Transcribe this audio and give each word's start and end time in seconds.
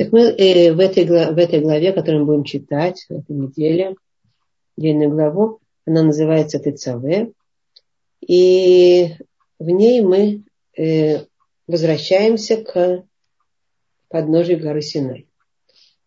Так 0.00 0.12
мы 0.12 0.20
э, 0.30 0.72
в, 0.72 0.80
этой, 0.80 1.04
в 1.04 1.36
этой 1.36 1.60
главе, 1.60 1.92
которую 1.92 2.24
мы 2.24 2.32
будем 2.32 2.44
читать 2.44 3.04
в 3.10 3.12
этой 3.12 3.36
неделе, 3.36 3.96
отдельную 4.78 5.10
главу, 5.10 5.58
она 5.84 6.02
называется 6.02 6.58
Тецаве. 6.58 7.32
И 8.26 9.10
в 9.58 9.68
ней 9.68 10.00
мы 10.00 10.44
э, 10.74 11.26
возвращаемся 11.66 12.64
к 12.64 13.04
подножию 14.08 14.58
горы 14.58 14.80
Синай. 14.80 15.26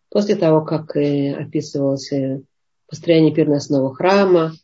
После 0.08 0.34
того, 0.34 0.62
как 0.62 0.96
э, 0.96 1.32
описывалось 1.32 2.10
э, 2.10 2.40
построение 2.88 3.32
переносного 3.32 3.94
храма, 3.94 4.54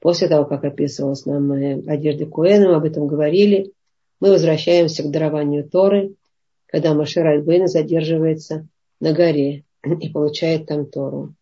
после 0.00 0.26
того, 0.26 0.44
как 0.44 0.64
описывалась 0.64 1.24
нам 1.24 1.52
э, 1.52 1.80
одежда 1.86 2.26
Куэна, 2.26 2.74
об 2.74 2.84
этом 2.84 3.06
говорили, 3.06 3.70
мы 4.18 4.30
возвращаемся 4.30 5.04
к 5.04 5.12
дарованию 5.12 5.70
Торы, 5.70 6.16
когда 6.66 6.94
Машер 6.94 7.24
Альбейна 7.24 7.68
задерживается 7.68 8.66
на 9.02 9.12
горе 9.12 9.64
и 9.84 10.08
получает 10.10 10.66
там 10.66 10.86
Тору 10.86 11.34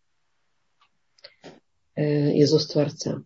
э, 1.95 2.33
из 2.33 2.51
уст 2.53 2.73
Творца. 2.73 3.21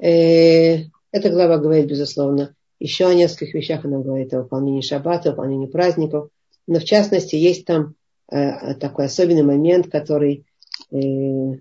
Э, 0.00 0.84
эта 1.10 1.30
глава 1.30 1.58
говорит, 1.58 1.86
безусловно, 1.86 2.54
еще 2.78 3.06
о 3.06 3.14
нескольких 3.14 3.54
вещах. 3.54 3.84
Она 3.84 3.98
говорит 3.98 4.32
о 4.32 4.42
выполнении 4.42 4.80
шаббата, 4.80 5.28
о 5.28 5.32
выполнении 5.32 5.66
праздников. 5.66 6.28
Но 6.68 6.78
в 6.78 6.84
частности, 6.84 7.34
есть 7.34 7.64
там 7.64 7.96
э, 8.30 8.74
такой 8.74 9.06
особенный 9.06 9.42
момент, 9.42 9.90
который 9.90 10.46
э, 10.92 10.96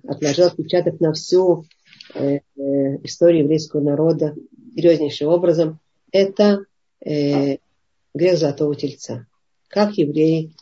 отложил 0.07 0.45
отпечаток 0.45 0.99
на 0.99 1.13
всю 1.13 1.65
э, 2.13 2.41
историю 3.03 3.45
еврейского 3.45 3.81
народа 3.81 4.35
серьезнейшим 4.75 5.29
образом. 5.29 5.79
Это 6.11 6.65
грех 7.01 7.59
золотого 8.37 8.75
тельца. 8.75 9.27
Как 9.67 9.97
евреи 9.97 10.53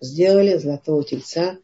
сделали 0.00 0.56
золотого 0.56 1.04
тельца, 1.04 1.58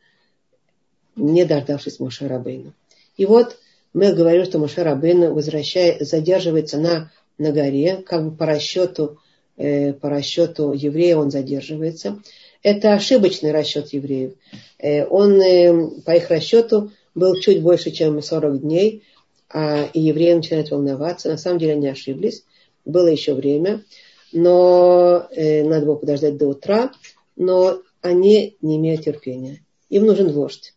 не 1.17 1.45
дождавшись 1.45 2.01
Моше 2.01 2.29
Рабейну. 2.29 2.73
И 3.17 3.27
вот 3.27 3.57
мы 3.95 4.13
говорим, 4.13 4.45
что 4.45 4.59
Моше 4.59 4.85
возвращает, 4.85 6.07
задерживается 6.07 6.79
на, 6.79 7.11
на 7.39 7.53
горе, 7.53 8.03
как 8.07 8.25
бы 8.25 8.37
по 8.37 8.47
расчету, 8.47 9.19
э, 9.57 9.95
по 9.95 10.11
расчету 10.11 10.73
еврея 10.73 11.17
он 11.17 11.31
задерживается. 11.31 12.21
Это 12.63 12.93
ошибочный 12.93 13.53
расчет 13.53 13.93
евреев. 13.93 14.35
Э, 14.79 15.07
он 15.07 15.41
э, 15.41 16.01
по 16.05 16.11
их 16.15 16.29
расчету 16.31 16.93
был 17.15 17.35
чуть 17.41 17.63
больше, 17.63 17.91
чем 17.91 18.21
40 18.21 18.61
дней, 18.61 19.03
а, 19.49 19.89
и 19.93 20.01
евреи 20.01 20.35
начинают 20.35 20.71
волноваться. 20.71 21.31
На 21.31 21.39
самом 21.39 21.59
деле 21.59 21.73
они 21.73 21.89
ошиблись. 21.89 22.45
Было 22.85 23.07
еще 23.07 23.35
время, 23.35 23.83
но 24.33 25.27
э, 25.31 25.65
надо 25.65 25.87
было 25.87 25.95
подождать 25.97 26.37
до 26.37 26.49
утра. 26.49 26.93
Но 27.37 27.81
они 28.07 28.57
не 28.61 28.77
имеют 28.77 29.05
терпения. 29.05 29.63
Им 29.89 30.07
нужен 30.07 30.33
вождь. 30.33 30.75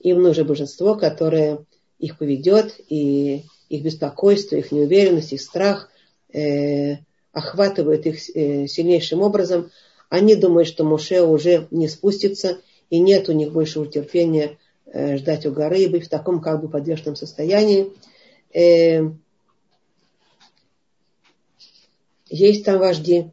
Им 0.00 0.22
нужно 0.22 0.44
божество, 0.44 0.94
которое 0.94 1.64
их 1.98 2.18
поведет, 2.18 2.76
и 2.88 3.44
их 3.68 3.82
беспокойство, 3.82 4.56
их 4.56 4.72
неуверенность, 4.72 5.32
их 5.32 5.40
страх 5.40 5.90
э, 6.32 6.96
охватывает 7.32 8.06
их 8.06 8.16
э, 8.34 8.66
сильнейшим 8.66 9.20
образом. 9.20 9.70
Они 10.08 10.36
думают, 10.36 10.68
что 10.68 10.84
Муше 10.84 11.22
уже 11.22 11.66
не 11.70 11.88
спустится, 11.88 12.58
и 12.88 12.98
нет 12.98 13.28
у 13.28 13.32
них 13.32 13.52
большего 13.52 13.86
терпения 13.86 14.58
э, 14.86 15.16
ждать 15.18 15.44
у 15.44 15.52
горы 15.52 15.80
и 15.80 15.88
быть 15.88 16.06
в 16.06 16.08
таком 16.08 16.40
как 16.40 16.60
бы 16.60 16.68
подвешенном 16.68 17.16
состоянии. 17.16 17.92
Э, 18.54 19.10
есть 22.30 22.64
там 22.64 22.78
вожди. 22.78 23.30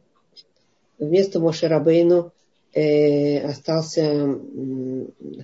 Вместо 0.97 1.39
Моше 1.39 1.67
Рабейну 1.67 2.31
остался 2.75 4.37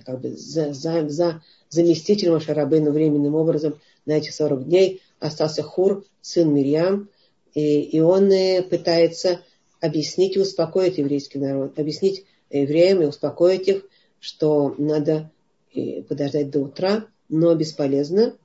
как 0.04 0.20
бы, 0.20 0.36
за, 0.36 0.72
за, 0.74 1.08
за 1.08 1.42
заместителем 1.70 2.40
Шарабейну 2.40 2.92
временным 2.92 3.34
образом 3.34 3.78
на 4.04 4.12
эти 4.12 4.30
40 4.30 4.68
дней. 4.68 5.00
Остался 5.18 5.62
Хур, 5.62 6.04
сын 6.20 6.52
Мирьям, 6.52 7.08
и, 7.54 7.80
и 7.82 8.00
он 8.00 8.30
э, 8.30 8.62
пытается 8.62 9.40
объяснить 9.80 10.36
и 10.36 10.40
успокоить 10.40 10.98
еврейский 10.98 11.38
народ, 11.38 11.78
объяснить 11.78 12.24
евреям 12.50 13.02
и 13.02 13.06
успокоить 13.06 13.68
их, 13.68 13.84
что 14.20 14.74
надо 14.78 15.30
э, 15.74 16.02
подождать 16.02 16.50
до 16.50 16.60
утра, 16.60 17.06
но 17.28 17.54
бесполезно. 17.54 18.36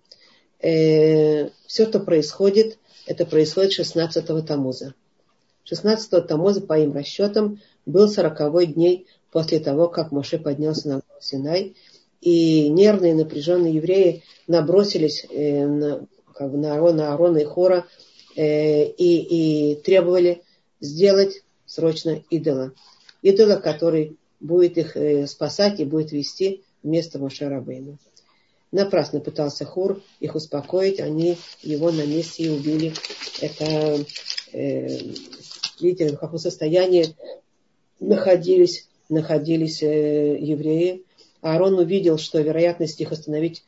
Э, 0.59 1.49
все, 1.67 1.87
что 1.87 1.99
происходит, 1.99 2.79
это 3.05 3.25
происходит 3.25 3.79
16-го 3.79 4.41
Тамуза. 4.41 4.93
16-го 5.71 6.21
Тамуза, 6.21 6.61
по 6.61 6.77
им 6.77 6.93
расчетам, 6.93 7.59
был 7.85 8.07
сороковой 8.07 8.67
дней 8.67 9.07
после 9.31 9.59
того, 9.59 9.87
как 9.87 10.11
Моше 10.11 10.37
поднялся 10.37 10.89
на 10.89 11.01
Синай, 11.19 11.75
и 12.21 12.69
нервные 12.69 13.13
напряженные 13.13 13.75
евреи 13.75 14.23
набросились 14.47 15.25
э, 15.29 15.65
на, 15.65 16.07
как 16.33 16.51
бы 16.51 16.57
на 16.57 16.73
Аарона, 16.73 17.11
Аарона 17.11 17.37
и 17.37 17.45
Хора 17.45 17.85
э, 18.35 18.85
и, 18.85 19.71
и 19.71 19.75
требовали 19.75 20.43
сделать 20.79 21.43
срочно 21.65 22.21
идола. 22.29 22.73
Идола, 23.21 23.55
который 23.55 24.17
будет 24.39 24.77
их 24.77 24.95
э, 24.95 25.27
спасать 25.27 25.79
и 25.79 25.85
будет 25.85 26.11
вести 26.11 26.63
вместо 26.83 27.19
Моше 27.19 27.47
Рабейна. 27.47 27.97
Напрасно 28.71 29.19
пытался 29.19 29.65
Хур 29.65 30.01
их 30.19 30.35
успокоить, 30.35 30.99
они 30.99 31.37
его 31.61 31.91
на 31.91 32.05
месте 32.05 32.43
и 32.43 32.49
убили. 32.49 32.93
Это, 33.39 34.03
э, 34.53 34.87
видите, 35.79 36.09
в 36.09 36.19
каком 36.19 36.39
состоянии 36.39 37.15
находились, 37.99 38.87
находились 39.09 39.81
э, 39.83 40.37
евреи. 40.39 41.03
Аарон 41.41 41.75
увидел, 41.75 42.17
что 42.17 42.39
вероятность 42.41 42.99
их 42.99 43.11
остановить 43.11 43.63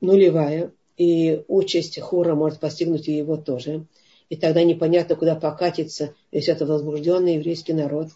нулевая, 0.00 0.72
и 0.96 1.42
участь 1.48 1.98
Хура 2.00 2.34
может 2.34 2.60
постигнуть 2.60 3.08
и 3.08 3.16
его 3.16 3.36
тоже. 3.36 3.86
И 4.28 4.36
тогда 4.36 4.62
непонятно, 4.62 5.16
куда 5.16 5.34
покатиться, 5.34 6.14
если 6.30 6.52
это 6.52 6.66
возбужденный 6.66 7.34
еврейский 7.34 7.72
народ. 7.72 8.08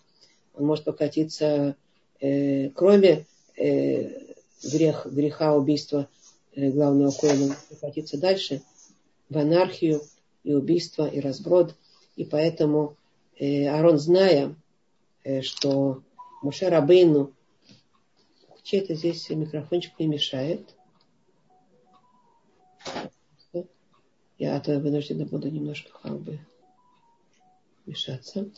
Он 0.55 0.67
может 0.67 0.85
покатиться, 0.85 1.77
э, 2.21 2.71
кроме 2.71 3.27
э, 3.57 4.11
грех, 4.63 5.07
греха 5.11 5.57
убийства 5.57 6.09
э, 6.55 6.71
главного 6.71 7.11
коина, 7.11 7.57
покатиться 7.69 8.19
дальше 8.19 8.63
в 9.29 9.39
анархию 9.39 10.03
и 10.45 10.55
убийство, 10.55 11.09
и 11.09 11.21
разброд. 11.21 11.75
И 12.17 12.25
поэтому 12.25 12.97
э, 13.39 13.67
Аарон, 13.69 13.99
зная, 13.99 14.55
Э, 15.25 15.41
что 15.41 16.03
Муше 16.43 16.69
Рабейну, 16.69 17.33
чей-то 18.63 18.95
здесь 18.95 19.29
микрофончик 19.31 19.99
не 19.99 20.07
мешает. 20.07 20.75
Я 24.39 24.57
а 24.57 24.61
то 24.61 24.79
вынуждена 24.79 25.25
буду 25.25 25.51
немножко 25.51 25.91
как 26.03 26.21
бы 26.21 26.39
мешаться. 27.87 28.51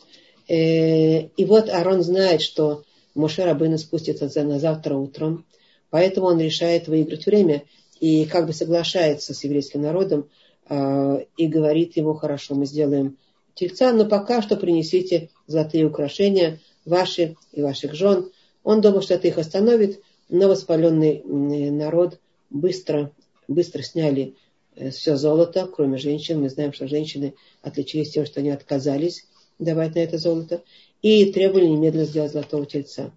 Э, 0.49 1.23
и 1.23 1.44
вот 1.44 1.69
Арон 1.69 2.03
знает, 2.03 2.41
что 2.41 2.83
Моше 3.15 3.44
Рабейну 3.44 3.78
спустится 3.78 4.43
на 4.43 4.59
завтра 4.59 4.97
утром, 4.97 5.44
поэтому 5.91 6.27
он 6.27 6.41
решает 6.41 6.88
выиграть 6.88 7.27
время 7.27 7.62
и 8.00 8.25
как 8.25 8.47
бы 8.47 8.53
соглашается 8.53 9.34
с 9.34 9.44
еврейским 9.44 9.83
народом 9.83 10.28
э, 10.69 11.25
и 11.37 11.47
говорит 11.47 11.97
ему, 11.97 12.15
хорошо, 12.15 12.55
мы 12.55 12.67
сделаем 12.67 13.17
тельца, 13.56 13.93
но 13.93 14.05
пока 14.05 14.43
что 14.43 14.56
принесите 14.56 15.31
золотые 15.49 15.87
украшения 15.87 16.61
ваши 16.84 17.37
и 17.53 17.62
ваших 17.62 17.94
жен. 17.94 18.31
Он 18.62 18.81
думал, 18.81 19.03
что 19.03 19.15
это 19.15 19.27
их 19.27 19.39
остановит, 19.39 20.00
но 20.28 20.49
воспаленный 20.49 21.22
народ 21.25 22.21
быстро, 22.50 23.11
быстро 23.49 23.83
сняли 23.83 24.34
э, 24.77 24.91
все 24.91 25.17
золото, 25.17 25.69
кроме 25.75 25.99
женщин. 25.99 26.41
Мы 26.41 26.50
знаем, 26.50 26.72
что 26.72 26.87
женщины 26.87 27.34
отличились 27.62 28.11
тем, 28.11 28.27
что 28.27 28.41
они 28.41 28.50
отказались 28.50 29.27
давать 29.59 29.94
на 29.94 30.00
это 30.00 30.19
золото. 30.19 30.62
И 31.03 31.33
требовали 31.33 31.67
немедленно 31.67 32.06
сделать 32.06 32.33
золотого 32.33 32.67
тельца. 32.67 33.12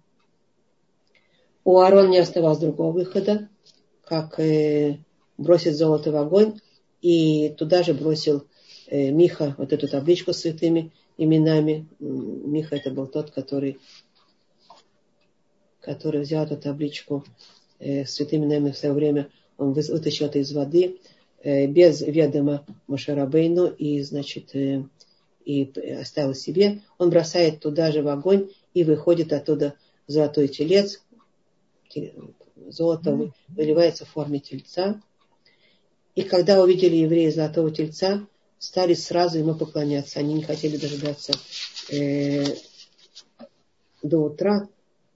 У 1.64 1.78
Аарона 1.78 2.08
не 2.08 2.18
оставалось 2.18 2.58
другого 2.58 2.92
выхода, 2.92 3.48
как 4.04 4.38
э, 4.38 4.98
бросить 5.36 5.76
золото 5.76 6.12
в 6.12 6.16
огонь. 6.16 6.60
И 7.02 7.50
туда 7.50 7.82
же 7.82 7.94
бросил 7.94 8.46
Миха 8.90 9.54
вот 9.58 9.72
эту 9.72 9.88
табличку 9.88 10.32
с 10.32 10.38
святыми 10.38 10.92
именами. 11.16 11.86
Миха 11.98 12.76
это 12.76 12.90
был 12.90 13.06
тот, 13.06 13.30
который, 13.30 13.78
который 15.80 16.22
взял 16.22 16.44
эту 16.44 16.56
табличку 16.56 17.24
э, 17.78 18.04
с 18.04 18.12
святыми 18.12 18.46
именами 18.46 18.70
в 18.70 18.76
свое 18.76 18.94
время. 18.94 19.30
Он 19.58 19.72
вытащил 19.72 20.26
это 20.26 20.38
из 20.38 20.52
воды 20.52 20.98
э, 21.42 21.66
без 21.66 22.00
ведома 22.00 22.64
Мошарабейну 22.86 23.66
и, 23.66 24.00
значит, 24.02 24.54
э, 24.54 24.84
и 25.44 25.70
оставил 26.00 26.34
себе. 26.34 26.80
Он 26.98 27.10
бросает 27.10 27.60
туда 27.60 27.92
же 27.92 28.02
в 28.02 28.08
огонь 28.08 28.50
и 28.72 28.84
выходит 28.84 29.32
оттуда 29.32 29.74
золотой 30.06 30.48
телец. 30.48 31.02
Золото 32.68 33.32
выливается 33.48 34.04
в 34.04 34.08
форме 34.08 34.38
тельца. 34.38 35.00
И 36.14 36.22
когда 36.22 36.62
увидели 36.62 36.96
евреи 36.96 37.30
золотого 37.30 37.70
тельца, 37.70 38.26
стали 38.60 38.94
сразу 38.94 39.38
ему 39.38 39.54
поклоняться. 39.56 40.20
Они 40.20 40.34
не 40.34 40.42
хотели 40.42 40.76
дожидаться 40.76 41.32
э, 41.90 42.44
до 44.02 44.18
утра, 44.18 44.68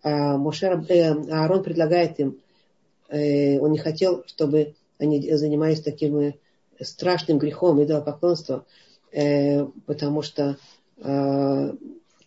а 0.02 0.37
Моше, 0.37 0.67
э, 0.88 1.12
Аарон 1.31 1.62
предлагает 1.62 2.19
им, 2.19 2.41
э, 3.08 3.58
он 3.61 3.70
не 3.70 3.79
хотел, 3.79 4.25
чтобы 4.26 4.75
они 4.99 5.31
занимались 5.37 5.82
таким 5.82 6.19
э, 6.19 6.35
страшным 6.81 7.38
грехом 7.38 7.82
идолопоклонства, 7.85 8.64
э, 9.12 9.67
потому 9.87 10.23
что 10.23 10.56
э, 10.99 11.73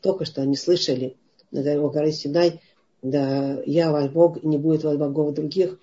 только 0.02 0.24
что 0.24 0.44
они 0.44 0.56
слышали 0.56 1.18
на 1.52 1.62
горе 1.90 2.12
Синай, 2.12 2.62
да, 3.02 3.60
я 3.66 3.92
ваш 3.92 4.12
Бог, 4.12 4.44
не 4.44 4.58
будет 4.58 4.84
вас 4.84 4.98
богов 4.98 5.34
других, 5.34 5.80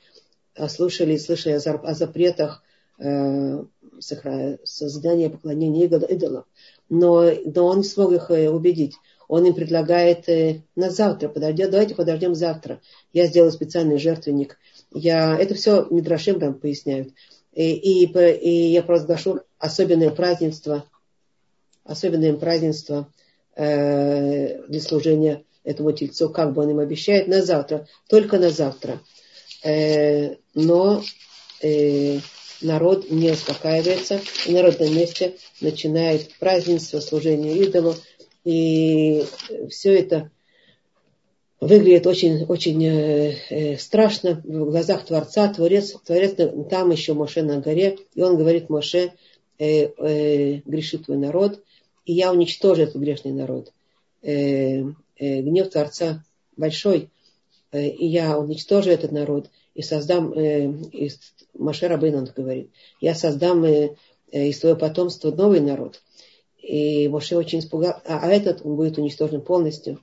а 0.54 0.68
слушали, 0.68 1.16
слышали 1.16 1.54
о 1.54 1.94
запретах 1.94 2.62
э, 2.98 3.64
создания 4.00 5.30
поклонения 5.30 5.84
идолов. 5.86 6.44
Но, 6.88 7.30
но 7.44 7.66
он 7.66 7.78
не 7.78 7.84
смог 7.84 8.12
их 8.12 8.30
э, 8.30 8.48
убедить. 8.48 8.94
Он 9.28 9.46
им 9.46 9.54
предлагает 9.54 10.28
э, 10.28 10.62
на 10.76 10.90
завтра, 10.90 11.28
подождем, 11.28 11.70
давайте 11.70 11.94
подождем 11.94 12.34
завтра. 12.34 12.80
Я 13.12 13.26
сделаю 13.26 13.52
специальный 13.52 13.98
жертвенник. 13.98 14.58
Я, 14.92 15.36
это 15.36 15.54
все 15.54 15.86
Мидрашим 15.90 16.38
там 16.38 16.54
поясняют. 16.54 17.08
И, 17.52 17.72
и, 17.72 18.04
и 18.06 18.72
я 18.72 18.82
провозглашу 18.82 19.40
особенное 19.58 20.10
празднество, 20.10 20.84
особенное 21.84 22.34
празднество 22.34 23.08
э, 23.56 24.62
для 24.66 24.80
служения 24.80 25.44
этому 25.62 25.92
тельцу, 25.92 26.28
как 26.28 26.52
бы 26.52 26.62
он 26.62 26.70
им 26.70 26.78
обещает, 26.78 27.26
на 27.26 27.42
завтра, 27.42 27.86
только 28.08 28.38
на 28.38 28.50
завтра. 28.50 29.00
Э, 29.62 30.36
но 30.54 31.02
э, 31.62 32.18
народ 32.64 33.10
не 33.10 33.30
успокаивается, 33.30 34.20
и 34.46 34.52
народ 34.52 34.80
на 34.80 34.90
месте 34.90 35.36
начинает 35.60 36.30
празднество, 36.40 37.00
служение 37.00 37.56
идолу, 37.58 37.94
и 38.44 39.24
все 39.70 39.98
это 39.98 40.30
выглядит 41.60 42.06
очень, 42.06 42.44
очень 42.44 42.84
э, 42.84 43.36
э, 43.48 43.78
страшно 43.78 44.42
в 44.44 44.70
глазах 44.70 45.06
Творца. 45.06 45.52
Творец, 45.52 45.94
Творец 46.04 46.34
там 46.70 46.90
еще 46.90 47.14
Моше 47.14 47.42
на 47.42 47.60
горе, 47.60 47.98
и 48.14 48.22
он 48.22 48.36
говорит 48.36 48.68
Моше, 48.68 49.12
э, 49.58 49.86
э, 49.96 50.60
грешит 50.64 51.06
твой 51.06 51.16
народ, 51.16 51.62
и 52.04 52.12
я 52.12 52.32
уничтожу 52.32 52.82
этот 52.82 52.96
грешный 52.96 53.32
народ. 53.32 53.72
Э, 54.22 54.82
э, 55.16 55.40
гнев 55.40 55.70
Творца 55.70 56.24
большой, 56.56 57.08
э, 57.72 57.88
и 57.88 58.06
я 58.06 58.38
уничтожу 58.38 58.90
этот 58.90 59.12
народ, 59.12 59.50
и 59.74 59.82
создам, 59.82 60.32
э, 60.32 60.70
из 60.92 61.18
Моше 61.54 61.86
Рабын 61.86 62.16
он 62.16 62.28
говорит, 62.36 62.70
я 63.00 63.14
создам 63.14 63.64
э, 63.64 63.94
э, 64.32 64.48
из 64.48 64.58
твоего 64.58 64.78
потомства 64.78 65.30
новый 65.30 65.60
народ. 65.60 66.02
И 66.58 67.08
Моше 67.08 67.36
очень 67.36 67.60
испугался, 67.60 68.00
а, 68.06 68.20
а 68.22 68.28
этот 68.30 68.64
он 68.64 68.76
будет 68.76 68.98
уничтожен 68.98 69.42
полностью. 69.42 70.00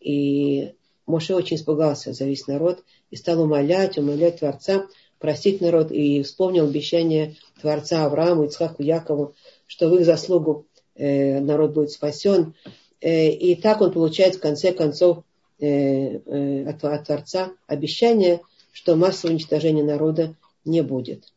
И 0.00 0.72
Моше 1.06 1.34
очень 1.34 1.56
испугался 1.56 2.12
за 2.12 2.24
весь 2.24 2.46
народ 2.46 2.82
и 3.10 3.16
стал 3.16 3.42
умолять, 3.42 3.98
умолять 3.98 4.38
Творца, 4.38 4.86
простить 5.18 5.60
народ 5.60 5.90
и 5.90 6.22
вспомнил 6.22 6.66
обещание 6.66 7.36
Творца 7.60 8.04
Аврааму, 8.04 8.44
Ицхаку, 8.44 8.82
Якову, 8.82 9.34
что 9.66 9.88
в 9.88 9.94
их 9.96 10.04
заслугу 10.04 10.66
э, 10.94 11.40
народ 11.40 11.72
будет 11.72 11.90
спасен. 11.90 12.54
И 13.00 13.58
так 13.60 13.80
он 13.80 13.90
получает 13.90 14.36
в 14.36 14.38
конце 14.38 14.72
концов 14.72 15.24
от, 15.58 17.04
Творца 17.04 17.50
обещание, 17.66 18.42
что 18.72 18.94
массового 18.94 19.32
уничтожения 19.34 19.82
народа 19.82 20.36
не 20.64 20.82
будет. 20.82 21.32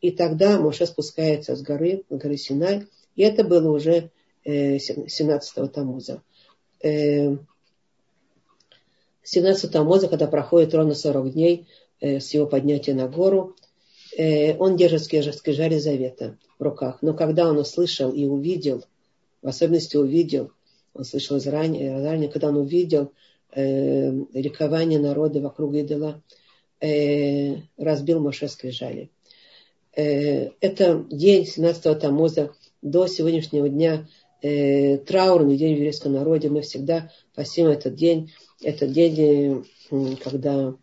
И 0.00 0.10
тогда 0.10 0.58
Моше 0.58 0.86
спускается 0.86 1.56
с 1.56 1.62
горы, 1.62 2.04
горы 2.08 2.36
Синай, 2.36 2.86
и 3.16 3.22
это 3.22 3.44
было 3.44 3.70
уже 3.70 4.10
э, 4.44 4.76
17-го 4.76 5.66
Тамуза. 5.66 6.22
Э, 6.82 7.36
17 9.24 9.70
Тамоза, 9.70 10.08
когда 10.08 10.26
проходит 10.26 10.74
ровно 10.74 10.94
40 10.94 11.32
дней 11.32 11.66
э, 12.00 12.20
с 12.20 12.32
его 12.32 12.46
поднятия 12.46 12.94
на 12.94 13.08
гору, 13.08 13.56
э, 14.16 14.56
он 14.56 14.76
держит 14.76 15.02
скрижали 15.02 15.78
завета 15.78 16.38
в 16.58 16.62
руках. 16.62 16.98
Но 17.02 17.12
когда 17.12 17.48
он 17.48 17.58
услышал 17.58 18.12
и 18.12 18.24
увидел, 18.24 18.84
в 19.42 19.48
особенности 19.48 19.96
увидел, 19.96 20.52
он 20.94 21.04
слышал 21.04 21.36
из 21.36 21.46
ранее, 21.46 22.28
когда 22.28 22.48
он 22.48 22.56
увидел 22.56 23.12
э, 23.52 24.10
ликование 24.32 24.98
народа 24.98 25.40
вокруг 25.40 25.74
идола, 25.74 26.22
э, 26.80 27.56
разбил 27.76 28.20
Моше 28.20 28.48
скрижали. 28.48 29.10
Э, 29.96 30.50
это 30.60 31.04
день 31.10 31.46
17 31.46 31.98
Тамоза 31.98 32.52
до 32.82 33.06
сегодняшнего 33.06 33.68
дня 33.68 34.06
э, 34.42 34.98
траурный 34.98 35.56
день 35.56 35.74
в 35.74 35.78
еврейском 35.78 36.12
народе. 36.12 36.48
Мы 36.48 36.62
всегда 36.62 37.10
пасим 37.34 37.66
этот 37.66 37.94
день 37.94 38.30
это 38.62 38.86
день, 38.86 39.64
когда 40.22 40.74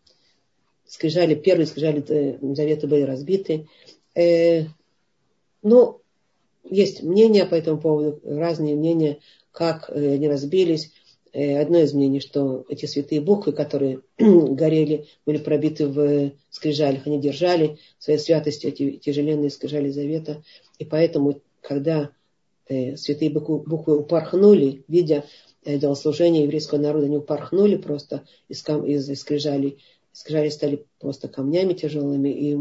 скрижали, 0.88 1.36
первые 1.36 1.68
скрижали 1.68 2.04
э, 2.08 2.38
завета 2.56 2.88
были 2.88 3.02
разбиты. 3.02 3.68
Э, 4.16 4.66
ну, 5.62 6.02
есть 6.64 7.04
мнения 7.04 7.46
по 7.46 7.56
этому 7.56 7.80
поводу, 7.80 8.22
разные 8.24 8.76
мнения, 8.76 9.20
как 9.52 9.90
э, 9.90 10.14
они 10.14 10.30
разбились. 10.30 10.92
Одно 11.36 11.80
из 11.80 11.94
мнений, 11.94 12.22
что 12.22 12.64
эти 12.70 12.86
святые 12.86 13.20
буквы, 13.20 13.52
которые 13.52 14.00
горели, 14.18 15.08
были 15.26 15.38
пробиты 15.38 15.88
в 15.88 16.32
скрижалях, 16.50 17.06
они 17.08 17.20
держали 17.20 17.78
своей 18.00 18.20
святостью 18.20 18.70
эти 18.70 18.92
тяжеленные 18.98 19.50
скрижали 19.50 19.90
завета. 19.90 20.44
И 20.80 20.86
поэтому, 20.86 21.42
когда 21.62 22.12
святые 22.68 23.30
буквы 23.32 23.98
упорхнули, 23.98 24.84
видя 24.88 25.26
идолослужения 25.66 26.44
еврейского 26.44 26.80
народа 26.80 27.08
не 27.08 27.18
упорхнули 27.18 27.76
просто 27.76 28.24
из, 28.48 28.62
кам, 28.62 28.86
из, 28.86 29.10
из 29.10 29.20
скрижалей. 29.20 29.80
Скрижали 30.14 30.50
стали 30.50 30.86
просто 31.00 31.28
камнями 31.28 31.74
тяжелыми, 31.74 32.30
и 32.30 32.56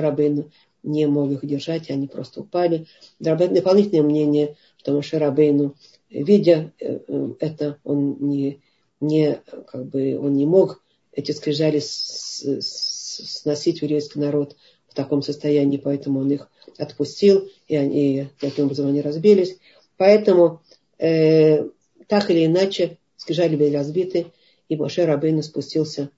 Рабейну 0.00 0.50
не 0.82 1.06
мог 1.06 1.30
их 1.30 1.44
держать, 1.44 1.90
и 1.90 1.92
они 1.92 2.08
просто 2.08 2.40
упали. 2.40 2.86
Дополнительное 3.20 4.02
мнение, 4.02 4.56
что 4.78 4.92
Моше 4.92 5.18
Рабейну, 5.18 5.74
видя 6.12 6.72
э, 6.78 6.98
э, 7.06 7.28
это, 7.40 7.78
он 7.84 8.16
не, 8.20 8.60
не, 9.00 9.40
как 9.66 9.86
бы, 9.86 10.18
он 10.18 10.34
не 10.34 10.46
мог 10.46 10.82
эти 11.12 11.32
скрижали 11.32 11.80
сносить 11.80 13.82
еврейский 13.82 14.18
народ 14.18 14.56
в 14.88 14.94
таком 14.94 15.22
состоянии, 15.22 15.76
поэтому 15.76 16.20
он 16.20 16.30
их 16.30 16.50
отпустил, 16.78 17.48
и 17.68 17.76
они, 17.76 18.28
таким 18.40 18.66
образом 18.66 18.88
они 18.88 19.00
разбились. 19.00 19.58
Поэтому 19.96 20.62
э, 20.98 21.68
так 22.08 22.30
или 22.30 22.46
иначе, 22.46 22.98
скрижали 23.16 23.56
были 23.56 23.74
разбиты, 23.74 24.26
и 24.68 24.76
Моше 24.76 25.04
Рабейну 25.04 25.42
спустился 25.42 26.10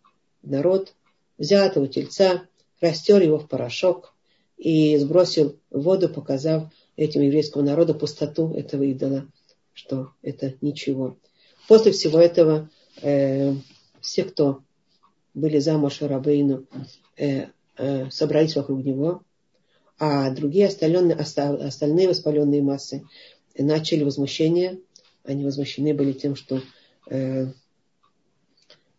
в 0.43 0.51
народ, 0.51 0.95
взял 1.39 1.67
этого 1.67 1.89
тельца, 1.89 2.47
растер 2.81 3.23
его 3.23 3.39
в 3.39 3.49
порошок 3.49 4.15
и 4.57 4.97
сбросил 4.97 5.57
в 5.71 5.83
воду, 5.83 6.09
показав 6.09 6.73
этим 6.97 7.23
еврейскому 7.23 7.65
народу 7.65 7.95
пустоту 7.95 8.53
этого 8.55 8.85
идола, 8.85 9.27
что 9.75 10.13
это 10.23 10.55
ничего. 10.61 11.19
После 11.69 11.93
всего 11.93 12.19
этого 12.19 12.71
э, 13.03 13.55
все, 14.01 14.25
кто 14.25 14.63
были 15.35 15.59
за 15.59 15.77
Моше 15.77 16.07
Рабейну, 16.07 16.65
э, 17.17 17.49
э, 17.77 18.11
собрались 18.11 18.57
вокруг 18.57 18.85
него, 18.85 19.23
а 19.99 20.31
другие 20.31 20.69
остальные, 20.69 21.15
остальные 21.15 22.09
воспаленные 22.09 22.63
массы 22.63 23.05
начали 23.57 24.05
возмущение 24.05 24.79
они 25.25 25.45
возмущены 25.45 25.95
были 25.95 26.13
тем, 26.13 26.37
что 26.37 26.61
э, 27.11 27.47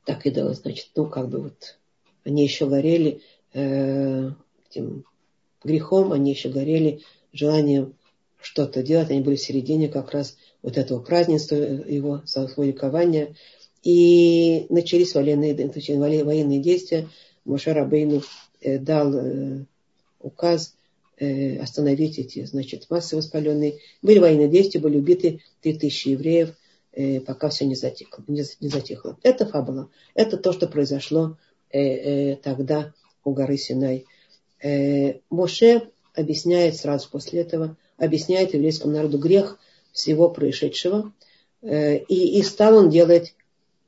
так 0.06 0.26
и 0.26 0.32
дало, 0.32 0.54
значит, 0.54 0.90
ну, 0.96 1.08
как 1.08 1.30
бы 1.30 1.40
вот, 1.40 1.78
они 2.24 2.44
еще 2.44 2.68
горели 2.68 3.22
э, 3.54 4.32
этим 4.70 5.06
грехом, 5.64 6.12
они 6.12 6.32
еще 6.32 6.50
горели 6.50 7.02
желанием 7.32 7.96
что-то 8.42 8.84
делать, 8.84 9.12
они 9.12 9.22
были 9.22 9.36
в 9.36 9.42
середине 9.42 9.88
как 9.88 10.12
раз 10.12 10.38
вот 10.66 10.78
этого 10.78 11.00
празднества, 11.00 11.56
его 11.56 12.22
своего 12.26 12.64
ликования, 12.64 13.36
и 13.84 14.66
начались 14.70 15.14
военные, 15.14 15.56
военные 15.56 16.60
действия. 16.60 17.08
Моше 17.46 17.72
Рабейну 17.72 18.24
э, 18.62 18.80
дал 18.80 19.14
э, 19.14 19.66
указ 20.20 20.76
Э, 21.18 21.60
остановить 21.60 22.20
эти, 22.20 22.44
значит, 22.44 22.88
массы 22.90 23.16
воспаленные. 23.16 23.80
Были 24.02 24.20
военные 24.20 24.50
действия, 24.50 24.82
были 24.82 24.98
убиты 24.98 25.40
3000 25.62 26.10
евреев, 26.10 26.54
э, 26.92 27.22
пока 27.22 27.48
все 27.48 27.66
не 27.66 27.76
затихло. 27.76 28.22
Не, 28.28 28.44
не 28.60 28.68
затихло. 28.68 29.18
Это 29.24 29.46
фабула. 29.46 29.90
Это 30.14 30.36
то, 30.36 30.52
что 30.52 30.68
произошло 30.68 31.38
э, 31.72 32.36
тогда 32.36 32.94
у 33.24 33.32
горы 33.32 33.58
Синай. 33.58 34.06
Моше 35.30 35.90
объясняет 36.14 36.76
сразу 36.76 37.10
после 37.10 37.42
этого, 37.42 37.78
объясняет 37.98 38.54
еврейскому 38.54 38.94
народу 38.94 39.18
грех 39.18 39.58
всего 39.96 40.30
происшедшего. 40.30 41.12
И, 41.64 42.38
и 42.38 42.44
стал 42.44 42.78
он 42.78 42.92
делать, 42.92 43.34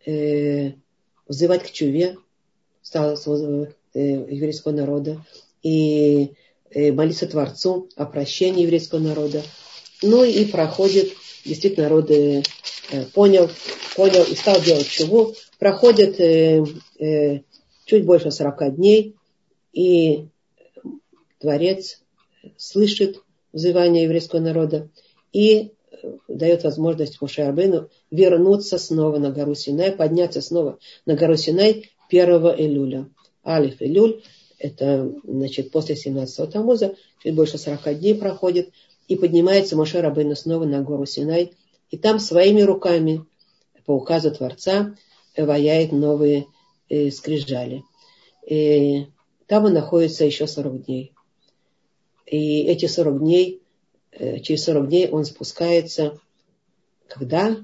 взывать 0.04 1.64
к 1.64 1.72
чуве, 1.72 2.18
стал 2.82 3.16
еврейского 3.94 4.72
народа. 4.72 5.24
И 5.62 6.32
Э, 6.70 6.92
молиться 6.92 7.28
Творцу 7.28 7.90
о 7.96 8.06
прощении 8.06 8.64
еврейского 8.64 9.00
народа. 9.00 9.42
Ну 10.02 10.24
и 10.24 10.44
проходит 10.46 11.14
действительно 11.46 11.88
народ 11.88 12.12
э, 12.12 12.44
понял, 13.14 13.50
понял 13.96 14.24
и 14.24 14.36
стал 14.36 14.62
делать 14.62 14.88
чего. 14.88 15.34
Проходит 15.60 16.20
э, 16.20 16.66
э, 17.00 17.42
чуть 17.86 18.06
больше 18.06 18.32
40 18.32 18.76
дней, 18.76 19.16
и 19.72 20.28
Творец 21.40 22.02
слышит 22.58 23.22
взывание 23.54 24.04
еврейского 24.04 24.42
народа 24.42 24.90
и 25.32 25.72
дает 26.27 26.63
возможность 26.63 27.22
Муше 27.22 27.42
Арбену 27.42 27.89
вернуться 28.12 28.77
снова 28.77 29.18
на 29.18 29.32
гору 29.32 29.56
Синай, 29.56 29.92
подняться 29.92 30.42
снова 30.42 30.80
на 31.06 31.16
гору 31.16 31.36
Синай 31.38 31.89
1 32.10 32.30
Илюля. 32.58 33.10
Алиф 33.46 33.82
Илюль, 33.82 34.22
это 34.60 35.12
значит, 35.24 35.72
после 35.72 35.96
17-го 35.96 36.48
Тамуза, 36.48 36.96
чуть 37.24 37.36
больше 37.36 37.58
40 37.58 38.00
дней 38.00 38.16
проходит, 38.16 38.72
и 39.08 39.16
поднимается 39.16 39.77
Моше 39.77 40.01
Рабейну 40.01 40.36
снова 40.36 40.66
на 40.66 40.82
гору 40.82 41.06
Синай, 41.06 41.54
и 41.89 41.98
там 41.98 42.20
своими 42.20 42.62
руками, 42.62 43.24
по 43.86 43.94
указу 43.94 44.32
Творца, 44.32 44.96
ваяет 45.38 45.92
новые 45.92 46.48
э, 46.89 47.10
скрижали. 47.12 47.84
И 48.46 49.08
там 49.46 49.66
он 49.66 49.74
находится 49.74 50.25
еще 50.25 50.48
40 50.48 50.86
дней. 50.86 51.13
И 52.25 52.63
эти 52.63 52.88
40 52.88 53.20
дней, 53.20 53.62
через 54.42 54.64
40 54.64 54.90
дней 54.90 55.10
он 55.10 55.26
спускается, 55.26 56.20
когда? 57.08 57.58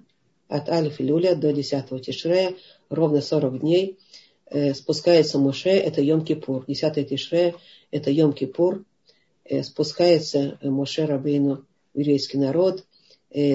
От 0.47 0.69
Алиф 0.69 1.01
Илюля 1.01 1.35
до 1.35 1.51
10 1.51 2.01
Тишрея, 2.05 2.55
ровно 2.89 3.21
40 3.21 3.59
дней, 3.59 3.97
э, 4.45 4.73
спускается 4.73 5.39
Муше, 5.39 5.69
это 5.69 6.01
Йом-Кипур. 6.01 6.65
10 6.67 7.09
Тишрея, 7.09 7.55
это 7.91 8.11
Йом-Кипур, 8.11 8.83
Э, 9.45 9.61
спускается 9.63 10.57
э, 10.61 10.69
Моше 10.69 11.05
Рабейну 11.05 11.65
в 11.93 11.99
еврейский 11.99 12.37
народ. 12.37 12.85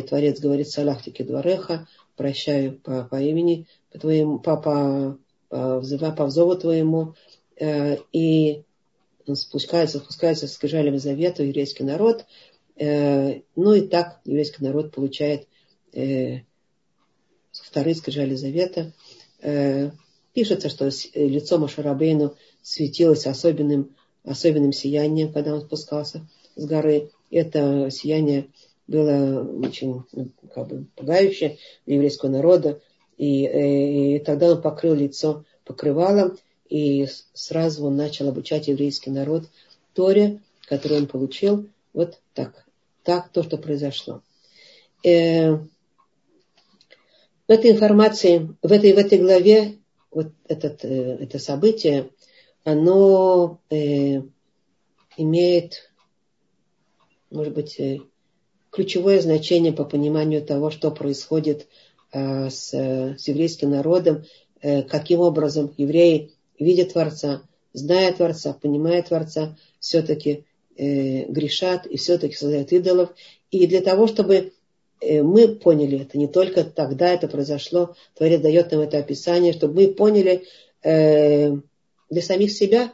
Творец 0.08 0.40
говорит, 0.40 0.68
салахтики 0.68 1.22
двореха, 1.22 1.86
прощаю 2.16 2.80
по, 2.80 3.04
по 3.04 3.22
имени, 3.22 3.68
по 3.92 4.00
твоему, 4.00 4.40
по, 4.40 4.56
по, 4.56 5.18
по, 5.48 5.78
взыва, 5.78 6.10
по 6.10 6.26
взову 6.26 6.56
твоему. 6.56 7.14
Э, 7.56 7.96
и 8.12 8.64
спускается, 9.32 9.98
спускается 10.00 10.48
с 10.48 10.54
скрижалями 10.54 10.96
завета 10.96 11.44
еврейский 11.44 11.84
народ. 11.84 12.26
Ну 12.80 13.72
и 13.72 13.80
так 13.88 14.20
еврейский 14.24 14.64
народ 14.64 14.92
получает 14.92 15.48
вторые 17.52 17.94
скрижали 17.94 18.34
завета. 18.34 18.92
Пишется, 20.32 20.68
что 20.68 20.88
лицо 21.14 21.58
Машарабейну 21.58 22.36
светилось 22.62 23.26
особенным 23.26 23.96
особенным 24.24 24.72
сиянием, 24.72 25.32
когда 25.32 25.54
он 25.54 25.62
спускался 25.62 26.26
с 26.54 26.64
горы. 26.66 27.10
Это 27.30 27.90
сияние 27.90 28.48
было 28.86 29.42
очень 29.64 30.02
ну, 30.12 30.30
как 30.54 30.68
бы, 30.68 30.86
пугающее 30.96 31.58
для 31.86 31.96
еврейского 31.96 32.30
народа. 32.30 32.80
И, 33.16 34.16
и, 34.16 34.18
тогда 34.20 34.52
он 34.52 34.62
покрыл 34.62 34.94
лицо 34.94 35.44
покрывалом, 35.64 36.38
и 36.68 37.06
сразу 37.32 37.86
он 37.86 37.96
начал 37.96 38.28
обучать 38.28 38.68
еврейский 38.68 39.10
народ 39.10 39.44
Торе, 39.94 40.40
который 40.68 40.98
он 40.98 41.06
получил. 41.06 41.66
Вот 41.92 42.20
так. 42.34 42.64
Так 43.08 43.30
то, 43.30 43.42
что 43.42 43.56
произошло. 43.56 44.20
Э, 45.02 45.54
в 45.54 45.66
этой 47.48 47.70
информации, 47.70 48.54
в 48.60 48.70
этой, 48.70 48.92
в 48.92 48.98
этой 48.98 49.16
главе, 49.16 49.78
вот 50.10 50.26
этот, 50.46 50.84
э, 50.84 51.16
это 51.18 51.38
событие, 51.38 52.10
оно 52.64 53.62
э, 53.70 54.20
имеет, 55.16 55.90
может 57.30 57.54
быть, 57.54 57.80
э, 57.80 58.00
ключевое 58.68 59.22
значение 59.22 59.72
по 59.72 59.86
пониманию 59.86 60.44
того, 60.44 60.68
что 60.70 60.90
происходит 60.90 61.66
э, 62.12 62.50
с, 62.50 62.74
с 62.74 63.26
еврейским 63.26 63.70
народом, 63.70 64.24
э, 64.60 64.82
каким 64.82 65.20
образом 65.20 65.72
евреи 65.78 66.34
видят 66.58 66.92
Творца, 66.92 67.40
зная 67.72 68.12
Творца, 68.12 68.52
понимая 68.52 69.02
Творца, 69.02 69.56
все-таки 69.80 70.44
э, 70.78 71.24
грешат 71.26 71.86
и 71.86 71.96
все-таки 71.96 72.34
создают 72.34 72.72
идолов. 72.72 73.10
И 73.50 73.66
для 73.66 73.80
того, 73.80 74.06
чтобы 74.06 74.52
э, 75.00 75.22
мы 75.22 75.48
поняли 75.48 76.00
это, 76.00 76.16
не 76.16 76.28
только 76.28 76.64
тогда 76.64 77.12
это 77.12 77.28
произошло, 77.28 77.96
Творец 78.14 78.40
дает 78.40 78.70
нам 78.70 78.80
это 78.80 78.98
описание, 78.98 79.52
чтобы 79.52 79.74
мы 79.74 79.88
поняли, 79.88 80.44
э, 80.82 81.56
для 82.10 82.22
самих 82.22 82.52
себя, 82.52 82.92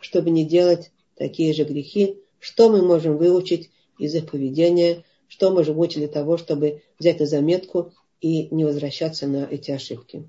чтобы 0.00 0.30
не 0.30 0.44
делать 0.44 0.92
такие 1.16 1.52
же 1.52 1.64
грехи, 1.64 2.18
что 2.38 2.68
мы 2.68 2.82
можем 2.82 3.16
выучить 3.16 3.70
из 3.98 4.14
их 4.14 4.30
поведения, 4.30 5.04
что 5.28 5.50
можем 5.50 5.76
выучить 5.76 5.98
для 5.98 6.08
того, 6.08 6.36
чтобы 6.36 6.82
взять 6.98 7.18
на 7.18 7.26
заметку 7.26 7.92
и 8.20 8.48
не 8.54 8.64
возвращаться 8.64 9.26
на 9.26 9.48
эти 9.50 9.70
ошибки. 9.70 10.28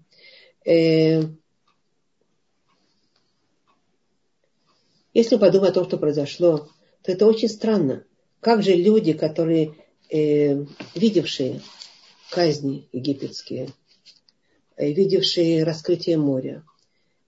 Э, 0.65 1.21
если 5.17 5.37
подумать 5.37 5.71
о 5.71 5.73
том, 5.73 5.85
что 5.85 5.97
произошло, 5.97 6.69
то 7.01 7.11
это 7.11 7.25
очень 7.25 7.49
странно. 7.49 8.03
Как 8.39 8.61
же 8.61 8.75
люди, 8.75 9.13
которые, 9.13 9.73
э, 10.11 10.63
видевшие 10.93 11.61
казни 12.29 12.87
египетские, 12.91 13.69
э, 14.75 14.91
видевшие 14.91 15.63
раскрытие 15.63 16.17
моря, 16.17 16.63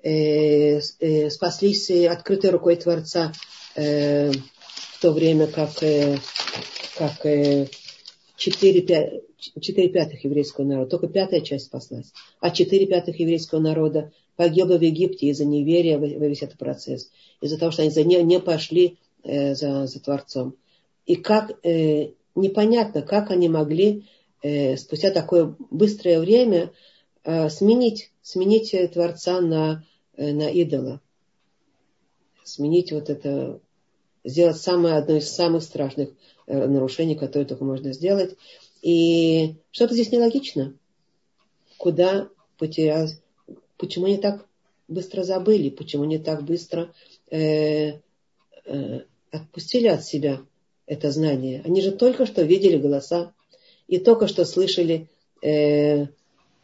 э, 0.03 0.79
э, 0.99 1.31
спаслись 1.31 1.89
открытой 1.89 2.51
рукой 2.51 2.75
Творца 2.75 3.33
э, 3.75 4.33
в 4.33 5.01
то 5.01 5.11
время, 5.11 5.47
как, 5.47 5.81
э, 5.81 6.19
как 6.95 7.25
э, 7.25 7.69
4, 8.37 8.81
5, 8.81 9.13
4 9.59 9.89
пятых 9.89 10.23
еврейского 10.25 10.65
народа, 10.65 10.91
только 10.91 11.07
пятая 11.07 11.41
часть 11.41 11.65
спаслась, 11.65 12.13
а 12.39 12.51
4 12.51 12.85
пятых 12.85 13.19
еврейского 13.19 13.59
народа 13.59 14.11
погибло 14.39 14.77
в 14.77 14.81
Египте 14.81 15.27
из-за 15.27 15.45
неверия 15.45 15.97
в, 15.97 16.01
весь 16.01 16.41
этот 16.41 16.57
процесс, 16.57 17.11
из-за 17.41 17.59
того, 17.59 17.71
что 17.71 17.83
они 17.83 17.91
за, 17.91 18.03
не, 18.03 18.23
не 18.23 18.39
пошли 18.39 18.97
э, 19.23 19.53
за, 19.53 19.85
за 19.85 19.99
Творцом. 19.99 20.55
И 21.05 21.15
как 21.15 21.51
э, 21.63 22.11
непонятно, 22.35 23.01
как 23.01 23.31
они 23.31 23.49
могли 23.49 24.05
э, 24.41 24.77
спустя 24.77 25.11
такое 25.11 25.55
быстрое 25.69 26.19
время 26.19 26.71
э, 27.23 27.49
сменить, 27.49 28.11
сменить 28.21 28.73
Творца 28.93 29.41
на 29.41 29.83
Э, 30.19 30.33
на 30.33 30.49
идола. 30.49 31.01
Сменить 32.43 32.91
вот 32.91 33.09
это, 33.09 33.61
сделать 34.25 34.57
самое, 34.57 34.95
одно 34.95 35.15
из 35.15 35.29
самых 35.29 35.63
страшных 35.63 36.09
э, 36.45 36.67
нарушений, 36.67 37.15
которые 37.15 37.47
только 37.47 37.63
можно 37.63 37.93
сделать. 37.93 38.35
И 38.81 39.55
что-то 39.71 39.93
здесь 39.93 40.11
нелогично. 40.11 40.73
Куда 41.77 42.27
потерялось, 42.57 43.21
почему 43.79 44.05
они 44.05 44.17
так 44.17 44.45
быстро 44.87 45.23
забыли, 45.23 45.69
почему 45.69 46.03
они 46.03 46.19
так 46.19 46.43
быстро 46.43 46.93
э, 47.31 47.93
э, 48.65 48.99
отпустили 49.31 49.87
от 49.87 50.05
себя 50.05 50.41
это 50.85 51.09
знание. 51.11 51.63
Они 51.65 51.81
же 51.81 51.91
только 51.91 52.27
что 52.27 52.43
видели 52.43 52.77
голоса 52.77 53.33
и 53.87 53.97
только 53.97 54.27
что 54.27 54.45
слышали 54.45 55.09
э, 55.41 56.05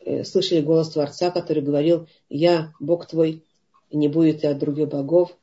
Э, 0.05 0.24
слышали 0.24 0.62
голос 0.62 0.89
Творца, 0.89 1.31
который 1.31 1.63
говорил, 1.63 2.07
я 2.29 2.74
Бог 2.79 3.07
твой, 3.07 3.43
не 3.91 4.07
будет 4.07 4.43
и 4.43 4.48
от 4.48 4.60
других 4.60 4.88
богов. 4.88 5.36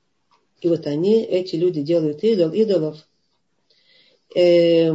И 0.61 0.69
вот 0.69 0.87
они, 0.87 1.21
эти 1.25 1.57
люди 1.57 1.83
делают 1.83 2.23
идол, 2.23 2.53
идолов. 2.53 2.97
Э, 4.37 4.93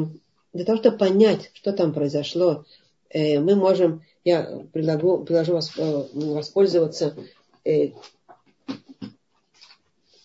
для 0.53 0.65
того, 0.65 0.77
чтобы 0.77 0.97
понять, 0.97 1.51
что 1.53 1.73
там 1.73 1.93
произошло, 1.93 2.63
мы 3.13 3.55
можем, 3.55 4.03
я 4.23 4.65
предлагу, 4.73 5.23
предложу 5.23 5.53
вас, 5.53 5.71
э, 5.77 6.03
воспользоваться 6.13 7.15
э, 7.63 7.91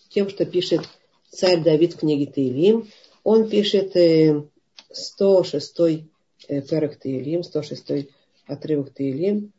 тем, 0.09 0.29
что 0.29 0.45
пишет 0.45 0.81
царь 1.29 1.63
Давид 1.63 1.93
в 1.93 1.99
книге 1.99 2.31
Таилим. 2.31 2.87
Он 3.23 3.49
пишет 3.49 3.95
э, 3.95 4.43
106 4.91 5.79
э, 5.79 6.61
перек 6.61 6.99
Таилим, 6.99 7.43
106 7.43 8.07
отрывок 8.47 8.93
Таилим. 8.93 9.53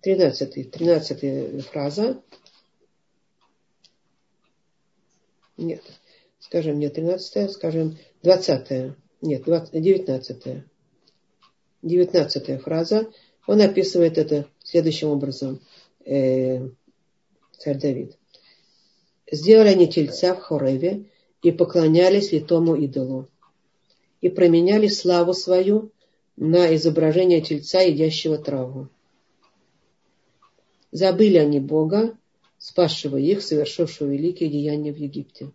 Тринадцатый, 0.00 0.64
тринадцатая 0.64 1.60
фраза. 1.60 2.20
Нет, 5.56 5.82
скажем, 6.52 6.78
не 6.78 6.90
тринадцатая, 6.90 7.48
скажем, 7.48 7.96
двадцатая. 8.22 8.94
Нет, 9.22 9.44
девятнадцатая. 9.72 10.66
Девятнадцатая 11.80 12.58
фраза. 12.58 13.10
Он 13.46 13.62
описывает 13.62 14.18
это 14.18 14.46
следующим 14.62 15.08
образом. 15.08 15.62
Э, 16.04 16.68
царь 17.56 17.78
Давид. 17.78 18.18
Сделали 19.30 19.68
они 19.68 19.88
тельца 19.88 20.34
в 20.34 20.40
Хореве 20.40 21.06
и 21.40 21.52
поклонялись 21.52 22.32
литому 22.32 22.76
идолу, 22.76 23.30
и 24.20 24.28
променяли 24.28 24.88
славу 24.88 25.32
свою 25.32 25.90
на 26.36 26.74
изображение 26.74 27.40
тельца, 27.40 27.80
едящего 27.80 28.36
траву. 28.36 28.88
Забыли 30.90 31.38
они 31.38 31.60
Бога, 31.60 32.14
спасшего 32.58 33.16
их, 33.16 33.40
совершившего 33.40 34.10
великие 34.10 34.50
деяния 34.50 34.92
в 34.92 34.98
Египте. 34.98 35.50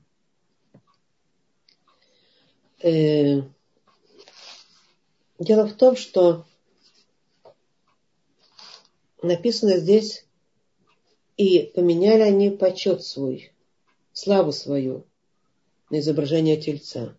Э, 2.82 3.42
дело 5.40 5.68
в 5.68 5.74
том, 5.74 5.96
что 5.96 6.46
написано 9.22 9.78
здесь, 9.78 10.26
и 11.38 11.72
поменяли 11.76 12.22
они 12.22 12.50
почет 12.50 13.04
свой, 13.04 13.52
славу 14.14 14.52
свою 14.52 15.06
на 15.90 16.00
изображение 16.00 16.58
тельца. 16.58 17.16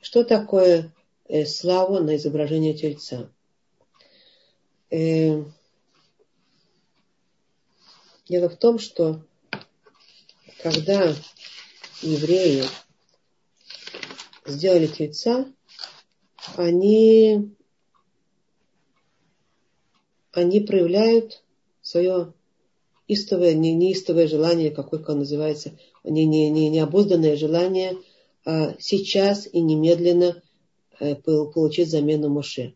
Что 0.00 0.24
такое 0.24 0.92
э, 1.28 1.44
славу 1.44 2.00
на 2.00 2.16
изображение 2.16 2.74
тельца? 2.74 3.30
Э, 4.90 5.42
дело 8.28 8.48
в 8.48 8.56
том, 8.56 8.78
что 8.78 9.22
когда 10.62 11.14
евреи 12.00 12.64
сделали 14.44 14.86
тельца, 14.86 15.46
они, 16.56 17.54
они 20.32 20.60
проявляют 20.60 21.42
свое 21.80 22.32
истовое, 23.08 23.54
не, 23.54 23.74
неистовое 23.74 24.26
желание, 24.26 24.70
какой 24.70 25.02
он 25.04 25.20
называется, 25.20 25.78
не, 26.02 26.26
не, 26.26 26.50
не, 26.50 26.68
необузданное 26.68 27.36
желание 27.36 27.98
а 28.44 28.74
сейчас 28.78 29.48
и 29.50 29.60
немедленно 29.60 30.42
э, 31.00 31.14
получить 31.14 31.90
замену 31.90 32.28
Моше. 32.28 32.74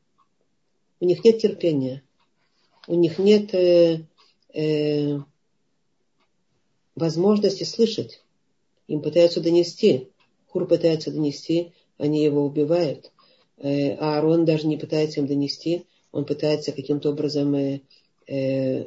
У 1.01 1.05
них 1.05 1.23
нет 1.25 1.41
терпения, 1.41 2.03
у 2.87 2.95
них 2.95 3.19
нет 3.19 3.53
э, 3.55 4.07
э, 4.55 5.19
возможности 6.95 7.65
слышать. 7.65 8.23
Им 8.87 9.03
пытаются 9.03 9.43
донести. 9.43 10.11
Хур 10.49 10.67
пытается 10.67 11.11
донести, 11.11 11.73
они 11.99 12.23
его 12.25 12.45
убивают. 12.45 13.13
Э, 13.59 13.95
а 13.95 14.17
Аарон 14.17 14.45
даже 14.45 14.67
не 14.67 14.77
пытается 14.77 15.21
им 15.21 15.27
донести, 15.27 15.87
он 16.13 16.25
пытается 16.25 16.73
каким-то 16.73 17.11
образом 17.11 17.55
э, 17.55 17.81
э, 18.27 18.87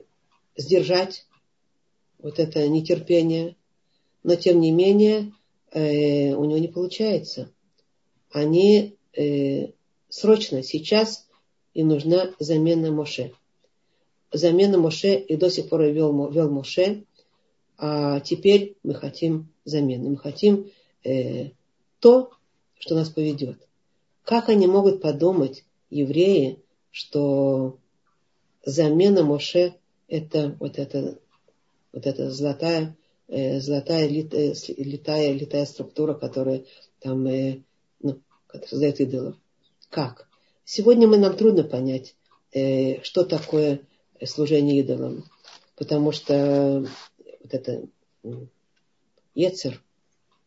сдержать 0.55 1.27
вот 2.19 2.39
это 2.39 2.67
нетерпение, 2.67 3.55
но 4.23 4.35
тем 4.35 4.59
не 4.59 4.71
менее 4.71 5.33
э, 5.71 6.33
у 6.33 6.45
него 6.45 6.57
не 6.57 6.67
получается. 6.67 7.51
Они 8.31 8.95
э, 9.13 9.71
срочно 10.09 10.63
сейчас 10.63 11.27
им 11.73 11.89
нужна 11.89 12.33
замена 12.39 12.91
Моше. 12.91 13.33
Замена 14.31 14.77
Моше 14.77 15.19
и 15.19 15.35
до 15.35 15.49
сих 15.49 15.69
пор 15.69 15.83
вел, 15.83 16.29
вел 16.31 16.49
Моше, 16.49 17.03
а 17.77 18.19
теперь 18.19 18.77
мы 18.83 18.93
хотим 18.93 19.49
замены. 19.65 20.11
Мы 20.11 20.17
хотим 20.17 20.71
э, 21.03 21.51
то, 21.99 22.31
что 22.79 22.95
нас 22.95 23.09
поведет. 23.09 23.67
Как 24.23 24.49
они 24.49 24.67
могут 24.67 25.01
подумать, 25.01 25.63
евреи, 25.89 26.59
что 26.91 27.77
замена 28.63 29.23
Моше 29.23 29.75
это 30.07 30.55
вот 30.59 30.77
это 30.77 31.17
вот 31.93 32.05
эта 32.05 32.31
золотая, 32.31 32.95
э, 33.27 33.59
золотая 33.59 34.07
литая, 34.07 34.55
литая, 34.77 35.33
литая 35.33 35.65
структура, 35.65 36.13
которая 36.13 36.63
там, 36.99 37.25
э, 37.27 37.61
ну, 38.01 38.19
создает 38.67 38.99
идолов. 38.99 39.35
Как? 39.89 40.27
Сегодня 40.65 41.07
мы, 41.07 41.17
нам 41.17 41.35
трудно 41.35 41.63
понять, 41.63 42.15
э, 42.53 43.01
что 43.03 43.23
такое 43.23 43.81
служение 44.23 44.79
идолам, 44.79 45.25
потому 45.75 46.11
что 46.11 46.85
вот 47.41 47.53
это 47.53 47.83
Ецер, 49.33 49.81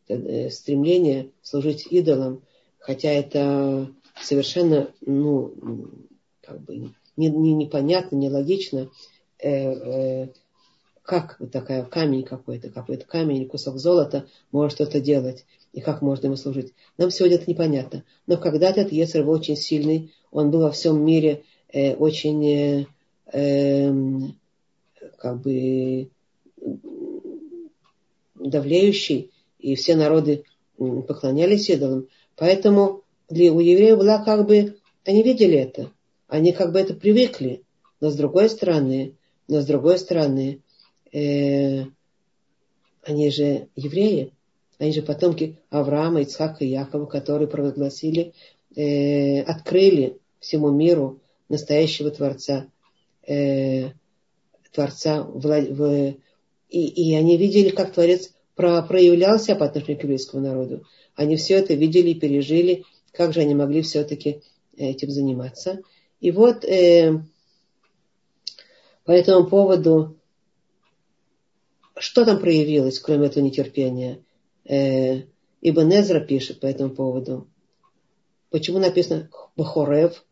стремление 0.07 1.31
служить 1.43 1.87
идолам, 1.91 2.43
хотя 2.79 3.11
это 3.11 3.91
совершенно, 4.21 4.91
ну, 5.01 5.55
как 6.43 6.61
бы 6.61 6.93
не, 7.17 7.29
не, 7.29 7.55
непонятно, 7.55 8.17
нелогично, 8.17 8.91
э, 9.39 9.73
э, 9.73 10.29
как 11.03 11.37
вот 11.39 11.53
такая 11.53 11.85
камень 11.85 12.25
какой-то, 12.25 12.71
какой-то 12.71 13.07
камень 13.07 13.37
или 13.37 13.45
кусок 13.45 13.79
золота 13.79 14.27
может 14.53 14.75
что-то 14.75 15.01
делать, 15.01 15.45
и 15.73 15.81
как 15.81 16.03
можно 16.03 16.27
ему 16.27 16.37
служить. 16.37 16.73
Нам 16.97 17.11
сегодня 17.11 17.37
это 17.37 17.51
непонятно. 17.51 18.05
Но 18.27 18.37
когда-то 18.37 18.81
этот 18.81 18.93
Ецер 18.93 19.25
был 19.25 19.33
очень 19.33 19.57
сильный, 19.57 20.13
он 20.31 20.51
был 20.51 20.61
во 20.63 20.71
всем 20.71 21.05
мире 21.05 21.43
э, 21.73 21.95
очень 21.95 22.45
э, 22.47 22.87
э, 23.33 23.93
как 25.19 25.41
бы 25.41 26.09
давлеющий, 28.35 29.31
и 29.65 29.75
все 29.77 29.97
народы 29.97 30.45
поклонялись 30.77 31.71
идолам. 31.71 32.09
Поэтому 32.37 33.03
для, 33.31 33.53
у 33.53 33.61
евреев 33.61 33.99
была 33.99 34.23
как 34.23 34.47
бы, 34.47 34.77
они 35.05 35.23
видели 35.23 35.57
это, 35.57 35.91
они 36.29 36.53
как 36.53 36.73
бы 36.73 36.81
это 36.81 36.95
привыкли, 36.95 37.63
но 38.01 38.11
с 38.11 38.17
другой 38.17 38.51
стороны, 38.51 39.15
но 39.49 39.63
с 39.63 39.67
другой 39.67 39.99
стороны, 39.99 40.61
э, 41.13 41.85
они 43.03 43.31
же 43.31 43.69
евреи, 43.75 44.33
они 44.79 44.93
же 44.93 45.01
потомки 45.01 45.59
Авраама, 45.71 46.21
Ицхака 46.21 46.65
и 46.65 46.69
Якова, 46.69 47.07
которые 47.07 47.49
провозгласили, 47.49 48.35
э, 48.77 49.41
открыли 49.43 50.19
всему 50.41 50.71
миру 50.71 51.21
настоящего 51.49 52.11
Творца, 52.11 52.67
э, 53.27 53.93
Творца 54.73 55.23
в, 55.23 55.41
в, 55.41 56.15
и, 56.69 56.87
и 56.87 57.15
они 57.15 57.39
видели, 57.39 57.71
как 57.71 57.93
Творец 57.93 58.34
про, 58.55 58.83
проявлялся 58.83 59.55
по 59.55 59.67
отношению 59.67 60.01
к 60.01 60.05
еврейскому 60.05 60.43
народу. 60.43 60.85
Они 61.15 61.37
все 61.37 61.55
это 61.55 61.75
видели 61.75 62.11
и 62.11 62.21
пережили, 62.21 62.85
как 63.13 63.33
же 63.33 63.41
они 63.41 63.55
могли 63.55 63.83
все-таки 63.83 64.43
этим 64.77 65.11
заниматься. 65.11 65.81
И 66.21 66.31
вот 66.31 66.65
э, 66.65 67.21
по 69.05 69.13
этому 69.13 69.47
поводу 69.47 70.17
что 71.97 72.25
там 72.25 72.39
проявилось, 72.39 72.99
кроме 72.99 73.27
этого 73.29 73.45
нетерпения? 73.45 74.21
Э, 74.65 75.23
Ибн 75.61 75.93
Эзра 75.93 76.21
пишет 76.21 76.61
по 76.61 76.67
этому 76.67 76.91
поводу. 76.91 77.47
Почему 78.51 78.79
написано 78.79 79.31
Бахорев? 79.57 80.25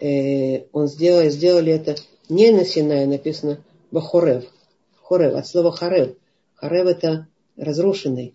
Э, 0.00 0.66
он 0.72 0.86
сделал, 0.86 1.28
сделали 1.30 1.72
это 1.72 1.96
не 2.28 2.50
на 2.50 2.64
Синае, 2.64 3.06
написано 3.06 3.64
Бахорев. 3.90 4.44
Хорев, 5.02 5.34
от 5.34 5.46
слова 5.46 5.72
Харев. 5.72 6.14
Харев 6.54 6.86
это 6.86 7.26
разрушенный. 7.58 8.34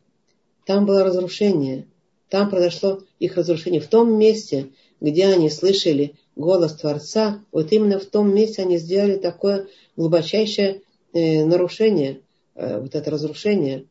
Там 0.65 0.85
было 0.85 1.03
разрушение. 1.03 1.87
Там 2.29 2.49
произошло 2.49 3.01
их 3.19 3.35
разрушение. 3.35 3.81
В 3.81 3.87
том 3.87 4.17
месте, 4.17 4.69
где 5.01 5.25
они 5.27 5.49
слышали 5.49 6.15
голос 6.35 6.73
Творца, 6.73 7.43
вот 7.51 7.71
именно 7.71 7.99
в 7.99 8.05
том 8.05 8.33
месте 8.33 8.61
они 8.61 8.77
сделали 8.77 9.15
такое 9.15 9.67
глубочайшее 9.95 10.81
э, 11.13 11.43
нарушение– 11.45 12.19
Э, 12.55 12.79
вот 12.79 12.93
это 12.95 13.09
разрушение. 13.09 13.87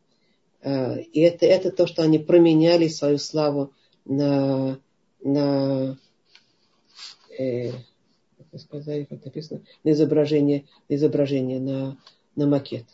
Э, 0.62 1.00
и 1.00 1.20
это, 1.20 1.46
это 1.46 1.70
то, 1.70 1.86
что 1.86 2.02
они 2.02 2.18
променяли 2.18 2.88
свою 2.88 3.18
славу 3.18 3.72
на, 4.04 4.78
на 5.22 5.98
э, 7.38 7.72
как 8.50 8.60
сказали, 8.60 9.04
как 9.04 9.24
написано, 9.24 9.62
на 9.82 9.90
изображение, 9.90 10.64
на 10.88 10.94
изображение, 10.94 11.60
на, 11.60 11.98
на 12.36 12.46
макет. 12.46 12.84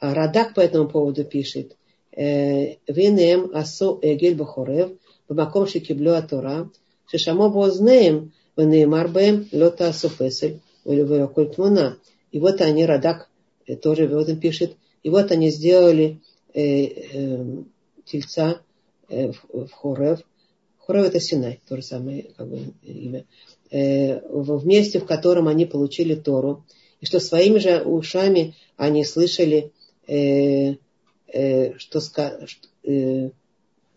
А 0.00 0.14
Радак 0.14 0.54
по 0.54 0.60
этому 0.60 0.88
поводу 0.88 1.24
пишет, 1.24 1.76
Венем 2.14 3.50
асо 3.54 3.98
эгель 4.02 4.34
бахорев, 4.34 4.90
במקום 5.30 5.66
שקיבלו 5.66 6.14
התורה, 6.14 6.62
ששמעו 7.08 7.50
באוזניהם 7.50 8.26
ונאמר 8.58 9.06
בהם 9.06 9.42
לא 9.52 9.68
תעשו 9.68 10.08
פסל 10.08 10.52
ולא 10.86 11.26
כל 11.34 11.46
תמונה. 11.46 11.94
И 12.32 12.38
вот 12.38 12.60
они, 12.62 12.86
Радак 12.86 13.28
тоже 13.82 14.06
в 14.06 14.16
этом 14.16 14.40
пишет, 14.40 14.76
и 15.02 15.10
вот 15.10 15.30
они 15.30 15.50
сделали 15.50 16.20
э, 16.54 16.84
э, 16.86 17.44
тельца 18.06 18.62
э, 19.10 19.32
в, 19.32 19.66
в 19.66 19.72
Хорев. 19.72 20.20
Хорев 20.78 21.06
это 21.06 21.20
Синай, 21.20 21.60
то 21.68 21.76
же 21.76 21.82
самое 21.82 22.30
как 22.36 22.48
бы, 22.48 22.72
имя. 22.82 23.26
Э, 23.70 24.20
в 24.30 24.66
месте, 24.66 24.98
в 24.98 25.04
котором 25.04 25.46
они 25.46 25.66
получили 25.66 26.14
Тору. 26.14 26.64
И 27.02 27.06
что 27.06 27.20
своими 27.20 27.58
же 27.58 27.82
ушами 27.82 28.54
они 28.78 29.04
слышали, 29.04 29.72
э, 30.07 30.75
э, 31.27 31.77
что, 31.77 32.01
э, 32.83 33.29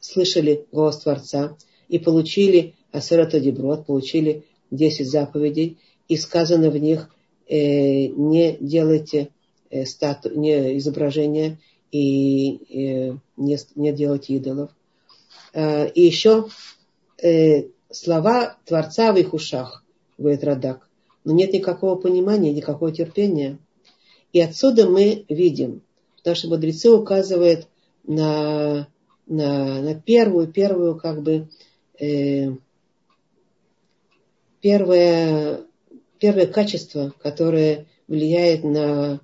слышали 0.01 0.67
голос 0.73 0.99
Творца 0.99 1.57
и 1.89 1.99
получили 1.99 2.75
Асерата 2.93 3.41
Деброд, 3.41 3.87
получили 3.87 4.45
10 4.71 5.09
заповедей, 5.09 5.79
и 6.09 6.17
сказано 6.17 6.71
в 6.71 6.77
них, 6.77 7.11
э, 7.49 8.07
не 8.07 8.57
делайте 8.61 9.31
Э, 9.71 9.87
стату, 9.87 10.37
не 10.37 10.79
изображения 10.79 11.61
и, 11.93 12.51
и 12.57 13.15
не, 13.37 13.59
не 13.77 13.93
делать 13.93 14.29
идолов. 14.29 14.71
Э, 15.53 15.89
и 15.89 16.03
еще 16.03 16.49
э, 17.23 17.69
слова 17.89 18.57
Творца 18.65 19.13
в 19.13 19.17
их 19.17 19.33
ушах, 19.33 19.85
говорит 20.19 20.43
Радак, 20.43 20.89
но 21.25 21.33
нет 21.33 21.53
никакого 21.53 21.95
понимания, 21.95 22.53
никакого 22.53 22.91
терпения. 22.91 23.59
И 24.33 24.41
отсюда 24.41 24.89
мы 24.89 25.25
видим, 25.29 25.83
что 26.21 26.31
наши 26.31 26.49
мудрецы 26.49 26.91
указывают 26.91 27.67
на, 28.05 28.89
на, 29.27 29.81
на 29.83 29.95
первую, 29.95 30.49
первую 30.49 30.97
как 30.97 31.23
бы 31.23 31.49
э, 31.99 32.53
первое, 34.61 35.61
первое 36.19 36.47
качество, 36.47 37.15
которое 37.23 37.87
влияет 38.07 38.65
на 38.65 39.21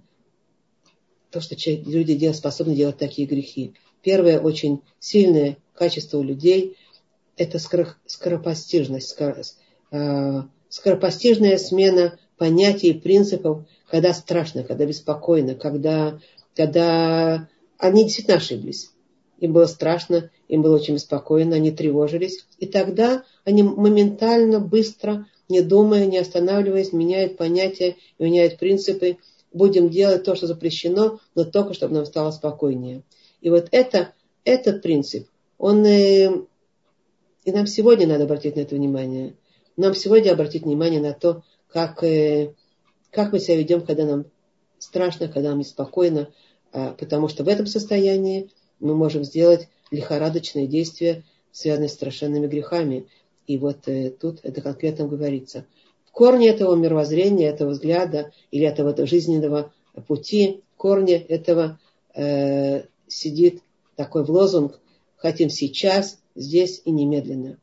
то, 1.31 1.41
что 1.41 1.55
люди 1.67 2.15
делают, 2.15 2.39
способны 2.39 2.75
делать 2.75 2.99
такие 2.99 3.29
грехи. 3.29 3.75
Первое 4.03 4.41
очень 4.41 4.81
сильное 4.99 5.59
качество 5.75 6.19
у 6.19 6.23
людей– 6.23 6.77
это 7.37 7.59
скоропостижность, 7.59 9.17
э, 9.91 10.43
скоропостижная 10.69 11.59
смена 11.59 12.19
понятий 12.39 12.89
и 12.89 12.99
принципов, 12.99 13.67
когда 13.89 14.13
страшно, 14.13 14.63
когда 14.63 14.85
беспокойно, 14.85 15.55
когда, 15.55 16.21
когда 16.57 17.49
они 17.79 18.05
действительно 18.05 18.39
ошиблись. 18.39 18.91
Им 19.39 19.53
было 19.53 19.67
страшно, 19.67 20.31
им 20.49 20.63
было 20.63 20.77
очень 20.77 20.95
беспокойно, 20.95 21.57
они 21.57 21.71
тревожились. 21.71 22.47
И 22.59 22.67
тогда 22.67 23.25
они 23.45 23.63
моментально, 23.63 24.61
быстро, 24.61 25.27
не 25.49 25.61
думая, 25.61 26.07
не 26.07 26.19
останавливаясь, 26.19 26.93
меняют 26.93 27.37
понятия, 27.37 27.97
меняют 28.19 28.59
принципы. 28.59 29.19
Будем 29.53 29.91
делать 29.91 30.25
то, 30.25 30.35
что 30.35 30.47
запрещено, 30.47 31.21
но 31.35 31.45
только 31.45 31.75
чтобы 31.75 31.95
нам 31.95 32.07
стало 32.07 32.31
спокойнее. 32.31 33.03
И 33.43 33.51
вот 33.51 33.69
это, 33.71 34.15
этот 34.45 34.83
принцип, 34.83 35.29
он 35.59 35.85
и, 35.85 35.91
э, 35.91 36.31
и 37.45 37.53
нам 37.53 37.67
сегодня 37.67 38.07
надо 38.07 38.25
обратить 38.25 38.57
на 38.57 38.61
это 38.61 38.75
внимание. 38.75 39.35
Нам 39.77 39.95
сегодня 39.95 40.33
обратить 40.33 40.63
внимание 40.63 41.01
на 41.01 41.13
то, 41.13 41.43
как, 41.69 42.03
э, 42.03 42.55
как 43.11 43.33
мы 43.33 43.39
себя 43.39 43.57
ведем, 43.57 43.83
когда 43.83 44.05
нам 44.05 44.25
страшно, 44.79 45.29
когда 45.29 45.51
нам 45.51 45.59
неспокойно, 45.59 46.31
потому 46.99 47.29
что 47.29 47.45
в 47.45 47.49
этом 47.49 47.67
состоянии 47.67 48.51
мы 48.81 48.95
можем 48.95 49.25
сделать 49.25 49.69
лихорадочные 49.91 50.67
действия, 50.67 51.25
связанные 51.53 51.89
с 51.89 51.95
страшенными 51.95 52.47
грехами. 52.47 53.07
И 53.47 53.57
вот 53.57 53.89
э, 53.89 54.11
тут 54.11 54.41
это 54.43 54.61
конкретно 54.61 55.07
говорится. 55.07 55.65
В 56.05 56.13
корне 56.13 56.49
этого 56.49 56.75
мировоззрения, 56.75 57.49
этого 57.49 57.71
взгляда 57.71 58.33
или 58.51 58.67
этого 58.67 58.95
жизненного 59.07 59.73
пути, 60.07 60.63
в 60.75 60.77
корне 60.77 61.15
этого 61.15 61.79
э, 62.15 62.85
сидит 63.07 63.63
такой 63.95 64.25
в 64.25 64.31
лозунг 64.31 64.79
«хотим 65.17 65.49
сейчас, 65.49 66.19
здесь 66.35 66.83
и 66.85 66.91
немедленно». 66.91 67.59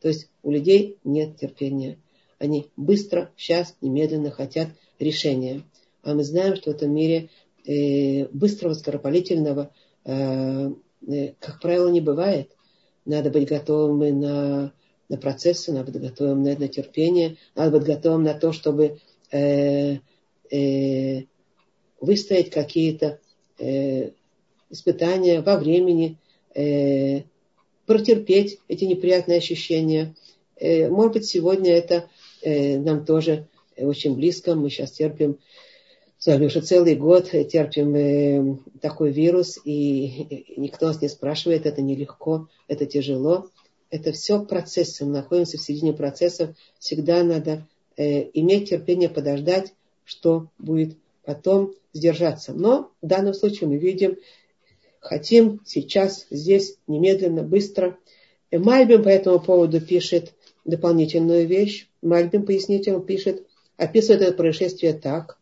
То 0.00 0.08
есть 0.08 0.30
у 0.42 0.50
людей 0.50 0.96
нет 1.04 1.36
терпения. 1.36 1.98
Они 2.38 2.68
быстро, 2.76 3.32
сейчас, 3.36 3.74
немедленно 3.80 4.30
хотят 4.30 4.68
решения. 4.98 5.62
А 6.02 6.14
мы 6.14 6.22
знаем, 6.22 6.54
что 6.56 6.70
в 6.70 6.76
этом 6.76 6.94
мире 6.94 7.30
быстрого, 8.32 8.72
скоропалительного, 8.74 9.70
э, 10.04 10.70
э, 11.06 11.32
как 11.38 11.60
правило, 11.60 11.88
не 11.88 12.00
бывает. 12.00 12.50
Надо 13.04 13.30
быть 13.30 13.48
готовым 13.48 14.20
на, 14.20 14.72
на 15.08 15.16
процессы, 15.18 15.72
надо 15.72 15.92
быть 15.92 16.02
готовым 16.02 16.42
на, 16.42 16.56
на 16.56 16.68
терпение, 16.68 17.36
надо 17.54 17.78
быть 17.78 17.86
готовым 17.86 18.22
на 18.22 18.34
то, 18.34 18.52
чтобы 18.52 19.00
э, 19.30 19.98
э, 20.50 21.22
выстоять 22.00 22.50
какие-то 22.50 23.20
э, 23.58 24.12
испытания 24.70 25.40
во 25.42 25.58
времени, 25.58 26.16
э, 26.54 27.22
протерпеть 27.86 28.58
эти 28.68 28.84
неприятные 28.84 29.38
ощущения. 29.38 30.14
Э, 30.56 30.88
может 30.88 31.14
быть, 31.14 31.26
сегодня 31.26 31.72
это 31.72 32.08
э, 32.42 32.78
нам 32.78 33.04
тоже 33.04 33.46
очень 33.76 34.14
близко. 34.14 34.54
Мы 34.54 34.70
сейчас 34.70 34.92
терпим 34.92 35.38
уже 36.26 36.60
целый 36.60 36.96
год 36.96 37.30
терпим 37.30 37.94
э, 37.94 38.56
такой 38.80 39.10
вирус, 39.10 39.58
и 39.64 40.54
никто 40.56 40.86
нас 40.86 41.00
не 41.00 41.08
спрашивает, 41.08 41.66
это 41.66 41.80
нелегко, 41.82 42.48
это 42.66 42.86
тяжело. 42.86 43.48
Это 43.90 44.12
все 44.12 44.44
процессы, 44.44 45.04
мы 45.06 45.12
находимся 45.12 45.56
в 45.56 45.62
середине 45.62 45.94
процессов. 45.94 46.50
Всегда 46.78 47.22
надо 47.22 47.66
иметь 47.96 48.68
терпение, 48.68 49.08
подождать, 49.08 49.72
что 50.04 50.48
будет 50.58 50.96
потом, 51.24 51.74
сдержаться. 51.92 52.52
Но 52.52 52.90
в 53.02 53.06
данном 53.06 53.34
случае 53.34 53.68
мы 53.68 53.76
видим, 53.76 54.16
хотим 55.00 55.60
сейчас, 55.64 56.26
здесь, 56.30 56.76
немедленно, 56.86 57.42
быстро. 57.42 57.98
Мальбим 58.50 59.02
по 59.02 59.08
этому 59.08 59.40
поводу 59.40 59.80
пишет 59.80 60.32
дополнительную 60.64 61.46
вещь. 61.46 61.88
Мальбим, 62.02 62.46
пояснитель, 62.46 63.00
пишет, 63.00 63.46
описывает 63.76 64.22
это 64.22 64.32
происшествие 64.32 64.94
так. 64.94 65.38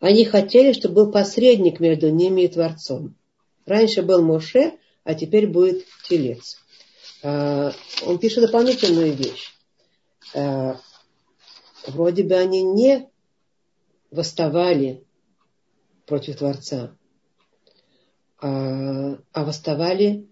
Они 0.00 0.24
хотели, 0.24 0.72
чтобы 0.72 0.94
был 1.04 1.12
посредник 1.12 1.78
между 1.78 2.10
ними 2.10 2.42
и 2.42 2.48
Творцом. 2.48 3.14
Раньше 3.66 4.02
был 4.02 4.22
Моше, 4.22 4.78
а 5.04 5.14
теперь 5.14 5.46
будет 5.46 5.84
Телец. 6.08 6.56
А, 7.22 7.72
он 8.06 8.18
пишет 8.18 8.44
дополнительную 8.44 9.12
вещь. 9.12 9.52
А, 10.34 10.80
вроде 11.86 12.22
бы 12.22 12.34
они 12.34 12.62
не 12.62 13.08
восставали 14.10 15.04
против 16.06 16.38
Творца, 16.38 16.96
а, 18.40 19.18
а 19.32 19.44
восставали, 19.44 20.26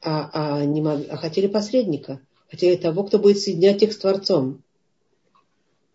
а, 0.00 0.30
а, 0.32 0.64
не 0.64 0.80
а 0.80 1.16
хотели 1.18 1.48
посредника, 1.48 2.20
хотели 2.50 2.76
того, 2.76 3.04
кто 3.04 3.18
будет 3.18 3.38
соединять 3.38 3.82
их 3.82 3.92
с 3.92 3.98
Творцом. 3.98 4.62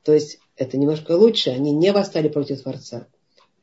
То 0.03 0.13
есть 0.13 0.39
это 0.55 0.77
немножко 0.77 1.13
лучше, 1.13 1.51
они 1.51 1.71
не 1.71 1.91
восстали 1.91 2.27
против 2.27 2.61
Творца. 2.61 3.07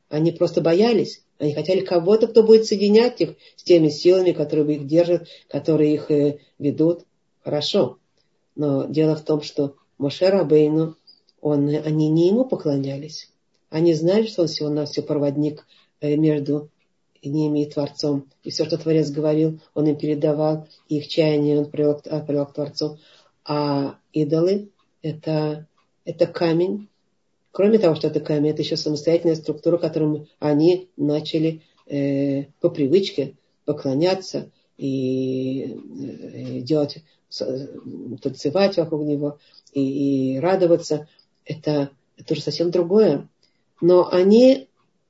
Они 0.08 0.32
просто 0.32 0.60
боялись, 0.60 1.22
они 1.38 1.54
хотели 1.54 1.84
кого-то, 1.84 2.26
кто 2.28 2.42
будет 2.42 2.66
соединять 2.66 3.20
их 3.20 3.36
с 3.56 3.62
теми 3.62 3.88
силами, 3.88 4.32
которые 4.32 4.76
их 4.76 4.86
держат, 4.86 5.28
которые 5.48 5.94
их 5.94 6.10
э, 6.10 6.38
ведут. 6.58 7.04
Хорошо. 7.44 7.98
Но 8.56 8.86
дело 8.86 9.14
в 9.14 9.22
том, 9.22 9.42
что 9.42 9.76
Моше 9.98 10.30
Рабейну, 10.30 10.96
он, 11.40 11.68
они 11.68 12.08
не 12.08 12.28
ему 12.28 12.44
поклонялись. 12.44 13.30
Они 13.70 13.94
знали, 13.94 14.26
что 14.26 14.42
он 14.42 14.48
всего 14.48 14.68
на 14.68 14.86
все 14.86 15.02
проводник 15.02 15.66
э, 16.00 16.16
между 16.16 16.70
ними 17.22 17.62
и 17.62 17.70
Творцом. 17.70 18.28
И 18.42 18.50
все, 18.50 18.64
что 18.64 18.78
Творец 18.78 19.10
говорил, 19.10 19.60
он 19.74 19.86
им 19.86 19.96
передавал, 19.96 20.66
их 20.88 21.08
чаяние 21.08 21.58
он 21.58 21.70
привел, 21.70 22.00
привел 22.00 22.46
к 22.46 22.54
Творцу. 22.54 22.98
А 23.44 23.98
идолы 24.12 24.70
это, 25.02 25.66
это 26.08 26.26
камень. 26.26 26.88
Кроме 27.52 27.78
того, 27.78 27.94
что 27.94 28.08
это 28.08 28.20
камень, 28.20 28.50
это 28.50 28.62
еще 28.62 28.78
самостоятельная 28.78 29.36
структура, 29.36 29.76
которым 29.76 30.26
они 30.38 30.88
начали 30.96 31.60
э, 31.86 32.44
по 32.60 32.70
привычке 32.70 33.34
поклоняться 33.66 34.50
и, 34.78 35.76
э, 35.76 36.60
делать, 36.60 37.04
танцевать 38.22 38.78
вокруг 38.78 39.02
него 39.02 39.38
и, 39.74 40.36
и 40.36 40.38
радоваться. 40.38 41.08
Это, 41.44 41.90
это 42.16 42.32
уже 42.32 42.40
совсем 42.40 42.70
другое. 42.70 43.28
Но 43.82 44.08
они 44.10 44.68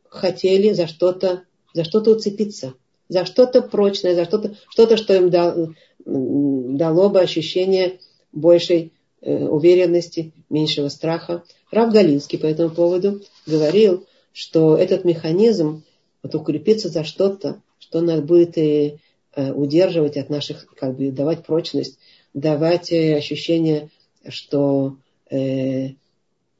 хотели 0.08 0.72
за 0.72 0.88
что-то 0.88 1.44
за 1.74 1.84
что-то 1.84 2.10
уцепиться, 2.10 2.74
за 3.08 3.24
что-то 3.24 3.62
прочное, 3.62 4.16
за 4.16 4.24
что-то, 4.24 4.56
что-то, 4.68 4.96
что 4.96 5.14
им 5.14 5.30
дал, 5.30 5.74
дало 6.04 7.08
бы 7.08 7.20
ощущение 7.20 8.00
большей 8.32 8.86
э, 8.86 8.97
уверенности, 9.20 10.32
меньшего 10.48 10.88
страха. 10.88 11.42
Рав 11.70 11.92
Галинский 11.92 12.38
по 12.38 12.46
этому 12.46 12.70
поводу 12.70 13.20
говорил, 13.46 14.06
что 14.32 14.76
этот 14.76 15.04
механизм 15.04 15.82
вот 16.22 16.34
укрепиться 16.34 16.88
за 16.88 17.04
что-то, 17.04 17.60
что 17.78 18.00
нас 18.00 18.20
будет 18.20 18.58
и, 18.58 18.98
э, 19.34 19.52
удерживать 19.52 20.16
от 20.16 20.30
наших, 20.30 20.66
как 20.74 20.96
бы 20.96 21.10
давать 21.10 21.44
прочность, 21.44 21.98
давать 22.34 22.92
э, 22.92 23.16
ощущение, 23.16 23.90
что 24.28 24.96
э, 25.30 25.90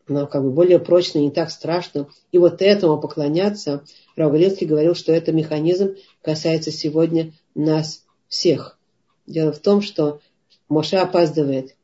нам 0.08 0.26
как 0.26 0.42
бы 0.42 0.50
более 0.50 0.78
прочно, 0.78 1.18
не 1.18 1.30
так 1.30 1.50
страшно. 1.50 2.08
И 2.32 2.38
вот 2.38 2.62
этому 2.62 2.98
поклоняться, 3.00 3.84
Раугалинский 4.16 4.66
говорил, 4.66 4.94
что 4.94 5.12
это 5.12 5.32
механизм 5.32 5.96
касается 6.22 6.70
сегодня 6.70 7.32
нас 7.54 8.04
всех. 8.28 8.78
Дело 9.26 9.52
в 9.52 9.58
том, 9.58 9.82
что 9.82 10.20
Моше 10.68 10.96
опаздывает. 10.96 11.76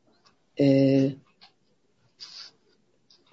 Э, 0.57 1.11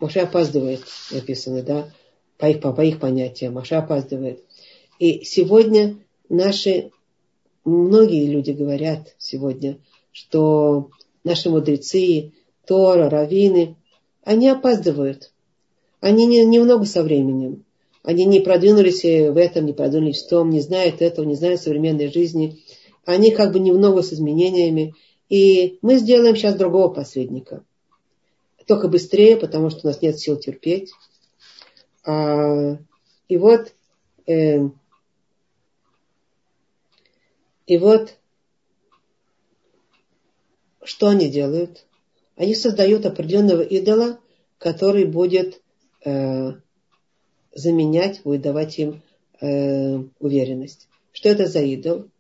Моше 0.01 0.21
опаздывает, 0.21 0.81
написано, 1.13 1.63
да, 1.63 1.89
по 2.37 2.47
их, 2.47 2.61
по, 2.61 2.73
по 2.73 2.81
их 2.81 2.99
понятиям. 2.99 3.55
Моше 3.55 3.77
опаздывает. 3.77 4.43
И 4.99 5.23
сегодня 5.25 5.97
наши, 6.29 6.91
многие 7.65 8.27
люди 8.27 8.51
говорят 8.51 9.15
сегодня, 9.19 9.79
что 10.11 10.91
наши 11.23 11.51
мудрецы, 11.51 12.33
Тора, 12.67 13.09
Равины, 13.09 13.77
они 14.25 14.49
опаздывают. 14.49 15.31
Они 16.01 16.27
не, 16.27 16.45
немного 16.45 16.85
со 16.85 17.05
временем. 17.05 17.65
Они 18.03 18.25
не 18.25 18.41
продвинулись 18.41 19.05
в 19.05 19.37
этом, 19.37 19.67
не 19.67 19.73
продвинулись 19.73 20.23
в 20.23 20.29
том, 20.29 20.51
не 20.51 20.61
знают 20.61 21.01
этого, 21.01 21.25
не 21.25 21.37
знают 21.37 21.61
современной 21.61 22.13
жизни. 22.13 22.59
Они 23.05 23.31
как 23.31 23.53
бы 23.53 23.61
немного 23.61 24.03
с 24.03 24.13
изменениями. 24.13 24.95
И 25.33 25.79
мы 25.81 25.97
сделаем 25.97 26.37
сейчас 26.37 26.57
другого 26.57 26.93
посредника. 26.93 27.65
Только 28.67 28.89
быстрее, 28.89 29.39
потому 29.39 29.71
что 29.71 29.81
у 29.83 29.87
нас 29.87 30.03
нет 30.03 30.19
сил 30.19 30.37
терпеть. 30.37 30.93
А, 32.05 32.77
и 33.29 33.37
вот, 33.39 33.73
э, 34.27 34.59
и 37.67 37.79
вот 37.79 38.19
что 40.83 41.09
они 41.09 41.31
делают? 41.31 41.87
Они 42.37 42.55
создают 42.55 43.07
определенного 43.07 43.63
идола, 43.63 44.21
который 44.59 45.07
будет 45.07 45.63
э, 46.05 46.53
заменять, 47.55 48.21
будет 48.23 48.43
давать 48.43 48.79
им 48.79 49.01
э, 49.41 49.97
уверенность. 50.21 50.89
Что 51.13 51.31
это 51.31 51.47
за 51.47 51.63
идол? 51.63 52.11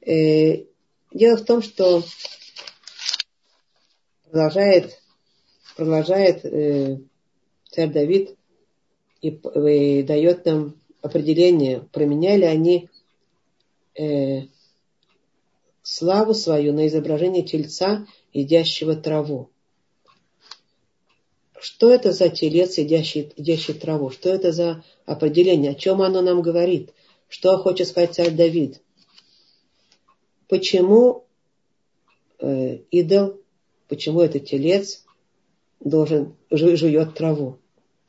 Э, 0.00 0.64
дело 1.12 1.36
в 1.36 1.44
том, 1.44 1.62
что 1.62 2.02
продолжает, 4.30 4.98
продолжает 5.76 6.44
э, 6.44 6.98
царь 7.70 7.90
Давид 7.90 8.36
и, 9.20 9.28
и 9.28 10.02
дает 10.02 10.44
нам 10.44 10.74
определение, 11.02 11.80
променяли 11.92 12.44
они 12.44 12.88
э, 13.98 14.42
славу 15.82 16.34
свою 16.34 16.72
на 16.72 16.86
изображение 16.86 17.42
тельца, 17.42 18.06
едящего 18.32 18.94
траву. 18.94 19.50
Что 21.60 21.90
это 21.90 22.12
за 22.12 22.28
телец, 22.28 22.78
едящий, 22.78 23.32
едящий 23.36 23.74
траву? 23.74 24.10
Что 24.10 24.28
это 24.28 24.52
за 24.52 24.84
определение? 25.06 25.72
О 25.72 25.74
чем 25.74 26.02
оно 26.02 26.20
нам 26.20 26.40
говорит? 26.40 26.92
Что 27.28 27.58
хочет 27.58 27.88
сказать 27.88 28.14
царь 28.14 28.30
Давид? 28.30 28.80
Почему 30.48 31.24
э, 32.38 32.76
идол, 32.90 33.40
почему 33.88 34.22
этот 34.22 34.46
телец 34.46 35.04
должен 35.80 36.34
жует 36.50 37.14
траву? 37.14 37.58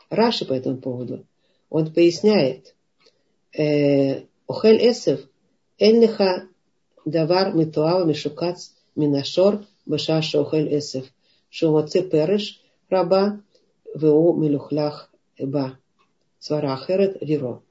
Раши 0.10 0.46
по 0.46 0.54
этому 0.54 0.78
поводу. 0.78 1.26
Он 1.70 1.94
поясняет. 1.94 2.76
Э, 3.54 4.24
Охель 4.48 4.90
Эсев, 4.90 5.28
Эльниха 5.78 6.48
Давар 7.06 7.54
Митуава 7.54 8.06
Мишукац 8.06 8.70
Минашор 8.96 9.66
Баша 9.86 10.22
Шохель 10.22 10.76
Эсев. 10.78 11.06
Шумоце 11.50 12.02
Переш 12.02 12.62
Раба 12.90 13.42
Ву 13.94 14.34
Милухлях 14.34 15.12
Ба. 15.38 15.78
Сварахерет 16.40 17.18
Виро. 17.22 17.62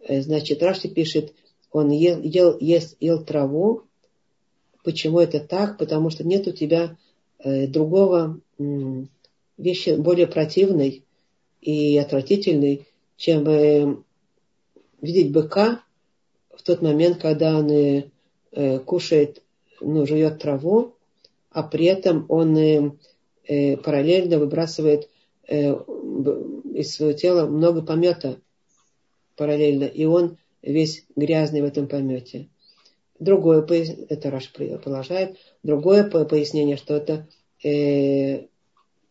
Э, 0.00 0.20
значит, 0.22 0.62
Раши 0.62 0.88
пишет, 0.88 1.34
он 1.70 1.90
ел, 1.90 2.20
ел, 2.20 2.58
ест, 2.58 2.96
ел 3.00 3.24
траву. 3.24 3.84
Почему 4.84 5.20
это 5.20 5.40
так? 5.40 5.78
Потому 5.78 6.10
что 6.10 6.24
нет 6.24 6.46
у 6.46 6.52
тебя 6.52 6.96
э, 7.38 7.66
другого 7.66 8.40
э, 8.58 8.62
вещи 9.56 9.96
более 9.96 10.26
противной 10.26 11.04
и 11.60 11.98
отвратительной, 11.98 12.86
чем 13.16 13.48
э, 13.48 13.96
видеть 15.00 15.32
быка 15.32 15.82
в 16.54 16.62
тот 16.62 16.82
момент, 16.82 17.20
когда 17.20 17.58
он 17.58 17.70
э, 17.70 18.10
э, 18.52 18.78
кушает, 18.78 19.42
ну, 19.80 20.06
жует 20.06 20.40
траву, 20.40 20.94
а 21.50 21.62
при 21.62 21.86
этом 21.86 22.26
он 22.28 22.56
э, 22.56 22.92
э, 23.44 23.76
параллельно 23.76 24.38
выбрасывает 24.38 25.08
э, 25.48 25.72
из 26.74 26.94
своего 26.94 27.12
тела 27.12 27.46
много 27.46 27.82
помета 27.82 28.40
параллельно, 29.36 29.84
и 29.84 30.04
он 30.04 30.36
весь 30.62 31.04
грязный 31.16 31.62
в 31.62 31.64
этом 31.64 31.88
помете. 31.88 32.48
Другое, 33.18 33.66
это 34.08 34.30
Раш 34.30 34.52
продолжает, 34.52 35.36
другое 35.62 36.04
пояснение, 36.04 36.76
что 36.76 36.94
это 36.94 37.26
э, 37.64 38.46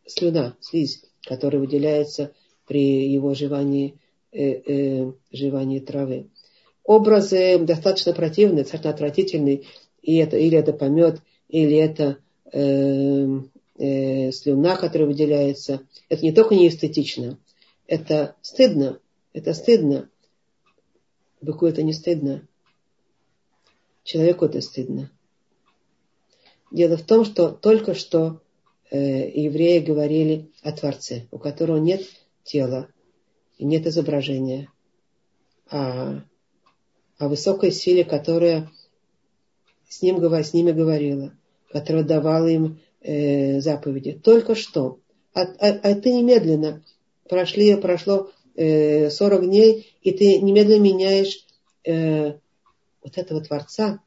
слюна, 0.06 0.56
слизь, 0.62 1.04
которая 1.24 1.60
выделяется 1.60 2.32
при 2.65 3.06
его 3.12 3.34
жевании, 3.34 4.00
э, 4.32 4.62
э, 4.65 5.12
жевании 5.32 5.80
травы. 5.80 6.28
Образы 6.84 7.60
достаточно 7.60 8.13
противные, 8.13 8.63
достаточно 8.63 8.91
отвратительные, 8.91 9.63
и 10.02 10.15
это, 10.15 10.38
или 10.38 10.58
это 10.58 10.72
помет, 10.72 11.22
или 11.50 11.76
это 11.76 12.17
э, 12.54 13.28
э, 13.78 14.32
слюна, 14.32 14.78
которая 14.78 15.08
выделяется. 15.08 15.82
Это 16.08 16.24
не 16.24 16.32
только 16.32 16.56
не 16.56 16.70
эстетично, 16.70 17.38
это 17.88 18.36
стыдно, 18.41 19.00
это 19.34 19.54
стыдно. 19.54 20.10
Быку 21.41 21.67
это 21.67 21.84
не 21.84 21.93
стыдно. 21.93 22.48
Человеку 24.08 24.46
это 24.46 24.62
стыдно. 24.62 25.12
Дело 26.72 26.96
в 26.96 27.02
том, 27.02 27.26
что 27.26 27.50
только 27.50 27.93
что 27.93 28.39
э, 28.89 28.98
евреи 28.98 29.80
говорили 29.80 30.50
о 30.63 30.72
Творце, 30.72 31.28
у 31.30 31.38
которого 31.38 31.76
нет 31.76 32.04
тела 32.46 32.88
и 33.58 33.65
нет 33.65 33.86
изображения, 33.86 34.72
а 35.70 36.24
о 37.17 37.28
высокой 37.28 37.70
силе, 37.74 38.06
которая 38.06 38.72
с, 39.89 40.02
ним, 40.02 40.24
с 40.24 40.54
ними 40.54 40.72
говорила, 40.72 41.34
которая 41.70 42.06
давала 42.06 42.48
им 42.48 42.80
э, 43.02 43.60
заповеди. 43.60 44.13
Только 44.13 44.56
что. 44.56 45.00
А, 45.34 45.41
а, 45.41 45.67
а 45.84 45.96
ты 45.96 46.13
немедленно 46.13 46.82
прошли, 47.28 47.76
прошло 47.76 48.32
э, 48.56 49.10
40 49.10 49.48
дней, 49.48 49.93
и 50.02 50.12
ты 50.12 50.39
немедленно 50.39 50.82
меняешь 50.82 51.46
э, 51.84 52.36
вот 53.08 53.17
этого 53.17 53.41
Творца, 53.41 54.04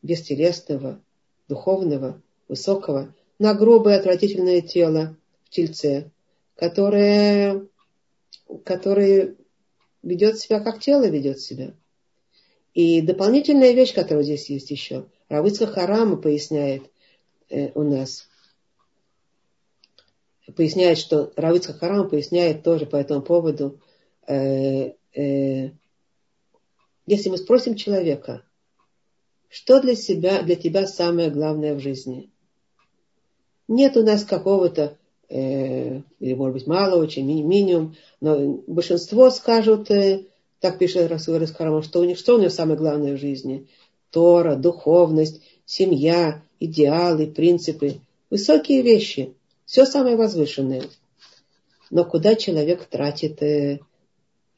бестелесного, 0.00 1.00
духовного, 1.48 2.20
высокого, 2.48 3.14
на 3.38 3.52
грубое, 3.54 3.98
отвратительное 3.98 4.62
тело 4.62 5.16
в 5.44 5.50
тельце, 5.50 6.10
которое, 6.56 7.66
которое 8.64 9.36
ведет 10.02 10.38
себя, 10.38 10.60
как 10.60 10.80
тело 10.80 11.06
ведет 11.08 11.40
себя. 11.40 11.74
И 12.72 13.02
дополнительная 13.02 13.72
вещь, 13.72 13.94
которая 13.94 14.24
здесь 14.24 14.48
есть 14.48 14.70
еще. 14.70 15.06
Равыцка 15.28 15.66
Харама 15.66 16.16
поясняет 16.16 16.90
э, 17.50 17.70
у 17.74 17.82
нас. 17.82 18.28
Поясняет, 20.56 20.96
что 20.96 21.32
Равыцка 21.36 21.74
Харама 21.74 22.08
поясняет 22.08 22.62
тоже 22.62 22.86
по 22.86 22.96
этому 22.96 23.20
поводу. 23.20 23.80
Э, 24.26 24.92
э, 25.14 25.70
если 27.10 27.28
мы 27.28 27.38
спросим 27.38 27.74
человека, 27.74 28.44
что 29.48 29.80
для 29.80 29.96
себя, 29.96 30.42
для 30.42 30.54
тебя 30.54 30.86
самое 30.86 31.28
главное 31.28 31.74
в 31.74 31.80
жизни? 31.80 32.30
Нет 33.66 33.96
у 33.96 34.04
нас 34.04 34.24
какого-то 34.24 34.96
э, 35.28 36.02
или, 36.20 36.34
может 36.34 36.54
быть, 36.54 36.66
мало 36.68 37.02
очень, 37.02 37.26
ми- 37.26 37.42
минимум, 37.42 37.96
но 38.20 38.62
большинство 38.68 39.28
скажут, 39.30 39.90
э, 39.90 40.26
так 40.60 40.78
пишет 40.78 41.10
Расул 41.10 41.38
Раскарама, 41.38 41.82
что 41.82 41.98
у 41.98 42.04
них 42.04 42.16
что 42.16 42.36
у 42.36 42.40
них 42.40 42.52
самое 42.52 42.78
главное 42.78 43.16
в 43.16 43.20
жизни? 43.20 43.66
Тора, 44.10 44.54
духовность, 44.54 45.40
семья, 45.64 46.44
идеалы, 46.60 47.26
принципы, 47.26 47.96
высокие 48.30 48.82
вещи, 48.82 49.34
все 49.64 49.84
самое 49.84 50.14
возвышенное. 50.14 50.84
Но 51.90 52.04
куда 52.04 52.36
человек 52.36 52.84
тратит 52.84 53.42
э, 53.42 53.80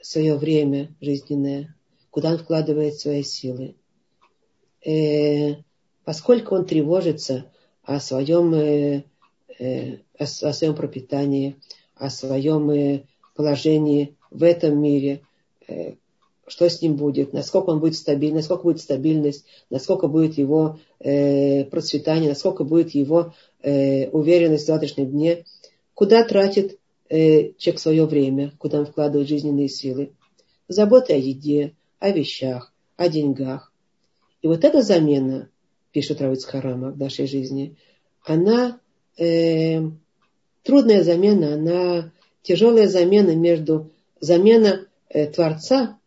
свое 0.02 0.36
время 0.36 0.94
жизненное, 1.00 1.74
куда 2.12 2.30
он 2.30 2.38
вкладывает 2.38 2.94
свои 2.94 3.24
силы? 3.24 3.74
Э, 4.86 5.56
поскольку 6.04 6.54
он 6.54 6.66
тревожится 6.66 7.50
о 7.82 7.98
своем 7.98 8.54
э, 8.54 9.02
Э, 9.58 9.98
о, 10.18 10.24
о 10.24 10.52
своем 10.52 10.74
пропитании, 10.74 11.56
о 11.96 12.10
своем 12.10 12.70
э, 12.70 13.04
положении 13.36 14.16
в 14.30 14.42
этом 14.42 14.80
мире, 14.80 15.22
э, 15.68 15.94
что 16.46 16.68
с 16.68 16.82
ним 16.82 16.96
будет, 16.96 17.32
насколько 17.32 17.70
он 17.70 17.80
будет 17.80 17.94
стабильный, 17.94 18.38
насколько 18.38 18.64
будет 18.64 18.80
стабильность, 18.80 19.44
насколько 19.70 20.08
будет 20.08 20.36
его 20.36 20.80
процветание, 20.98 22.28
насколько 22.28 22.64
будет 22.64 22.90
его 22.90 23.32
уверенность 23.62 24.64
в 24.64 24.66
завтрашнем 24.66 25.10
дне, 25.10 25.44
куда 25.94 26.24
тратит 26.24 26.78
человек 27.08 27.78
свое 27.78 28.06
время, 28.06 28.52
куда 28.58 28.80
он 28.80 28.86
вкладывает 28.86 29.28
жизненные 29.28 29.68
силы. 29.68 30.12
Забота 30.68 31.14
о 31.14 31.16
еде, 31.16 31.74
о 32.02 32.10
вещах, 32.10 32.72
о 32.96 33.08
деньгах. 33.08 33.72
И 34.42 34.48
вот 34.48 34.64
эта 34.64 34.82
замена, 34.82 35.48
пишет 35.92 36.20
Равиц 36.20 36.44
Харама 36.44 36.90
в 36.90 36.98
нашей 36.98 37.28
жизни, 37.28 37.76
она 38.24 38.80
э, 39.16 39.80
трудная 40.64 41.04
замена, 41.04 41.54
она 41.54 42.12
тяжелая 42.42 42.88
замена 42.88 43.36
между 43.36 43.92
замена 44.18 44.88
э, 45.08 45.28
Творца 45.28 46.00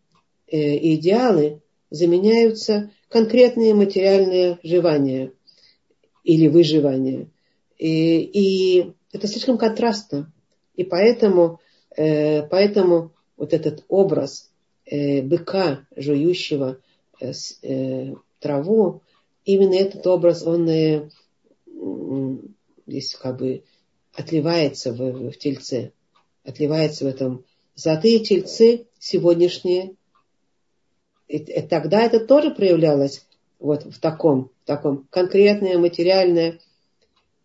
э, 0.47 0.57
и 0.57 0.95
идеалы 0.95 1.61
заменяются 1.89 2.91
конкретные 3.07 3.73
материальные 3.73 4.59
живания 4.63 5.31
или 6.25 6.49
выживания. 6.49 7.29
И, 7.77 8.19
и 8.19 8.93
это 9.13 9.27
слишком 9.27 9.57
контрастно. 9.57 10.33
И 10.75 10.83
поэтому, 10.83 11.61
э, 11.95 12.43
поэтому 12.47 13.13
вот 13.37 13.53
этот 13.53 13.85
образ 13.87 14.51
э, 14.85 15.21
быка, 15.21 15.85
жующего 15.95 16.79
э, 17.19 17.31
э, 17.61 18.13
траву, 18.39 19.01
именно 19.43 19.75
этот 19.75 20.05
образ, 20.07 20.43
он 20.43 21.11
здесь 22.87 23.15
как 23.15 23.37
бы 23.37 23.63
отливается 24.13 24.93
в, 24.93 25.31
в 25.31 25.37
тельце, 25.37 25.91
отливается 26.43 27.05
в 27.05 27.07
этом. 27.07 27.45
Золотые 27.75 28.19
тельцы 28.19 28.87
сегодняшние, 28.99 29.95
и, 31.27 31.37
и 31.37 31.61
тогда 31.61 32.01
это 32.01 32.19
тоже 32.25 32.51
проявлялось 32.51 33.25
вот 33.59 33.83
в 33.83 33.99
таком 33.99 34.51
таком 34.65 35.07
конкретное, 35.09 35.77
материальное, 35.77 36.59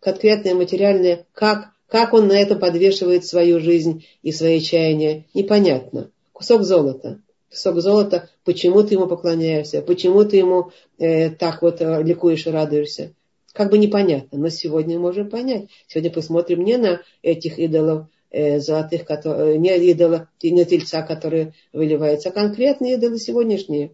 конкретное, 0.01 0.55
материальное, 0.55 1.27
как, 1.33 1.71
как 1.87 2.13
он 2.15 2.29
на 2.29 2.33
это 2.33 2.57
подвешивает 2.57 3.25
свою 3.25 3.61
жизнь 3.61 4.07
и 4.23 4.33
свои 4.33 4.61
чаяния, 4.61 5.27
непонятно. 5.35 6.11
Кусок 6.33 6.63
золота. 6.63 7.21
Кусок 7.51 7.81
золота, 7.81 8.29
почему 8.45 8.85
ты 8.85 8.95
ему 8.95 9.09
поклоняешься, 9.09 9.83
почему 9.83 10.25
ты 10.25 10.37
ему 10.37 10.71
э, 10.99 11.31
так 11.31 11.63
вот 11.63 11.81
э, 11.81 12.03
ликуешь 12.05 12.47
и 12.47 12.51
радуешься. 12.51 13.13
Как 13.53 13.71
бы 13.71 13.79
непонятно, 13.79 14.39
но 14.39 14.49
сегодня 14.51 15.01
можем 15.01 15.29
понять. 15.29 15.69
Сегодня 15.89 16.13
посмотрим 16.13 16.63
не 16.65 16.77
на 16.77 17.01
этих 17.23 17.59
идолов, 17.59 18.07
э, 18.31 18.61
золотых, 18.61 19.05
которые, 19.05 19.59
не 19.59 19.77
идола, 19.91 20.29
не 20.41 20.65
тельца, 20.65 21.03
которые 21.03 21.53
выливаются, 21.73 22.29
а 22.29 22.33
конкретные 22.33 22.95
идолы 22.95 23.19
сегодняшние. 23.19 23.91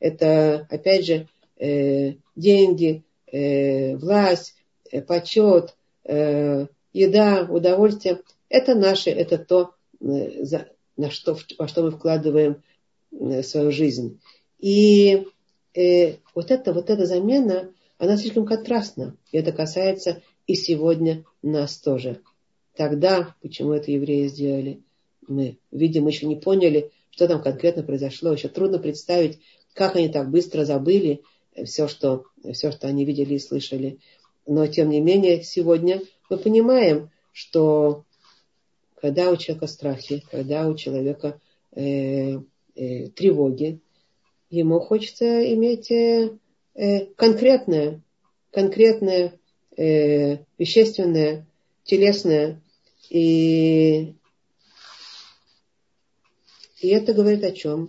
Это, 0.00 0.66
опять 0.68 1.06
же, 1.06 1.28
э, 1.58 2.14
деньги, 2.34 3.04
э, 3.30 3.94
власть, 3.96 4.56
э, 4.90 5.00
почет, 5.00 5.76
э, 6.02 6.66
еда, 6.92 7.46
удовольствие. 7.48 8.20
Это 8.48 8.74
наше, 8.74 9.10
это 9.10 9.38
то, 9.38 9.74
э, 10.00 10.44
за, 10.44 10.66
на 10.96 11.10
что, 11.10 11.38
во 11.56 11.68
что 11.68 11.84
мы 11.84 11.92
вкладываем 11.92 12.52
э, 12.52 12.56
свою 13.42 13.70
жизнь. 13.70 14.20
И 14.58 15.26
э, 15.74 16.16
вот, 16.34 16.50
это, 16.50 16.72
вот 16.72 16.90
эта 16.90 17.06
замена, 17.06 17.72
она 17.98 18.16
слишком 18.16 18.46
контрастна. 18.46 19.16
И 19.32 19.38
это 19.38 19.52
касается 19.52 20.22
и 20.46 20.54
сегодня 20.54 21.24
нас 21.42 21.78
тоже. 21.78 22.20
Тогда, 22.74 23.34
почему 23.40 23.72
это 23.72 23.90
евреи 23.90 24.28
сделали, 24.28 24.82
мы, 25.26 25.58
видимо, 25.70 26.08
еще 26.08 26.26
не 26.26 26.36
поняли, 26.36 26.90
что 27.10 27.26
там 27.26 27.42
конкретно 27.42 27.82
произошло. 27.82 28.32
Еще 28.32 28.48
трудно 28.48 28.78
представить, 28.78 29.38
как 29.72 29.96
они 29.96 30.08
так 30.08 30.30
быстро 30.30 30.64
забыли 30.64 31.22
все, 31.64 31.88
что, 31.88 32.24
все, 32.52 32.70
что 32.70 32.86
они 32.86 33.04
видели 33.04 33.34
и 33.34 33.38
слышали. 33.38 33.98
Но, 34.46 34.66
тем 34.66 34.90
не 34.90 35.00
менее, 35.00 35.42
сегодня 35.42 36.02
мы 36.30 36.36
понимаем, 36.36 37.10
что 37.32 38.04
когда 39.00 39.30
у 39.30 39.36
человека 39.36 39.66
страхи, 39.66 40.24
когда 40.30 40.68
у 40.68 40.74
человека 40.74 41.40
э, 41.72 42.38
э, 42.76 43.08
тревоги, 43.08 43.80
ему 44.50 44.80
хочется 44.80 45.52
иметь 45.54 45.90
э, 45.90 46.36
э, 46.74 47.06
конкретное, 47.16 48.02
конкретное, 48.52 49.38
э, 49.76 50.38
вещественное, 50.58 51.46
телесное. 51.84 52.62
И, 53.10 54.14
и 56.80 56.88
это 56.88 57.12
говорит 57.12 57.44
о 57.44 57.52
чем? 57.52 57.88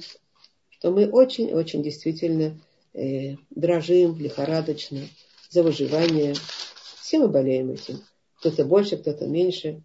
Что 0.69 0.91
мы 0.91 1.10
очень-очень 1.10 1.84
действительно 1.84 2.60
э, 2.93 3.36
дрожим 3.50 4.19
лихорадочно 4.19 5.02
за 5.50 5.63
выживание. 5.63 6.36
Все 7.02 7.19
мы 7.19 7.28
болеем 7.28 7.71
этим. 7.71 8.02
Кто-то 8.39 8.65
больше, 8.65 8.97
кто-то 8.97 9.28
меньше. 9.28 9.82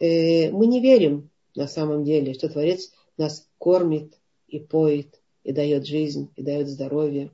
Э, 0.00 0.50
мы 0.50 0.66
не 0.66 0.80
верим 0.80 1.30
на 1.54 1.66
самом 1.66 2.04
деле, 2.04 2.34
что 2.34 2.48
Творец 2.48 2.92
нас 3.16 3.48
кормит 3.58 4.14
и 4.48 4.58
поет, 4.58 5.20
и 5.44 5.52
дает 5.52 5.86
жизнь, 5.86 6.30
и 6.36 6.42
дает 6.42 6.68
здоровье. 6.68 7.30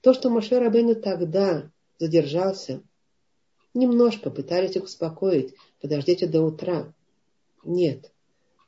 То, 0.00 0.12
что 0.12 0.30
Моше 0.30 0.58
Рабейну 0.58 0.94
тогда 0.94 1.70
задержался, 1.98 2.82
немножко 3.74 4.30
пытались 4.30 4.76
их 4.76 4.84
успокоить, 4.84 5.54
подождите 5.80 6.26
до 6.26 6.42
утра. 6.42 6.92
Нет. 7.64 8.10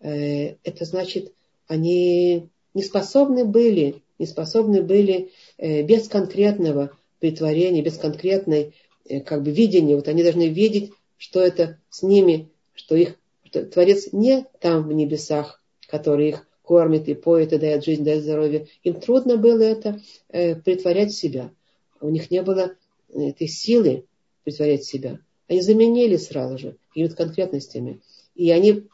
Э, 0.00 0.56
это 0.62 0.84
значит, 0.84 1.32
они 1.66 2.48
не 2.74 2.82
способны 2.82 3.44
были 3.44 4.02
не 4.22 4.26
способны 4.26 4.82
были 4.82 5.32
э, 5.58 5.82
без 5.82 6.06
конкретного 6.06 6.96
притворения, 7.18 7.82
без 7.82 7.98
конкретной 7.98 8.72
э, 9.04 9.20
как 9.20 9.42
бы 9.42 9.50
видения. 9.50 9.96
Вот 9.96 10.06
они 10.06 10.22
должны 10.22 10.48
видеть, 10.48 10.92
что 11.18 11.40
это 11.40 11.80
с 11.90 12.04
ними, 12.04 12.48
что 12.72 12.94
их 12.94 13.16
что 13.44 13.66
Творец 13.66 14.12
не 14.12 14.46
там 14.60 14.86
в 14.86 14.92
небесах, 14.92 15.60
который 15.88 16.28
их 16.28 16.46
кормит 16.72 17.06
и 17.06 17.14
поет 17.14 17.52
и 17.52 17.58
дает 17.58 17.84
жизнь, 17.84 18.02
дает 18.02 18.22
здоровье. 18.22 18.66
Им 18.82 18.98
трудно 18.98 19.36
было 19.36 19.60
это 19.60 20.00
э, 20.30 20.56
притворять 20.56 21.12
себя. 21.12 21.52
У 22.00 22.08
них 22.08 22.30
не 22.30 22.40
было 22.40 22.72
этой 23.12 23.46
силы 23.46 24.06
притворять 24.42 24.82
себя. 24.82 25.18
Они 25.48 25.60
заменили 25.60 26.16
сразу 26.16 26.56
же 26.56 26.78
какими-то 26.88 27.14
конкретностями. 27.14 28.00
И 28.34 28.50
они 28.50 28.88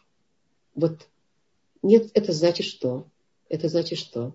вот 0.75 1.07
нет, 1.83 2.11
это 2.15 2.33
значит 2.33 2.67
что? 2.67 3.07
Это 3.49 3.69
значит 3.69 4.01
что? 4.01 4.35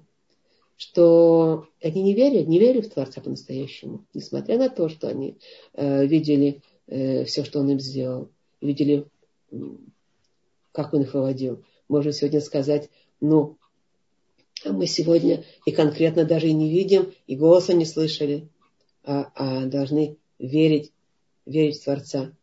что 0.77 1.67
они 1.81 2.01
не 2.01 2.13
верят, 2.13 2.47
не 2.47 2.59
верят 2.59 2.85
в 2.85 2.91
Творца 2.91 3.19
по-настоящему, 3.21 4.05
несмотря 4.13 4.57
на 4.57 4.69
то, 4.69 4.87
что 4.87 5.09
они 5.09 5.37
э, 5.73 6.05
видели 6.05 6.61
э, 6.87 7.25
все, 7.25 7.43
что 7.43 7.59
он 7.59 7.71
им 7.71 7.79
сделал, 7.79 8.29
видели, 8.61 9.05
как 10.71 10.93
он 10.93 11.01
их 11.01 11.13
выводил. 11.13 11.63
Можно 11.89 12.11
сегодня 12.11 12.41
сказать, 12.41 12.89
ну, 13.23 13.57
а 14.65 14.73
мы 14.73 14.85
сегодня 14.85 15.45
и 15.65 15.71
конкретно 15.71 16.25
даже 16.25 16.49
и 16.49 16.53
не 16.53 16.69
видим, 16.69 17.13
и 17.25 17.37
голоса 17.37 17.73
не 17.73 17.85
слышали, 17.85 18.49
а, 19.05 19.31
а 19.35 19.65
должны 19.65 20.17
верить, 20.39 20.91
верить 21.45 21.79
в 21.79 21.83
Творца. 21.85 22.33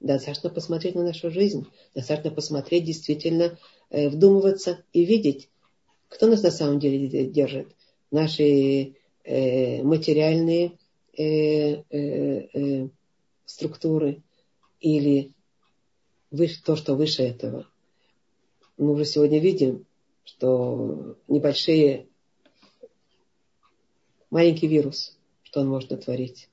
Достаточно 0.00 0.48
посмотреть 0.48 0.94
на 0.94 1.04
нашу 1.04 1.30
жизнь, 1.30 1.66
достаточно 1.94 2.30
посмотреть, 2.30 2.84
действительно 2.84 3.58
э, 3.90 4.08
вдумываться 4.08 4.82
и 4.94 5.04
видеть, 5.04 5.50
кто 6.08 6.26
нас 6.26 6.42
на 6.42 6.50
самом 6.50 6.78
деле 6.78 7.26
держит? 7.26 7.68
Наши 8.10 8.94
э, 9.24 9.82
материальные 9.82 10.78
э, 11.18 11.82
э, 11.90 12.48
э, 12.54 12.88
структуры 13.44 14.22
или 14.80 15.32
выше, 16.30 16.62
то, 16.64 16.76
что 16.76 16.94
выше 16.94 17.24
этого. 17.24 17.66
Мы 18.78 18.92
уже 18.92 19.04
сегодня 19.04 19.38
видим, 19.38 19.86
что 20.24 21.16
небольшие, 21.28 22.08
маленький 24.30 24.66
вирус, 24.66 25.16
что 25.42 25.60
он 25.60 25.68
может 25.68 25.90
натворить. 25.90 26.48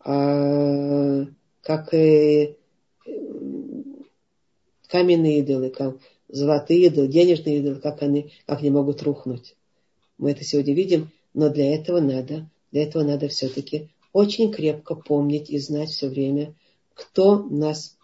А, 0.00 1.26
как 1.62 1.92
и 1.94 2.56
каменные 4.88 5.38
идолы, 5.38 5.70
как, 5.70 5.96
золотые 6.28 6.86
идолы, 6.86 7.08
денежные 7.08 7.58
идолы, 7.58 7.76
как 7.76 8.02
они, 8.02 8.32
как 8.46 8.60
они 8.60 8.70
могут 8.70 9.02
рухнуть. 9.02 9.54
Мы 10.18 10.32
это 10.32 10.44
сегодня 10.44 10.74
видим, 10.74 11.10
но 11.34 11.48
для 11.48 11.74
этого 11.74 12.00
надо, 12.00 12.48
для 12.70 12.84
этого 12.84 13.02
надо 13.02 13.28
все-таки 13.28 13.90
очень 14.12 14.52
крепко 14.52 14.94
помнить 14.94 15.50
и 15.50 15.58
знать 15.58 15.90
все 15.90 16.08
время, 16.08 16.54
кто 16.94 17.42
нас 17.42 17.96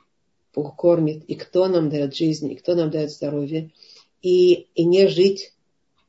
кормит, 0.52 1.24
и 1.26 1.34
кто 1.34 1.68
нам 1.68 1.88
дает 1.88 2.16
жизнь, 2.16 2.50
и 2.50 2.56
кто 2.56 2.74
нам 2.74 2.90
дает 2.90 3.12
здоровье, 3.12 3.70
и, 4.22 4.66
и 4.74 4.84
не 4.84 5.08
жить 5.08 5.52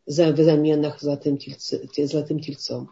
за, 0.05 0.33
в 0.33 0.37
заменах 0.37 1.01
золотым, 1.01 1.37
тельце, 1.37 1.87
золотым 1.95 2.39
тельцом. 2.39 2.91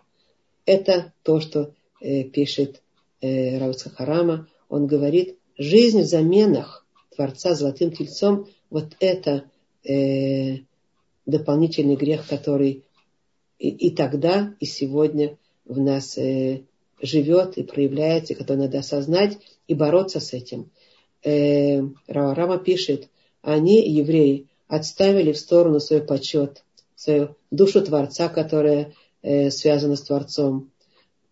Это 0.66 1.14
то, 1.24 1.40
что 1.40 1.74
э, 2.02 2.24
пишет 2.24 2.82
э, 3.22 3.58
Рауца 3.58 3.90
Харама. 3.90 4.48
Он 4.70 4.86
говорит, 4.88 5.38
жизнь 5.58 6.02
в 6.02 6.06
заменах 6.06 6.86
Творца 7.16 7.56
золотым 7.56 7.92
тельцом 7.92 8.48
вот 8.70 8.96
это 9.00 9.50
э, 9.84 10.58
дополнительный 11.26 11.96
грех, 11.96 12.28
который 12.28 12.84
и, 13.60 13.70
и 13.70 13.90
тогда, 13.90 14.56
и 14.60 14.66
сегодня 14.66 15.38
в 15.66 15.80
нас 15.80 16.18
э, 16.18 16.64
живет 17.02 17.58
и 17.58 17.64
проявляется, 17.64 18.34
и 18.34 18.36
который 18.36 18.58
надо 18.58 18.80
осознать 18.80 19.38
и 19.68 19.74
бороться 19.74 20.20
с 20.20 20.34
этим. 20.34 20.70
Э, 21.24 21.82
Рама 22.08 22.60
пишет, 22.60 23.10
они, 23.42 23.90
евреи, 23.90 24.48
отставили 24.68 25.32
в 25.32 25.38
сторону 25.38 25.80
свой 25.80 26.02
почет, 26.02 26.64
свою 26.96 27.36
душу 27.52 27.82
Творца, 27.82 28.30
которая 28.30 28.94
э, 29.22 29.50
связана 29.50 29.96
с 29.96 30.02
Творцом, 30.02 30.72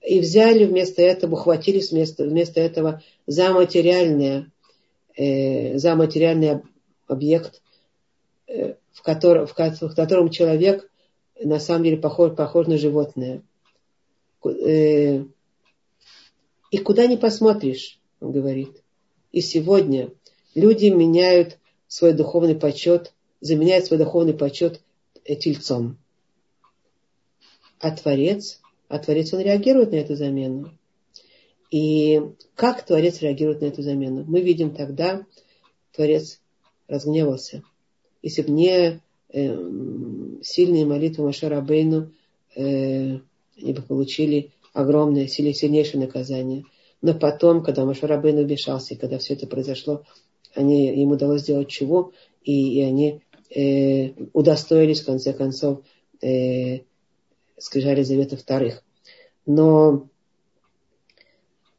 и 0.01 0.19
взяли 0.19 0.65
вместо 0.65 1.01
этого, 1.01 1.33
ухватились 1.33 1.91
вместо, 1.91 2.25
вместо 2.25 2.61
этого 2.61 3.01
за 3.25 3.51
материальное, 3.51 4.51
э, 5.17 5.77
за 5.77 5.95
материальный 5.95 6.61
объект, 7.07 7.61
э, 8.47 8.75
в, 8.91 9.01
котором, 9.01 9.47
в 9.47 9.53
котором 9.53 10.29
человек 10.29 10.89
на 11.43 11.59
самом 11.59 11.83
деле 11.83 11.97
похож, 11.97 12.35
похож 12.35 12.67
на 12.67 12.77
животное. 12.77 13.41
Э, 14.43 15.23
и 16.71 16.77
куда 16.77 17.07
ни 17.07 17.15
посмотришь, 17.15 17.99
он 18.19 18.31
говорит. 18.31 18.81
И 19.31 19.41
сегодня 19.41 20.11
люди 20.53 20.87
меняют 20.87 21.57
свой 21.87 22.13
духовный 22.13 22.55
почет, 22.55 23.13
заменяют 23.45 23.85
свой 23.85 23.99
духовный 23.99 24.33
почет 24.33 24.81
тельцом. 25.23 25.97
А 27.79 27.91
Творец, 27.91 28.61
а 28.87 28.99
Творец, 28.99 29.33
он 29.33 29.41
реагирует 29.41 29.91
на 29.91 29.97
эту 29.97 30.15
замену. 30.15 30.71
И 31.69 32.21
как 32.55 32.85
Творец 32.85 33.21
реагирует 33.21 33.61
на 33.61 33.65
эту 33.65 33.81
замену? 33.81 34.23
Мы 34.27 34.41
видим 34.41 34.73
тогда, 34.73 35.25
Творец 35.93 36.39
разгневался. 36.87 37.63
Если 38.21 38.41
бы 38.41 38.51
не 38.51 39.01
э, 39.29 40.39
сильные 40.41 40.85
молитвы 40.85 41.25
Машера 41.25 41.61
Бейну, 41.61 42.11
э, 42.55 43.19
они 43.57 43.73
бы 43.73 43.81
получили 43.81 44.51
огромное, 44.73 45.27
сильнейшее 45.27 46.01
наказание. 46.01 46.65
Но 47.01 47.13
потом, 47.13 47.63
когда 47.63 47.85
Машарабейн 47.85 48.39
убежался, 48.39 48.93
и 48.93 48.97
когда 48.97 49.19
все 49.19 49.35
это 49.35 49.45
произошло, 49.45 50.03
они, 50.55 51.01
им 51.01 51.11
удалось 51.11 51.41
сделать 51.41 51.69
чего, 51.69 52.13
и, 52.43 52.79
и 52.79 52.81
они 52.81 53.21
э, 53.49 54.11
удостоились, 54.33 55.01
в 55.01 55.05
конце 55.05 55.33
концов, 55.33 55.81
э, 56.21 56.79
скрижали 57.57 58.03
завета 58.03 58.37
вторых. 58.37 58.83
Но 59.45 60.07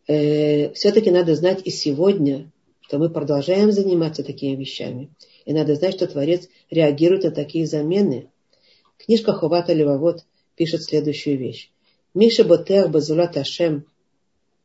э, 0.07 0.73
все-таки 0.73 1.11
надо 1.11 1.35
знать 1.35 1.61
и 1.65 1.71
сегодня, 1.71 2.51
что 2.81 2.99
мы 2.99 3.11
продолжаем 3.11 3.73
заниматься 3.73 4.23
такими 4.23 4.57
вещами. 4.57 5.11
И 5.45 5.53
надо 5.53 5.75
знать, 5.75 5.95
что 5.95 6.07
Творец 6.07 6.49
реагирует 6.71 7.25
на 7.25 7.31
такие 7.31 7.67
замены. 7.67 8.31
Книжка 8.99 9.33
Хувата 9.33 9.73
Левовод 9.73 10.25
пишет 10.57 10.83
следующую 10.83 11.39
вещь. 11.39 11.71
Миша 12.15 12.45
Ботех 12.45 12.91
Базулат 12.91 13.37
Ашем 13.37 13.85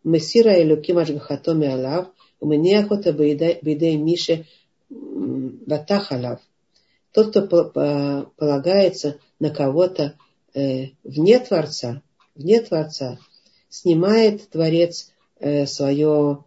Месира 0.04 0.62
Элюким 0.62 0.98
Ашгахатоми 0.98 1.68
Алав 1.68 2.08
Умениахота 2.40 3.14
Бейдей 3.14 3.98
Мише 3.98 4.46
Батахалав. 4.90 6.40
Тот, 7.14 7.30
кто 7.30 7.46
полагается 8.38 9.18
на 9.40 9.50
кого-то 9.50 10.16
э, 10.54 10.88
вне 11.04 11.40
Творца, 11.40 12.02
вне 12.36 12.62
Творца, 12.62 13.20
снимает 13.70 14.50
Творец 14.50 15.12
э, 15.40 15.66
свое, 15.66 16.46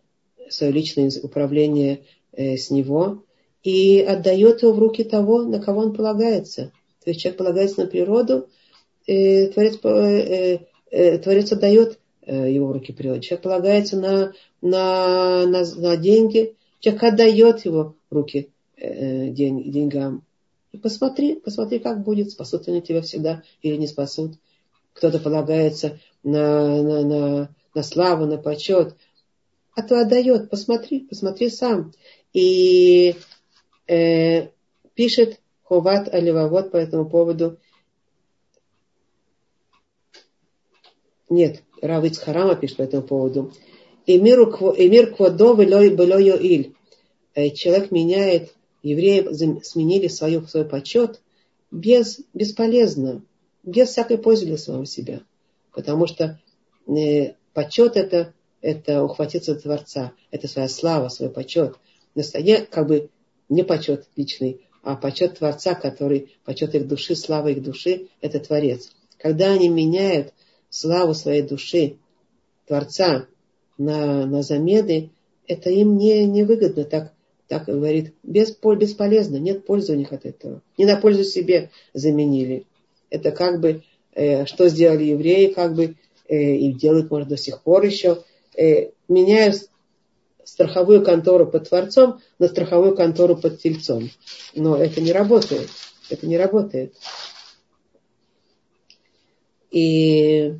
свое 0.48 0.72
личное 0.72 1.10
управление 1.22 2.04
э, 2.32 2.56
с 2.56 2.70
него 2.70 3.24
и 3.62 4.00
отдает 4.00 4.62
его 4.62 4.72
в 4.72 4.78
руки 4.78 5.04
того, 5.04 5.42
на 5.42 5.60
кого 5.60 5.82
он 5.82 5.94
полагается. 5.94 6.72
То 7.04 7.10
есть 7.10 7.20
человек 7.20 7.38
полагается 7.38 7.80
на 7.80 7.86
природу, 7.86 8.48
Творец, 9.06 9.78
Творец 9.80 11.52
отдает 11.52 11.98
его 12.26 12.68
в 12.68 12.72
руки 12.72 12.92
природы. 12.94 13.20
Человек 13.20 13.42
полагается 13.42 13.98
на, 13.98 14.32
на, 14.62 15.46
на, 15.46 15.62
на 15.62 15.96
деньги, 15.98 16.56
человек 16.80 17.02
отдает 17.02 17.66
его 17.66 17.96
в 18.08 18.14
руки 18.14 18.50
день, 18.78 19.70
деньгам. 19.70 20.24
И 20.74 20.76
посмотри, 20.76 21.36
посмотри, 21.36 21.78
как 21.78 22.02
будет, 22.02 22.32
спасут 22.32 22.66
они 22.66 22.82
тебя 22.82 23.00
всегда 23.00 23.44
или 23.62 23.76
не 23.76 23.86
спасут. 23.86 24.32
Кто-то 24.92 25.20
полагается 25.20 26.00
на, 26.24 26.82
на, 26.82 27.02
на, 27.04 27.54
на 27.76 27.82
славу, 27.84 28.26
на 28.26 28.38
почет, 28.38 28.96
а 29.76 29.82
то 29.82 30.00
отдает. 30.00 30.50
Посмотри, 30.50 31.06
посмотри 31.06 31.48
сам. 31.48 31.92
И 32.32 33.14
э, 33.86 34.48
пишет 34.94 35.40
Хуват 35.62 36.12
Аливавод 36.12 36.72
по 36.72 36.76
этому 36.76 37.08
поводу. 37.08 37.60
Нет, 41.28 41.62
Равиц 41.82 42.18
Харама 42.18 42.56
пишет 42.56 42.78
по 42.78 42.82
этому 42.82 43.04
поводу. 43.04 43.52
Эмир 44.06 45.14
квадо 45.14 45.54
было 45.54 46.18
иль. 46.18 46.74
Э, 47.36 47.50
человек 47.50 47.92
меняет 47.92 48.52
евреи 48.84 49.62
сменили 49.62 50.08
свою, 50.08 50.46
свой 50.46 50.64
почет 50.64 51.20
без, 51.70 52.20
бесполезно, 52.34 53.24
без 53.62 53.88
всякой 53.88 54.18
пользы 54.18 54.46
для 54.46 54.58
самого 54.58 54.86
себя. 54.86 55.22
Потому 55.72 56.06
что 56.06 56.38
э, 56.86 57.32
почет 57.54 57.96
это, 57.96 58.34
это 58.60 59.02
ухватиться 59.02 59.54
Творца, 59.54 60.12
это 60.30 60.46
своя 60.46 60.68
слава, 60.68 61.08
свой 61.08 61.30
почет. 61.30 61.76
Настоя, 62.14 62.66
как 62.70 62.86
бы 62.86 63.10
не 63.48 63.64
почет 63.64 64.06
личный, 64.16 64.60
а 64.82 64.96
почет 64.96 65.38
Творца, 65.38 65.74
который, 65.74 66.36
почет 66.44 66.74
их 66.74 66.86
души, 66.86 67.16
слава 67.16 67.48
их 67.48 67.62
души, 67.62 68.08
это 68.20 68.38
Творец. 68.38 68.92
Когда 69.16 69.52
они 69.52 69.70
меняют 69.70 70.34
славу 70.68 71.14
своей 71.14 71.42
души, 71.42 71.96
Творца, 72.66 73.26
на, 73.78 74.26
на 74.26 74.42
замены, 74.42 75.10
это 75.46 75.70
им 75.70 75.96
не, 75.96 76.26
не 76.26 76.44
выгодно 76.44 76.84
так 76.84 77.13
так 77.48 77.66
говорит, 77.66 78.14
без, 78.22 78.56
бесполезно, 78.56 79.36
нет 79.36 79.66
пользы 79.66 79.92
у 79.92 79.96
них 79.96 80.12
от 80.12 80.24
этого. 80.24 80.62
Не 80.78 80.86
на 80.86 80.96
пользу 80.96 81.24
себе 81.24 81.70
заменили. 81.92 82.66
Это 83.10 83.32
как 83.32 83.60
бы, 83.60 83.82
э, 84.12 84.46
что 84.46 84.68
сделали 84.68 85.04
евреи, 85.04 85.52
как 85.52 85.74
бы, 85.74 85.96
э, 86.28 86.36
и 86.36 86.72
делают, 86.72 87.10
может, 87.10 87.28
до 87.28 87.36
сих 87.36 87.62
пор 87.62 87.84
еще, 87.84 88.22
э, 88.56 88.90
меняют 89.08 89.68
страховую 90.44 91.02
контору 91.04 91.46
под 91.46 91.68
Творцом 91.68 92.20
на 92.38 92.48
страховую 92.48 92.94
контору 92.94 93.36
под 93.36 93.60
Тельцом. 93.60 94.10
Но 94.54 94.76
это 94.76 95.00
не 95.00 95.12
работает. 95.12 95.68
Это 96.10 96.26
не 96.26 96.36
работает. 96.36 96.94
И 99.70 100.54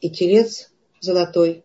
и 0.00 0.10
телец 0.10 0.73
золотой. 1.04 1.62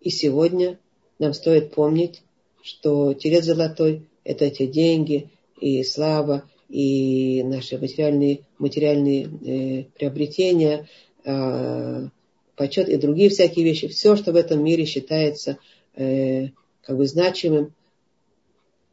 И 0.00 0.10
сегодня 0.10 0.78
нам 1.18 1.34
стоит 1.34 1.72
помнить, 1.74 2.22
что 2.62 3.14
телец 3.14 3.44
золотой– 3.44 4.06
это 4.24 4.50
те 4.50 4.66
деньги 4.66 5.30
и 5.60 5.82
слава, 5.82 6.48
и 6.68 7.42
наши 7.44 7.78
материальные, 7.78 8.40
материальные 8.58 9.24
э, 9.24 9.84
приобретения, 9.98 10.86
э, 11.24 12.08
почет 12.54 12.88
и 12.88 12.96
другие 12.96 13.30
всякие 13.30 13.64
вещи. 13.64 13.88
Все, 13.88 14.16
что 14.16 14.32
в 14.32 14.36
этом 14.36 14.62
мире 14.62 14.84
считается 14.84 15.58
э, 15.94 16.48
как 16.82 16.96
бы 16.96 17.06
значимым, 17.06 17.72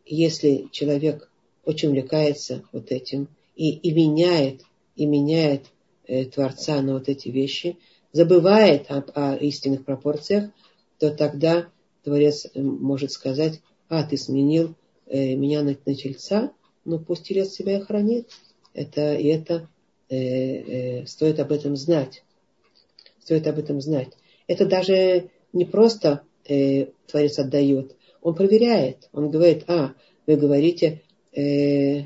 если 0.06 0.68
человек 0.72 1.30
очень 1.66 1.90
увлекается 1.90 2.64
вот 2.72 2.92
этим 2.92 3.28
и, 3.56 3.72
и 3.72 3.92
меняет, 3.92 4.62
и 4.96 5.06
меняет 5.06 5.66
э, 6.08 6.26
Творца 6.26 6.82
на 6.82 6.94
вот 6.94 7.10
эти 7.10 7.30
вещи– 7.30 7.78
забывает 8.16 8.90
об, 8.90 9.12
о 9.14 9.36
истинных 9.36 9.84
пропорциях, 9.84 10.50
то 11.00 11.14
тогда 11.14 11.68
Творец 12.02 12.46
э, 12.46 12.62
может 12.62 13.12
сказать, 13.12 13.60
а, 13.90 14.04
ты 14.04 14.16
сменил 14.16 14.74
э, 15.06 15.36
меня 15.36 15.64
на, 15.64 15.76
на 15.86 15.96
тельца, 15.96 16.54
ну 16.86 16.98
пусть 16.98 17.26
телец 17.26 17.50
себя 17.50 17.78
и 17.78 17.82
хранит. 17.82 18.30
Это, 18.74 19.16
и 19.16 19.28
это 19.28 19.68
э, 20.08 20.16
э, 20.16 21.06
стоит 21.08 21.42
об 21.42 21.52
этом 21.52 21.76
знать. 21.76 22.24
Стоит 23.20 23.48
об 23.48 23.60
этом 23.60 23.82
знать. 23.82 24.14
Это 24.48 24.66
даже 24.66 25.30
не 25.52 25.66
просто 25.66 26.22
э, 26.48 26.86
Творец 27.08 27.38
отдает, 27.38 27.98
он 28.22 28.34
проверяет. 28.34 29.10
Он 29.12 29.30
говорит, 29.30 29.66
а, 29.68 29.94
вы 30.26 30.38
говорите, 30.38 31.02
э, 31.34 32.04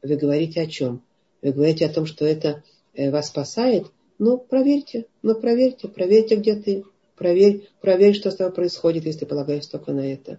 вы 0.00 0.16
говорите 0.16 0.60
о 0.60 0.66
чем? 0.68 1.02
Вы 1.42 1.50
говорите 1.50 1.86
о 1.86 1.92
том, 1.92 2.06
что 2.06 2.24
это 2.24 2.62
э, 2.94 3.10
вас 3.10 3.30
спасает, 3.30 3.90
ну, 4.24 4.38
проверьте, 4.38 5.06
ну, 5.22 5.34
проверьте, 5.34 5.86
проверьте, 5.86 6.36
где 6.36 6.54
ты. 6.56 6.84
Проверь, 7.14 7.68
проверь, 7.82 8.14
что 8.14 8.30
с 8.30 8.36
тобой 8.36 8.54
происходит, 8.54 9.04
если 9.04 9.26
полагаешь 9.26 9.66
только 9.66 9.92
на 9.92 10.00
это. 10.00 10.38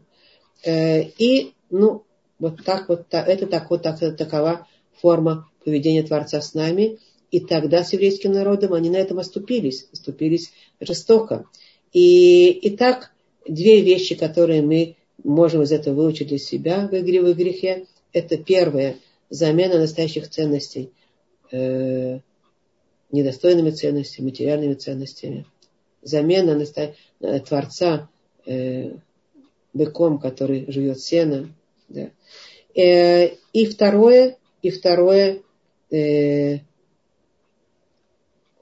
Э, 0.66 1.04
и, 1.20 1.54
ну, 1.70 2.04
вот 2.40 2.64
так 2.66 2.90
вот, 2.90 3.06
это 3.12 3.46
так 3.46 3.70
вот, 3.70 3.84
так, 3.84 4.00
такова 4.18 4.68
форма 5.00 5.48
поведения 5.64 6.02
Творца 6.02 6.42
с 6.42 6.56
нами. 6.56 6.98
И 7.30 7.40
тогда 7.40 7.84
с 7.84 7.94
еврейским 7.94 8.32
народом 8.32 8.74
они 8.74 8.90
на 8.90 8.98
этом 8.98 9.20
оступились, 9.20 9.88
оступились 9.94 10.52
жестоко. 10.80 11.46
И, 11.94 12.50
и 12.50 12.76
так 12.76 13.14
две 13.48 13.82
вещи, 13.82 14.16
которые 14.16 14.64
мы 14.64 14.96
можем 15.24 15.62
из 15.62 15.72
этого 15.72 15.94
выучить 15.94 16.30
для 16.30 16.40
себя 16.40 16.88
в 16.88 16.98
игре 16.98 17.22
в 17.22 17.34
грехе, 17.36 17.86
это 18.14 18.38
первое, 18.38 18.96
замена 19.30 19.78
настоящих 19.78 20.30
ценностей 20.30 20.92
э, 21.52 22.20
недостойными 23.16 23.72
ценностями, 23.72 24.28
материальными 24.28 24.74
ценностями. 24.74 25.46
Замена 26.02 26.62
э, 27.22 27.40
Творца 27.40 28.10
э, 28.46 28.92
быком, 29.74 30.20
который 30.20 30.72
живет 30.72 31.00
сено. 31.00 31.50
Да. 31.90 32.10
Э, 32.76 33.36
и 33.54 33.66
второе, 33.66 34.38
и 34.62 34.70
второе, 34.70 35.42
э, 35.92 36.60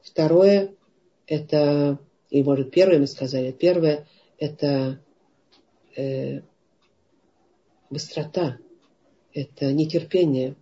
второе, 0.02 0.72
это, 1.28 1.98
и 2.30 2.44
может 2.44 2.72
первое 2.72 3.00
мы 3.00 3.08
сказали, 3.08 3.52
первое, 3.52 4.08
это 4.38 5.00
э, 5.96 6.42
быстрота, 7.90 8.58
это 9.34 9.72
нетерпение, 9.72 10.56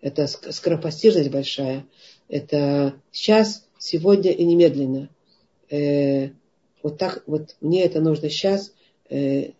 это 0.00 0.26
скоропостижность 0.26 1.30
большая, 1.30 1.86
это 2.28 3.00
сейчас, 3.12 3.66
сегодня 3.78 4.32
и 4.32 4.44
немедленно. 4.44 5.08
Э, 5.70 6.30
вот 6.82 6.98
так, 6.98 7.22
вот 7.26 7.56
мне 7.60 7.84
это 7.84 8.00
нужно 8.00 8.30
сейчас, 8.30 8.72
э, 9.10 9.50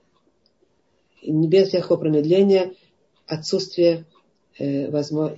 без 1.22 1.68
всякого 1.68 1.96
промедления, 1.96 2.74
отсутствие 3.26 4.04
э, 4.58 4.90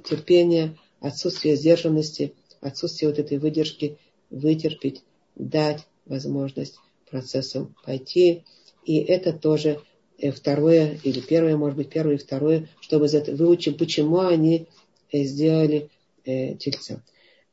терпения, 0.05 0.76
отсутствие 1.01 1.57
сдержанности, 1.57 2.35
отсутствие 2.61 3.11
вот 3.11 3.18
этой 3.18 3.39
выдержки, 3.39 3.99
вытерпеть, 4.31 5.03
дать 5.35 5.87
возможность 6.07 6.79
процессу 7.11 7.72
пойти. 7.85 8.45
И 8.85 8.99
это 8.99 9.33
тоже 9.33 9.81
э, 10.18 10.31
второе, 10.31 10.99
или 11.03 11.20
первое, 11.20 11.57
может 11.57 11.76
быть, 11.76 11.91
первое 11.91 12.16
и 12.16 12.18
второе, 12.18 12.68
чтобы 12.81 13.07
выучить, 13.07 13.79
почему 13.79 14.20
они 14.20 14.66
э, 15.12 15.22
сделали 15.22 15.91
э, 16.24 16.55
тельца. 16.57 17.03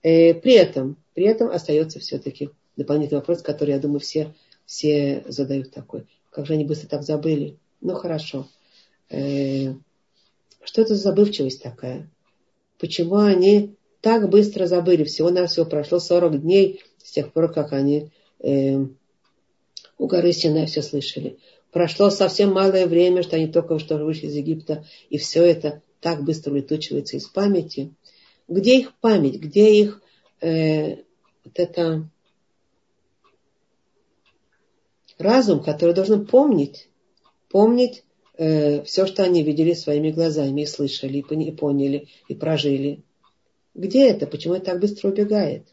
Э, 0.05 0.35
при 0.35 0.53
этом, 0.53 0.97
при 1.15 1.25
этом 1.25 1.49
остается 1.49 1.99
все-таки 1.99 2.51
дополнительный 2.77 3.21
вопрос, 3.21 3.41
который, 3.41 3.71
я 3.71 3.79
думаю, 3.79 3.99
все, 3.99 4.35
все 4.67 5.23
задают 5.27 5.71
такой. 5.71 6.05
Как 6.29 6.45
же 6.45 6.53
они 6.53 6.63
быстро 6.63 6.87
так 6.87 7.01
забыли? 7.01 7.57
Ну, 7.81 7.95
хорошо. 7.95 8.47
Э, 9.09 9.73
что 10.63 10.81
это 10.83 10.93
за 10.93 11.01
забывчивость 11.01 11.63
такая? 11.63 12.07
Почему 12.77 13.15
они 13.15 13.73
так 14.01 14.29
быстро 14.29 14.67
забыли? 14.67 15.05
Всего-навсего 15.05 15.65
прошло 15.65 15.97
40 15.99 16.39
дней 16.39 16.83
с 17.03 17.09
тех 17.09 17.33
пор, 17.33 17.51
как 17.51 17.73
они 17.73 18.11
э, 18.43 18.85
у 19.97 20.05
горы 20.05 20.33
Синай 20.33 20.67
все 20.67 20.83
слышали. 20.83 21.39
Прошло 21.71 22.11
совсем 22.11 22.53
малое 22.53 22.85
время, 22.85 23.23
что 23.23 23.37
они 23.37 23.47
только 23.47 23.79
что 23.79 23.97
вышли 23.97 24.27
из 24.27 24.35
Египта, 24.35 24.85
и 25.09 25.17
все 25.17 25.43
это 25.43 25.81
так 25.99 26.23
быстро 26.23 26.51
улетучивается 26.51 27.17
из 27.17 27.25
памяти. 27.25 27.91
Где 28.47 28.79
их 28.79 28.93
память? 28.99 29.39
Где 29.39 29.81
их 29.81 30.01
э, 30.41 30.97
вот 31.43 31.53
это 31.59 32.09
разум, 35.17 35.63
который 35.63 35.95
должен 35.95 36.25
помнить, 36.25 36.89
помнить 37.49 38.03
э, 38.37 38.83
все, 38.83 39.05
что 39.05 39.23
они 39.23 39.43
видели 39.43 39.73
своими 39.73 40.11
глазами 40.11 40.61
и 40.61 40.65
слышали, 40.65 41.19
и 41.19 41.51
поняли, 41.51 42.07
и 42.27 42.35
прожили. 42.35 43.01
Где 43.73 44.09
это? 44.09 44.27
Почему 44.27 44.55
это 44.55 44.67
так 44.67 44.79
быстро 44.79 45.09
убегает? 45.09 45.67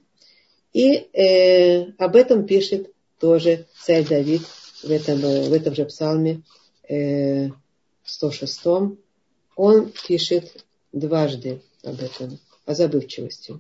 И 0.73 0.93
э, 1.13 1.93
об 1.99 2.17
этом 2.17 2.47
пишет 2.47 2.91
тоже 3.19 3.67
царь 3.81 4.07
Давид 4.07 4.43
в 4.83 4.91
этом, 4.91 5.25
э, 5.25 5.49
в 5.49 5.53
этом 5.53 5.75
же 5.75 5.85
псалме 5.85 6.43
э, 6.89 7.51
106. 8.05 8.61
Он 9.55 9.93
пишет 10.07 10.65
дважды 10.93 11.61
об 11.85 12.01
этом, 12.01 12.39
о 12.65 12.75
забывчивости. 12.75 13.59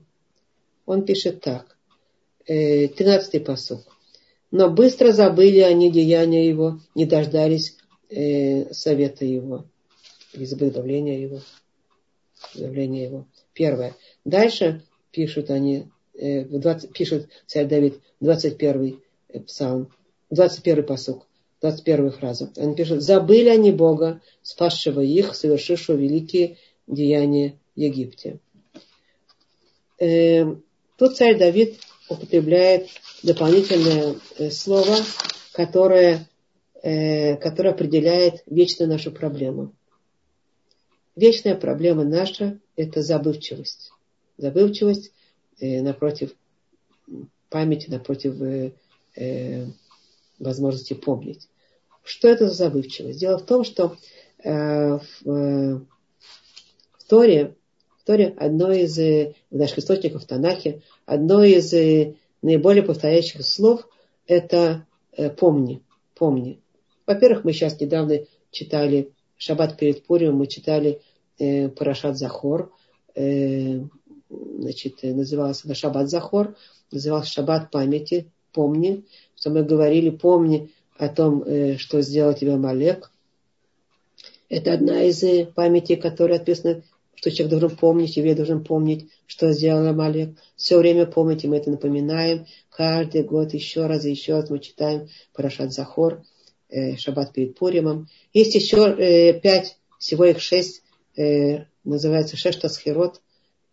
Он 0.86 1.04
пишет 1.04 1.40
так. 1.40 1.76
Э, 2.46 2.88
13 2.88 3.44
посуд. 3.44 3.80
Но 4.50 4.68
быстро 4.68 5.12
забыли 5.12 5.60
они 5.60 5.90
деяния 5.90 6.46
его, 6.46 6.80
не 6.94 7.06
дождались 7.06 7.76
э, 8.10 8.72
совета 8.72 9.24
его, 9.24 9.64
или 10.34 10.44
давления 10.44 11.18
его. 11.18 11.40
Давления 12.54 13.06
его. 13.06 13.26
Первое. 13.54 13.94
Дальше 14.24 14.82
пишут 15.10 15.50
они, 15.50 15.88
э, 16.14 16.44
20, 16.44 16.92
пишет 16.92 17.28
царь 17.46 17.66
Давид, 17.66 18.00
21 18.20 19.00
э, 19.28 19.40
псалм, 19.40 19.90
21 20.30 20.84
посук, 20.84 21.26
21 21.60 22.10
фраза. 22.10 22.50
Он 22.56 22.74
пишет, 22.74 23.02
забыли 23.02 23.48
они 23.48 23.72
Бога, 23.72 24.20
спасшего 24.42 25.00
их, 25.00 25.34
совершившего 25.34 25.96
великие 25.96 26.56
деяния 26.86 27.58
в 27.74 27.80
Египте. 27.80 28.38
Э, 30.02 30.56
тут 30.96 31.16
царь 31.16 31.38
Давид 31.38 31.78
употребляет 32.08 32.88
дополнительное 33.22 34.16
э, 34.36 34.50
слово, 34.50 34.96
которое, 35.52 36.28
э, 36.82 37.36
которое 37.36 37.70
определяет 37.70 38.42
вечную 38.46 38.90
нашу 38.90 39.12
проблему. 39.12 39.72
Вечная 41.14 41.54
проблема 41.54 42.02
наша– 42.02 42.58
это 42.76 43.00
забывчивость. 43.00 43.92
Забывчивость 44.38 45.12
э, 45.60 45.82
напротив 45.82 46.32
памяти, 47.48 47.90
напротив 47.90 48.72
возможности 50.38 50.94
помнить. 50.94 51.48
Что 52.02 52.28
это 52.28 52.48
за 52.48 52.54
забывчивость? 52.54 53.20
Дело 53.20 53.38
в 53.38 53.44
том, 53.44 53.62
что 53.62 53.96
в, 54.42 55.02
Торе, 55.22 55.80
в 56.98 57.04
Торе 57.06 57.54
одно 58.06 58.72
из 58.72 58.96
в 58.96 59.34
наших 59.56 59.78
источников 59.78 60.22
в 60.22 60.26
Танахе, 60.26 60.82
одно 61.06 61.42
из 61.44 61.72
наиболее 62.42 62.82
повторяющих 62.82 63.44
слов 63.44 63.88
это 64.26 64.86
э, 65.12 65.30
помни, 65.30 65.82
помни. 66.14 66.60
Во-первых, 67.06 67.44
мы 67.44 67.52
сейчас 67.52 67.80
недавно 67.80 68.20
читали 68.50 69.12
Шаббат 69.36 69.76
перед 69.76 70.04
Пуримом, 70.04 70.36
мы 70.36 70.46
читали 70.46 71.00
э, 71.38 71.68
Парашат 71.68 72.18
Захор, 72.18 72.72
э, 73.14 73.80
значит, 74.28 75.02
назывался 75.02 75.66
это 75.66 75.74
Шаббат 75.74 76.08
Захор, 76.10 76.56
назывался 76.90 77.30
Шаббат 77.30 77.70
памяти, 77.70 78.30
помни, 78.52 79.04
что 79.36 79.50
мы 79.50 79.62
говорили, 79.62 80.10
помни 80.10 80.70
о 80.98 81.08
том, 81.08 81.42
э, 81.42 81.76
что 81.78 82.00
сделал 82.02 82.34
тебе 82.34 82.56
Малек. 82.56 83.10
Это 84.48 84.74
одна 84.74 85.02
из 85.02 85.22
э, 85.22 85.46
памятей, 85.46 85.96
которая 85.96 86.38
описана 86.38 86.82
что 87.14 87.30
человек 87.30 87.50
должен 87.50 87.76
помнить, 87.76 88.16
еврей 88.16 88.34
должен 88.34 88.64
помнить, 88.64 89.08
что 89.26 89.52
сделал 89.52 89.86
Амалек. 89.86 90.36
Все 90.56 90.78
время 90.78 91.06
помните, 91.06 91.48
мы 91.48 91.56
это 91.56 91.70
напоминаем. 91.70 92.46
Каждый 92.70 93.22
год 93.22 93.54
еще 93.54 93.86
раз 93.86 94.04
и 94.04 94.10
еще 94.10 94.34
раз 94.34 94.50
мы 94.50 94.58
читаем 94.58 95.08
Парашат 95.32 95.72
Захор, 95.72 96.22
э, 96.68 96.96
Шаббат 96.96 97.32
перед 97.32 97.56
Пуримом. 97.56 98.08
Есть 98.32 98.54
еще 98.54 98.78
э, 98.78 99.40
пять, 99.40 99.76
всего 99.98 100.24
их 100.24 100.40
шесть, 100.40 100.82
э, 101.16 101.64
называется 101.84 102.36
Шештасхирот, 102.36 103.20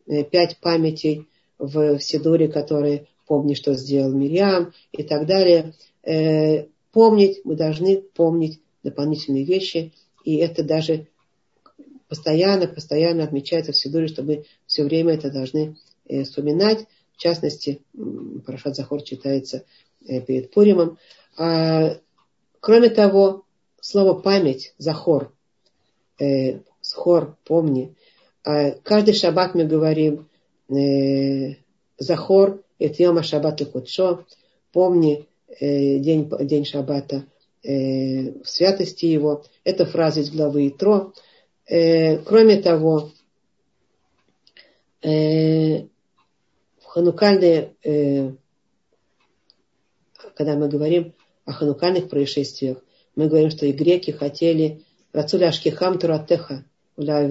э, 0.06 0.24
пять 0.24 0.58
памятей 0.60 1.28
в, 1.58 1.98
в 1.98 2.04
Сидуре, 2.04 2.48
которые 2.48 3.08
помни, 3.28 3.54
что 3.54 3.74
сделал 3.74 4.12
Мирьям 4.12 4.74
и 4.92 5.04
так 5.04 5.26
далее. 5.26 5.74
Э, 6.04 6.66
помнить, 6.92 7.42
мы 7.44 7.56
должны 7.56 8.02
помнить 8.02 8.60
дополнительные 8.84 9.44
вещи, 9.44 9.94
и 10.24 10.38
это 10.38 10.64
даже 10.64 11.08
постоянно, 12.10 12.68
постоянно 12.68 13.24
отмечается 13.24 13.72
в 13.72 13.78
Сидуре, 13.78 14.08
чтобы 14.08 14.46
все 14.66 14.84
время 14.84 15.14
это 15.14 15.32
должны 15.32 15.78
э, 16.08 16.24
вспоминать. 16.24 16.86
В 17.14 17.18
частности, 17.18 17.82
Парашат 18.46 18.76
Захор 18.76 19.02
читается 19.04 19.64
э, 20.06 20.20
перед 20.22 20.52
Пуримом. 20.52 20.98
А, 21.38 21.98
кроме 22.60 22.90
того, 22.90 23.46
слово 23.80 24.20
память, 24.20 24.74
Захор, 24.78 25.32
э, 26.20 26.60
Схор, 26.82 27.38
помни. 27.46 27.96
А, 28.44 28.72
каждый 28.72 29.14
шаббат 29.14 29.54
мы 29.54 29.66
говорим 29.66 30.28
Захор, 31.98 32.64
это 32.78 33.04
Йома 33.04 33.24
Шаббат 33.24 33.60
и 33.62 33.66
Кудшо, 33.66 34.24
помни 34.72 35.28
день, 35.60 36.30
день 36.42 36.64
шаббата 36.64 37.26
в 37.64 38.44
святости 38.46 39.08
его. 39.08 39.44
Это 39.64 39.88
фраза 39.88 40.20
из 40.20 40.30
главы 40.30 40.68
Итро. 40.68 41.12
Э, 41.70 42.18
кроме 42.18 42.58
того, 42.58 43.12
э, 45.04 45.84
в 46.80 46.86
ханукальные, 46.86 47.76
э, 47.84 48.32
когда 50.34 50.56
мы 50.56 50.68
говорим 50.68 51.14
о 51.46 51.54
ханукальных 51.54 52.10
происшествиях, 52.10 52.84
мы 53.16 53.28
говорим, 53.28 53.52
что 53.52 53.68
и 53.68 53.72
греки 53.72 54.10
хотели 54.10 54.84
Рацуля 55.14 55.50
Ашкихам 55.50 56.00
Туратеха, 56.00 56.66
где 56.98 57.28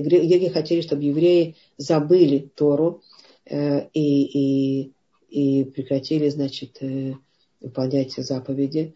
греки 0.00 0.48
хотели, 0.48 0.80
чтобы 0.80 1.02
евреи 1.02 1.56
забыли 1.76 2.50
Тору 2.54 3.02
э, 3.44 3.88
и, 3.92 4.24
и, 4.24 4.92
и 5.28 5.64
прекратили, 5.64 6.30
значит, 6.30 6.78
э, 6.80 7.12
выполнять 7.60 8.12
заповеди. 8.12 8.94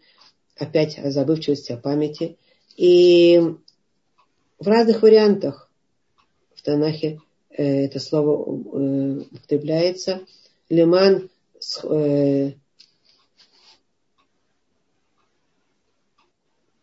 Опять 0.57 0.97
о 0.97 1.11
забывчивости, 1.11 1.71
о 1.71 1.77
памяти– 1.77 2.39
и 2.79 3.37
в 4.57 4.65
разных 4.65 5.01
вариантах 5.01 5.69
в 6.55 6.61
Танахе 6.61 7.19
э, 7.49 7.83
это 7.83 7.99
слово 7.99 8.45
э, 8.45 9.19
употребляется. 9.31 10.25
Лиман 10.69 11.29
э, 11.83 12.53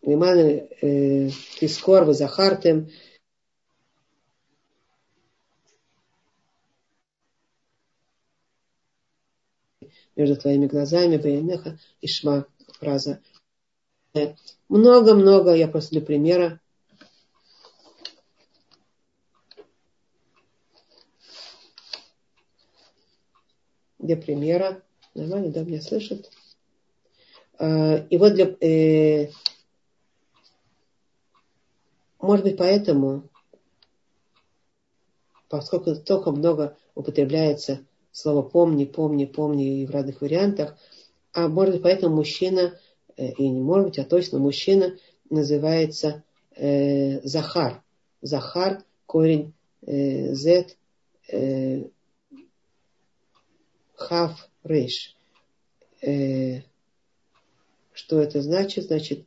Лиман 0.02 0.68
Тискор 1.58 2.04
вы 2.04 2.12
Захартем. 2.12 2.90
между 10.14 10.36
твоими 10.36 10.66
глазами, 10.66 11.18
Баянеха, 11.18 11.78
Ишма, 12.00 12.46
фраза 12.78 13.20
много-много, 14.68 15.54
я 15.54 15.68
просто 15.68 15.90
для 15.90 16.00
примера. 16.00 16.60
Для 23.98 24.16
примера. 24.16 24.82
Нормально, 25.14 25.50
да, 25.50 25.62
меня 25.62 25.80
слышат? 25.80 26.30
А, 27.58 27.96
и 28.10 28.16
вот 28.18 28.34
для... 28.34 28.54
Э, 28.60 29.30
может 32.20 32.44
быть, 32.44 32.56
поэтому, 32.56 33.28
поскольку 35.48 35.94
столько 35.94 36.30
много 36.32 36.76
употребляется 36.94 37.84
слово 38.12 38.42
помни, 38.42 38.84
помни, 38.84 39.24
помни 39.26 39.82
и 39.82 39.86
в 39.86 39.90
разных 39.90 40.20
вариантах, 40.20 40.76
а 41.32 41.48
может 41.48 41.74
быть, 41.74 41.82
поэтому 41.82 42.16
мужчина 42.16 42.78
и 43.16 43.48
не 43.48 43.60
может 43.60 43.86
быть, 43.86 43.98
а 43.98 44.04
точно 44.04 44.38
мужчина 44.38 44.96
называется 45.30 46.22
э, 46.54 47.20
Захар. 47.22 47.82
Захар, 48.22 48.82
корень 49.06 49.52
э, 49.82 50.34
Z, 50.34 50.66
э, 51.28 51.84
Хав, 53.94 54.48
Рейш. 54.64 55.16
Э, 56.02 56.60
что 57.92 58.20
это 58.20 58.42
значит? 58.42 58.84
Значит, 58.84 59.24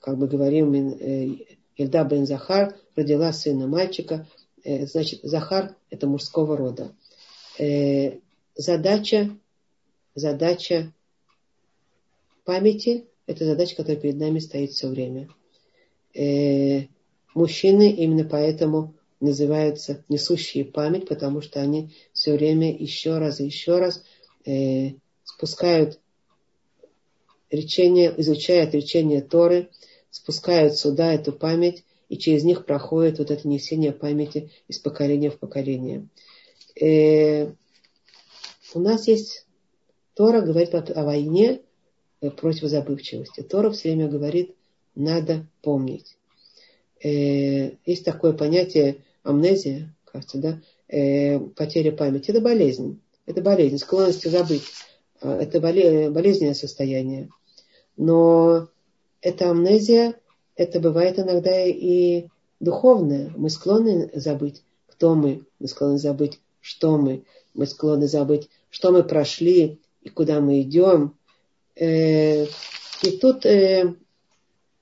как 0.00 0.16
бы 0.16 0.28
говорим, 0.28 0.74
э, 0.74 1.36
Ильда 1.76 2.04
бен 2.04 2.26
Захар 2.26 2.76
родила 2.94 3.32
сына 3.32 3.66
мальчика. 3.66 4.26
Э, 4.62 4.86
значит, 4.86 5.20
Захар– 5.22 5.74
это 5.90 6.06
мужского 6.06 6.56
рода. 6.56 6.94
Э, 7.58 8.18
задача, 8.54 9.36
задача 10.14 10.92
памяти– 12.50 13.06
это 13.26 13.44
задача, 13.44 13.76
которая 13.76 14.00
перед 14.00 14.16
нами 14.16 14.40
стоит 14.40 14.72
все 14.72 14.88
время. 14.88 15.28
Мужчины 17.32 17.92
именно 17.92 18.24
поэтому 18.24 18.96
называются 19.20 20.04
несущие 20.08 20.64
память, 20.64 21.06
потому 21.06 21.42
что 21.42 21.60
они 21.60 21.92
все 22.12 22.32
время 22.32 22.76
еще 22.76 23.18
раз 23.18 23.38
и 23.38 23.44
еще 23.44 23.78
раз 23.78 24.02
спускают 25.22 26.00
речение, 27.52 28.12
изучают 28.16 28.74
речение 28.74 29.20
Торы, 29.20 29.70
спускают 30.10 30.76
сюда 30.76 31.14
эту 31.14 31.32
память, 31.32 31.84
и 32.08 32.18
через 32.18 32.42
них 32.42 32.66
проходит 32.66 33.20
вот 33.20 33.30
это 33.30 33.46
несение 33.46 33.92
памяти 33.92 34.50
из 34.66 34.80
поколения 34.80 35.30
в 35.30 35.38
поколение. 35.38 36.08
Э, 36.80 37.52
у 38.74 38.80
нас 38.80 39.06
есть 39.06 39.46
Тора 40.14 40.40
говорит 40.40 40.74
о 40.74 41.04
войне 41.04 41.52
э, 41.52 41.60
против 42.28 42.68
забывчивости. 42.68 43.40
Тора 43.42 43.70
все 43.70 43.90
время 43.90 44.08
говорит, 44.08 44.54
надо 44.94 45.46
помнить. 45.62 46.16
Э, 47.02 47.72
есть 47.86 48.04
такое 48.04 48.32
понятие 48.32 48.98
амнезия, 49.22 49.94
кажется, 50.04 50.38
да, 50.38 50.60
э, 50.88 51.38
потеря 51.38 51.92
памяти. 51.92 52.30
Это 52.30 52.40
болезнь. 52.40 53.00
Это 53.26 53.42
болезнь, 53.42 53.78
склонность 53.78 54.28
забыть. 54.28 54.64
Это 55.20 55.60
болезненное 55.60 56.54
состояние. 56.54 57.28
Но 57.96 58.68
эта 59.20 59.50
амнезия, 59.50 60.14
это 60.56 60.80
бывает 60.80 61.18
иногда 61.18 61.64
и 61.64 62.28
духовная. 62.58 63.32
Мы 63.36 63.50
склонны 63.50 64.10
забыть, 64.14 64.62
кто 64.86 65.14
мы. 65.14 65.44
Мы 65.58 65.68
склонны 65.68 65.98
забыть, 65.98 66.40
что 66.60 66.96
мы. 66.96 67.24
Мы 67.54 67.66
склонны 67.66 68.08
забыть, 68.08 68.48
что 68.70 68.92
мы 68.92 69.02
прошли 69.02 69.78
и 70.02 70.08
куда 70.08 70.40
мы 70.40 70.62
идем. 70.62 71.14
Э, 71.80 72.44
и 73.02 73.10
тут 73.20 73.46
э, 73.46 73.94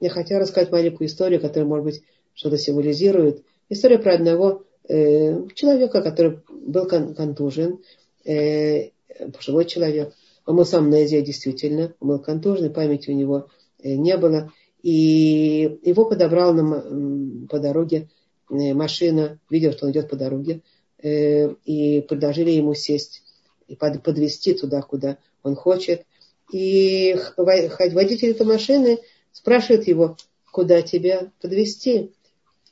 я 0.00 0.10
хотела 0.10 0.40
рассказать 0.40 0.72
маленькую 0.72 1.06
историю, 1.08 1.40
которая, 1.40 1.68
может 1.68 1.84
быть, 1.84 2.02
что-то 2.34 2.58
символизирует. 2.58 3.44
История 3.68 3.98
про 3.98 4.14
одного 4.14 4.64
э, 4.88 5.46
человека, 5.54 6.02
который 6.02 6.40
был 6.50 6.86
контужен, 6.86 7.78
пожилой 8.24 9.64
человек– 9.64 10.12
он 10.48 10.56
был 10.56 10.64
с 10.64 10.72
амнезией 10.72 11.22
действительно, 11.22 11.92
он 12.00 12.08
был 12.08 12.18
контужный, 12.20 12.70
памяти 12.70 13.10
у 13.10 13.12
него 13.12 13.48
не 13.84 14.16
было. 14.16 14.50
И 14.82 15.78
его 15.82 16.06
подобрал 16.06 16.54
нам 16.54 17.46
по 17.48 17.58
дороге 17.58 18.08
машина, 18.48 19.38
видел, 19.50 19.72
что 19.72 19.84
он 19.84 19.92
идет 19.92 20.08
по 20.08 20.16
дороге, 20.16 20.62
и 21.02 22.02
предложили 22.08 22.52
ему 22.52 22.72
сесть 22.72 23.24
и 23.66 23.76
подвести 23.76 24.54
туда, 24.54 24.80
куда 24.80 25.18
он 25.42 25.54
хочет. 25.54 26.06
И 26.52 27.16
водитель 27.36 28.30
этой 28.30 28.46
машины 28.46 28.98
спрашивает 29.32 29.86
его, 29.86 30.16
куда 30.50 30.82
тебя 30.82 31.30
подвести, 31.40 32.12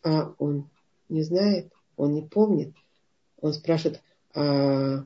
а 0.03 0.35
он 0.39 0.69
не 1.09 1.23
знает, 1.23 1.73
он 1.97 2.15
не 2.15 2.23
помнит. 2.23 2.73
Он 3.41 3.53
спрашивает, 3.53 4.01
а 4.35 5.05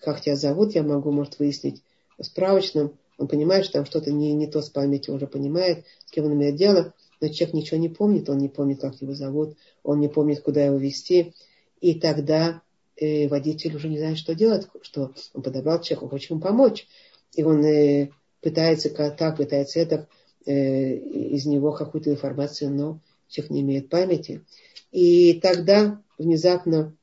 как 0.00 0.20
тебя 0.20 0.36
зовут, 0.36 0.74
я 0.74 0.82
могу, 0.82 1.10
может, 1.10 1.38
выяснить 1.38 1.82
справочном, 2.20 2.98
он 3.18 3.28
понимает, 3.28 3.64
что 3.64 3.74
там 3.74 3.86
что-то 3.86 4.12
не, 4.12 4.32
не 4.32 4.46
то 4.46 4.62
с 4.62 4.70
памятью, 4.70 5.14
уже 5.14 5.26
понимает, 5.26 5.84
с 6.06 6.10
кем 6.10 6.26
он 6.26 6.34
имеет 6.34 6.56
дело, 6.56 6.92
но 7.20 7.28
человек 7.28 7.54
ничего 7.54 7.78
не 7.78 7.88
помнит, 7.88 8.28
он 8.28 8.38
не 8.38 8.48
помнит, 8.48 8.80
как 8.80 9.00
его 9.00 9.14
зовут, 9.14 9.56
он 9.82 10.00
не 10.00 10.08
помнит, 10.08 10.42
куда 10.42 10.64
его 10.64 10.76
вести, 10.76 11.34
и 11.80 11.94
тогда 11.94 12.62
э, 12.96 13.28
водитель 13.28 13.76
уже 13.76 13.88
не 13.88 13.98
знает, 13.98 14.18
что 14.18 14.34
делать, 14.34 14.66
что 14.82 15.12
он 15.34 15.42
подобрал 15.42 15.80
человека, 15.80 16.08
хочет 16.08 16.30
ему 16.30 16.40
помочь, 16.40 16.86
и 17.34 17.42
он 17.42 17.64
э, 17.64 18.10
пытается 18.40 18.90
так, 18.90 19.36
пытается 19.36 19.80
это, 19.80 20.08
э, 20.44 20.94
из 20.94 21.46
него 21.46 21.72
какую-то 21.72 22.10
информацию, 22.10 22.70
но 22.70 23.00
человек 23.28 23.50
не 23.50 23.60
имеет 23.62 23.88
памяти. 23.88 24.42
И 24.90 25.34
тогда 25.40 26.00
внезапно, 26.18 26.94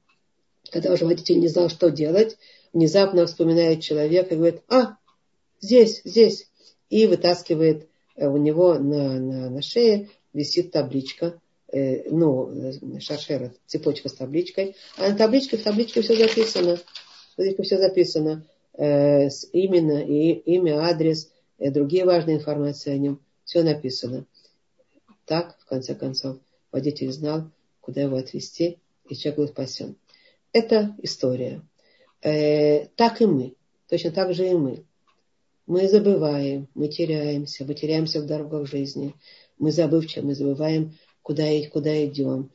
когда 0.72 0.94
уже 0.94 1.06
водитель 1.06 1.40
не 1.40 1.48
знал, 1.48 1.70
что 1.70 1.90
делать, 1.90 2.38
внезапно 2.74 3.26
вспоминает 3.26 3.82
человек 3.82 4.32
и 4.32 4.36
говорит, 4.36 4.62
а, 4.68 4.98
здесь, 5.60 6.02
здесь. 6.04 6.48
И 6.90 7.06
вытаскивает 7.08 7.88
э, 8.16 8.28
у 8.28 8.38
него 8.38 8.76
на, 8.76 9.20
на, 9.20 9.50
на 9.50 9.62
шее 9.62 10.10
висит 10.34 10.72
табличка, 10.72 11.40
э, 11.72 12.10
ну, 12.10 12.50
э, 12.52 13.00
шаршера, 13.00 13.54
цепочка 13.66 14.10
с 14.10 14.14
табличкой. 14.14 14.76
А 14.98 15.10
на 15.10 15.16
табличке, 15.16 15.58
в 15.58 15.64
табличке 15.64 16.02
все 16.02 16.16
записано. 16.16 16.80
Здесь 17.38 17.56
все 17.64 17.78
записано. 17.78 18.46
Э, 18.80 19.30
с 19.30 19.46
именно, 19.52 20.02
и, 20.02 20.32
имя, 20.32 20.80
адрес, 20.86 21.30
э, 21.58 21.70
другие 21.70 22.06
важные 22.06 22.38
информации 22.38 22.94
о 22.94 22.98
нем. 22.98 23.20
Все 23.44 23.62
написано. 23.62 24.26
Так, 25.26 25.58
в 25.60 25.66
конце 25.66 25.96
концов, 25.96 26.38
водитель 26.72 27.12
знал, 27.12 27.52
куда 27.82 28.02
его 28.02 28.16
отвезти, 28.16 28.80
и 29.10 29.16
человек 29.18 29.38
был 29.38 29.48
спасен. 29.50 29.98
Это 30.54 30.96
история. 31.02 31.62
Э, 32.22 32.86
так 32.96 33.20
и 33.20 33.26
мы. 33.26 33.54
Точно 33.90 34.12
так 34.12 34.34
же 34.34 34.50
и 34.50 34.54
мы. 34.54 34.86
Мы 35.68 35.90
забываем, 35.90 36.70
мы 36.74 36.88
теряемся, 36.88 37.66
мы 37.66 37.74
теряемся 37.74 38.22
в 38.22 38.28
дорогах 38.28 38.66
жизни. 38.66 39.14
Мы 39.58 39.74
забывчивы, 39.74 40.28
мы 40.28 40.36
забываем, 40.36 40.98
куда, 41.22 41.44
куда 41.74 42.06
идем, 42.06 42.50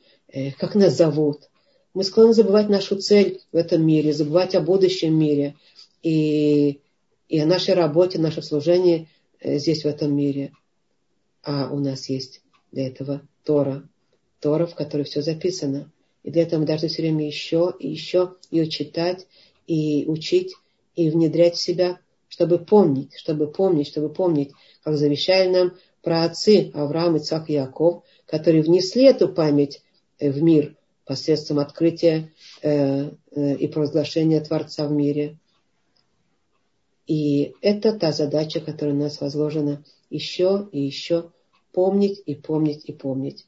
как 0.57 0.73
нас 0.73 0.97
зовут. 0.97 1.49
Мы 1.93 2.03
склонны 2.03 2.33
забывать 2.33 2.67
нашу 2.67 2.97
цель 2.97 3.41
в 3.51 3.55
этом 3.55 3.85
мире, 3.85 4.11
забывать 4.11 4.55
о 4.55 4.61
будущем 4.61 5.17
мире 5.17 5.55
и, 6.05 6.81
и 7.27 7.39
о 7.39 7.45
нашей 7.45 7.73
работе, 7.73 8.19
нашем 8.19 8.43
служении 8.43 9.09
э, 9.39 9.57
здесь, 9.57 9.83
в 9.83 9.87
этом 9.87 10.15
мире. 10.15 10.53
А 11.43 11.69
у 11.71 11.79
нас 11.79 12.09
есть 12.09 12.41
для 12.71 12.87
этого 12.87 13.21
Тора. 13.43 13.87
Тора, 14.39 14.67
в 14.67 14.75
которой 14.75 15.03
все 15.03 15.21
записано. 15.21 15.91
И 16.23 16.31
для 16.31 16.43
этого 16.43 16.61
мы 16.61 16.65
должны 16.65 16.89
все 16.89 17.01
время 17.01 17.25
еще 17.25 17.73
и 17.79 17.89
еще 17.89 18.35
ее 18.51 18.67
читать 18.67 19.25
и 19.67 20.05
учить, 20.07 20.55
и 20.95 21.09
внедрять 21.09 21.55
в 21.55 21.61
себя 21.61 21.99
чтобы 22.27 22.59
помнить, 22.59 23.15
чтобы 23.15 23.47
помнить, 23.47 23.87
чтобы 23.87 24.09
помнить, 24.09 24.51
как 24.83 24.97
завещали 24.97 25.49
нам 25.49 25.73
про 26.01 26.25
отцы 26.25 26.71
Авраам, 26.73 27.17
Ицак 27.17 27.49
и 27.49 27.53
Яков, 27.53 28.03
которые 28.25 28.61
внесли 28.61 29.05
эту 29.05 29.29
память 29.29 29.81
э, 30.19 30.31
в 30.31 30.43
мир 30.43 30.75
посредством 31.05 31.59
открытия 31.59 32.33
э, 32.61 33.09
и 33.35 33.67
провозглашения 33.67 34.41
Творца 34.41 34.85
в 34.87 34.91
мире. 34.91 35.37
И 37.07 37.55
это 37.61 37.93
та 37.93 38.11
задача, 38.11 38.59
которая 38.61 38.95
у 38.95 38.99
нас 38.99 39.21
возложена 39.21 39.83
еще 40.09 40.67
и 40.71 40.81
еще 40.81 41.31
помнить 41.71 42.21
и 42.25 42.35
помнить 42.35 42.85
и 42.85 42.93
помнить. 42.93 43.45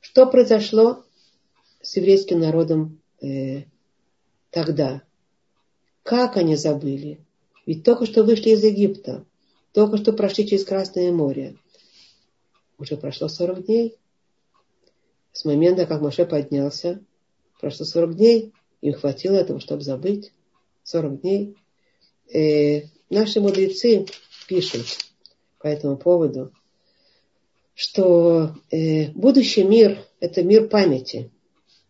Что 0.00 0.26
произошло 0.26 1.04
с 1.80 1.96
еврейским 1.96 2.40
народом 2.40 3.00
э, 3.20 3.64
тогда? 4.50 5.02
Как 6.02 6.36
они 6.36 6.56
забыли? 6.56 7.20
Ведь 7.64 7.84
только 7.84 8.06
что 8.06 8.22
вышли 8.22 8.50
из 8.50 8.62
Египта, 8.62 9.24
только 9.72 9.98
что 9.98 10.12
прошли 10.12 10.46
через 10.46 10.64
Красное 10.64 11.12
море. 11.12 11.56
Уже 12.78 12.96
прошло 12.96 13.28
40 13.28 13.66
дней. 13.66 13.96
С 15.32 15.44
момента, 15.44 15.86
как 15.86 16.00
Моше 16.00 16.24
поднялся, 16.24 17.00
прошло 17.60 17.84
40 17.84 18.16
дней, 18.16 18.52
им 18.80 18.94
хватило 18.94 19.34
этого, 19.34 19.60
чтобы 19.60 19.82
забыть. 19.82 20.32
40 20.84 21.20
дней. 21.20 21.56
Э, 22.32 22.82
наши 23.10 23.40
мудрецы 23.40 24.06
пишут 24.48 24.86
по 25.58 25.66
этому 25.66 25.96
поводу, 25.96 26.52
что 27.74 28.54
э, 28.70 29.10
будущий 29.12 29.64
мир– 29.64 29.98
это 30.20 30.42
мир 30.42 30.68
памяти. 30.68 31.30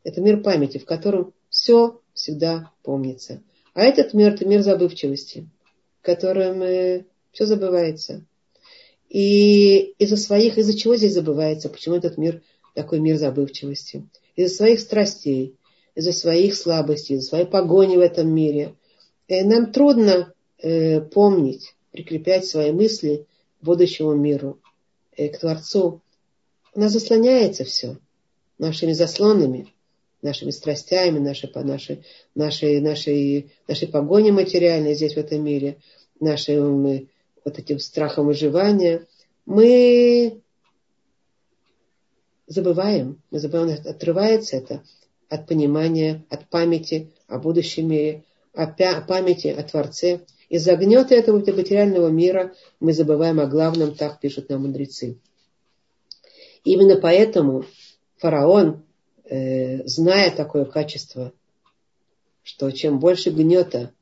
Это 0.05 0.21
мир 0.21 0.43
памяти, 0.43 0.79
в 0.79 0.85
котором 0.85 1.33
все 1.49 2.01
всегда 2.13 2.73
помнится. 2.83 3.43
А 3.75 3.83
этот 3.83 4.15
мир– 4.15 4.33
это 4.35 4.47
мир 4.47 4.63
забывчивости 4.63 5.49
которым 6.07 6.63
э, 6.63 7.05
все 7.33 7.45
забывается. 7.45 8.25
И 9.11 9.95
из-за 9.99 10.17
своих, 10.17 10.57
из-за 10.57 10.79
чего 10.79 10.97
здесь 10.97 11.13
забывается, 11.13 11.69
почему 11.69 11.97
этот 11.97 12.17
мир 12.17 12.43
такой 12.75 13.01
мир 13.01 13.17
забывчивости? 13.17 14.09
Из-за 14.37 14.55
своих 14.55 14.81
страстей, 14.81 15.57
из-за 15.95 16.13
своих 16.13 16.55
слабостей, 16.55 17.17
из-за 17.17 17.29
своей 17.29 17.47
погони 17.47 17.97
в 17.97 18.01
этом 18.01 18.33
мире. 18.33 18.75
И 19.29 19.35
э, 19.35 19.45
нам 19.45 19.73
трудно 19.73 20.33
э, 20.59 21.01
помнить, 21.01 21.75
прикреплять 21.93 22.47
свои 22.47 22.73
мысли 22.73 23.27
к 23.61 23.65
будущему 23.65 24.15
миру, 24.15 24.59
э, 25.17 25.29
к 25.29 25.39
Творцу. 25.39 26.01
У 26.75 26.81
нас 26.81 26.93
заслоняется 26.93 27.65
все 27.65 27.97
нашими 28.59 28.93
заслонами, 28.93 29.73
нашими 30.23 30.51
страстями, 30.51 31.19
нашей, 31.19 31.51
нашей, 31.55 32.05
нашей, 32.35 32.81
нашей, 32.81 33.53
нашей 33.69 33.89
погоней 33.89 34.31
материальной 34.31 34.95
здесь, 34.95 35.15
в 35.15 35.19
этом 35.19 35.45
мире, 35.45 35.79
нашим 36.21 37.09
вот 37.45 37.59
этим 37.59 37.79
страхом 37.79 38.27
выживания, 38.27 39.07
мы 39.47 40.41
забываем, 42.47 43.23
мы 43.31 43.39
забываем, 43.39 43.79
отрывается 43.87 44.57
это 44.57 44.83
от 45.29 45.47
понимания, 45.47 46.25
от 46.29 46.49
памяти 46.49 47.13
о 47.29 47.39
будущем 47.39 47.89
мире, 47.89 48.25
о 48.53 48.67
памяти 48.67 49.49
о 49.49 49.63
Творце. 49.63 50.21
Из-за 50.49 50.77
гнета 50.77 51.15
этого 51.15 51.39
материального 51.39 52.09
мира 52.09 52.55
мы 52.79 52.93
забываем 52.93 53.41
о 53.41 53.47
главном, 53.47 53.95
так 53.95 54.21
пишут 54.21 54.49
нам 54.49 54.63
мудрецы. 54.63 55.19
Именно 56.65 56.97
поэтому 56.97 57.65
фараон, 58.19 58.85
э, 59.25 59.85
зная 59.87 60.35
такое 60.35 60.65
качество, 60.65 61.33
что 62.43 62.71
чем 62.71 63.01
больше 63.01 63.31
гнета 63.31 63.93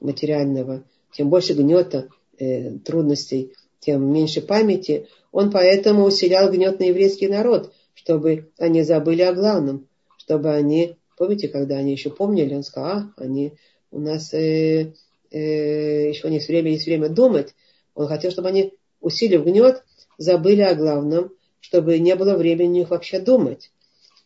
материального, 0.00 0.84
тем 1.12 1.28
больше 1.28 1.52
гнета 1.52 2.08
э, 2.38 2.78
трудностей, 2.78 3.52
тем 3.80 4.10
меньше 4.12 4.40
памяти, 4.40 5.08
он 5.30 5.50
поэтому 5.50 6.04
усилял 6.04 6.50
гнет 6.50 6.78
на 6.78 6.84
еврейский 6.84 7.28
народ, 7.28 7.72
чтобы 7.94 8.50
они 8.58 8.82
забыли 8.82 9.22
о 9.22 9.34
главном, 9.34 9.88
чтобы 10.16 10.50
они, 10.54 10.96
помните, 11.18 11.48
когда 11.48 11.76
они 11.76 11.92
еще 11.92 12.10
помнили, 12.10 12.54
он 12.54 12.62
сказал, 12.62 12.90
а, 12.90 13.12
они 13.16 13.54
у 13.90 13.98
нас 13.98 14.32
э, 14.32 14.94
э, 15.32 16.08
еще 16.10 16.32
есть 16.32 16.48
время, 16.48 16.70
есть 16.70 16.86
время 16.86 17.08
думать. 17.08 17.54
Он 17.94 18.06
хотел, 18.06 18.30
чтобы 18.30 18.48
они, 18.48 18.74
усилив 19.00 19.44
гнет, 19.44 19.84
забыли 20.18 20.62
о 20.62 20.74
главном, 20.74 21.32
чтобы 21.60 21.98
не 21.98 22.14
было 22.14 22.36
времени 22.36 22.68
у 22.68 22.72
них 22.72 22.90
вообще 22.90 23.18
думать. 23.18 23.72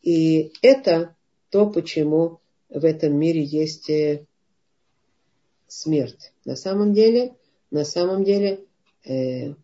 И 0.03 0.53
это 0.63 1.15
то, 1.51 1.69
почему 1.69 2.41
в 2.69 2.85
этом 2.85 3.17
мире 3.17 3.43
есть 3.43 3.89
э, 3.89 4.27
смерть. 5.67 6.33
На 6.45 6.57
самом 6.57 6.93
деле, 6.93 7.35
на 7.71 7.85
самом 7.85 8.25
деле, 8.25 8.65
э, 9.05 9.55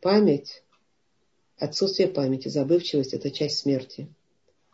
память, 0.00 0.62
отсутствие 1.56 2.08
памяти, 2.08 2.48
забывчивость– 2.48 3.12
это 3.14 3.30
часть 3.30 3.58
смерти. 3.58 4.08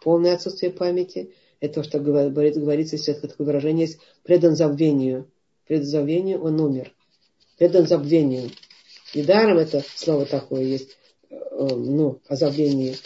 Полное 0.02 0.34
отсутствие 0.34 0.72
памяти– 0.72 1.34
это 1.60 1.74
то, 1.74 1.82
что 1.82 2.00
говорит, 2.00 2.56
говорится, 2.56 2.96
если 2.96 3.12
такое 3.12 3.46
выражение 3.46 3.86
есть, 3.86 4.00
предан 4.22 4.56
забвению. 4.56 5.30
Предан 5.66 5.86
забвению 5.86 6.42
он 6.42 6.58
умер. 6.58 6.92
Предан 7.58 7.86
забвению. 7.86 8.50
Недаром 9.14 9.58
это 9.58 9.84
слово 9.94 10.24
такое 10.24 10.62
есть, 10.62 10.96
э, 11.28 11.36
ну, 11.38 12.20
о 12.26 12.36
забвении. 12.36 12.96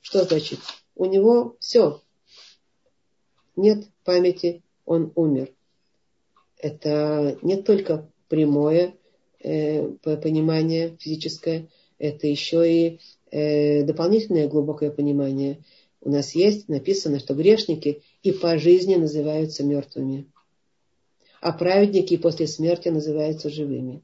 Что 0.00 0.24
значит? 0.24 0.60
У 0.94 1.06
него 1.06 1.56
все. 1.58 2.00
Нет 3.56 3.88
памяти, 4.04 4.62
он 4.84 5.12
умер. 5.16 5.52
Это 6.56 7.36
не 7.42 7.56
только 7.56 8.08
прямое 8.28 8.94
э, 9.40 9.88
понимание 10.02 10.96
физическое, 10.98 11.68
это 11.98 12.28
еще 12.28 12.70
и 12.70 13.00
э, 13.32 13.82
дополнительное 13.82 14.46
глубокое 14.46 14.92
понимание– 14.92 15.64
у 16.00 16.10
нас 16.10 16.34
есть 16.34 16.68
написано, 16.68 17.18
что 17.18 17.34
грешники 17.34 18.02
и 18.22 18.32
по 18.32 18.58
жизни 18.58 18.94
называются 18.94 19.64
мертвыми, 19.64 20.26
а 21.40 21.52
праведники 21.52 22.16
после 22.16 22.46
смерти 22.46 22.88
называются 22.88 23.50
живыми. 23.50 24.02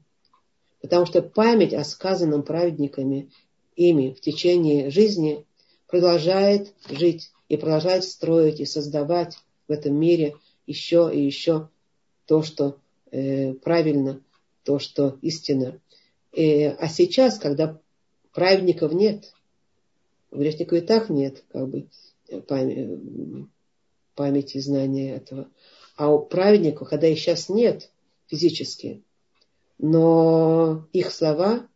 Потому 0.81 1.05
что 1.05 1.21
память 1.21 1.73
о 1.73 1.83
сказанном 1.83 2.43
праведниками 2.43 3.31
ими 3.75 4.11
в 4.11 4.21
течение 4.21 4.89
жизни 4.89 5.45
продолжает 5.87 6.73
жить 6.89 7.31
и 7.49 7.57
продолжает 7.57 8.03
строить 8.03 8.59
и 8.59 8.65
создавать 8.65 9.37
в 9.67 9.71
этом 9.71 9.95
мире 9.95 10.35
еще 10.67 11.09
и 11.13 11.21
еще 11.21 11.69
то, 12.25 12.43
что 12.43 12.77
э, 13.11 13.53
правильно, 13.53 14.21
то, 14.63 14.79
что 14.79 15.17
истинно. 15.21 15.79
Э, 16.33 16.69
а 16.71 16.87
сейчас, 16.87 17.39
когда 17.39 17.79
праведников 18.33 18.93
нет, 18.93 19.33
у 20.35 20.39
грешников 20.39 20.77
и 20.77 20.81
так 20.81 21.09
нет 21.09 21.43
как 21.51 21.67
бы, 21.69 21.87
памяти, 24.15 24.59
знания 24.59 25.15
этого. 25.15 25.49
А 25.95 26.11
у 26.11 26.19
праведников, 26.25 26.89
когда 26.89 27.07
их 27.07 27.19
сейчас 27.19 27.49
нет 27.49 27.89
физически, 28.27 29.03
но 29.77 30.87
их 30.93 31.11
слова 31.11 31.67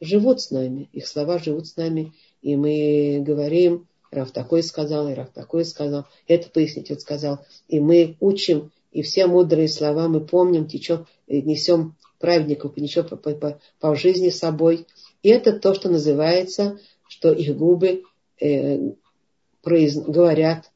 живут 0.00 0.40
с 0.40 0.50
нами, 0.50 0.88
их 0.92 1.06
слова 1.06 1.38
живут 1.38 1.66
с 1.66 1.76
нами, 1.76 2.12
и 2.42 2.56
мы 2.56 3.22
говорим, 3.24 3.86
Раф 4.10 4.30
такой 4.30 4.62
сказал, 4.62 5.08
и 5.08 5.14
Раф 5.14 5.30
такой 5.30 5.64
сказал, 5.64 6.06
это 6.28 6.48
пояснить 6.50 6.90
вот 6.90 7.00
сказал, 7.00 7.40
и 7.68 7.80
мы 7.80 8.16
учим, 8.20 8.72
и 8.92 9.02
все 9.02 9.26
мудрые 9.26 9.68
слова 9.68 10.08
мы 10.08 10.24
помним, 10.24 10.66
течем, 10.66 11.06
несем 11.26 11.96
праведников, 12.18 12.76
несем 12.76 13.06
по, 13.06 13.16
по, 13.16 13.32
по, 13.32 13.60
по 13.80 13.94
жизни 13.94 14.30
собой. 14.30 14.86
И 15.22 15.28
это 15.28 15.58
то, 15.58 15.74
что 15.74 15.88
называется 15.88 16.78
что 17.08 17.32
их 17.32 17.56
губы 17.56 18.02
э, 18.40 18.78
произ, 19.62 19.96
говорят 19.96 20.70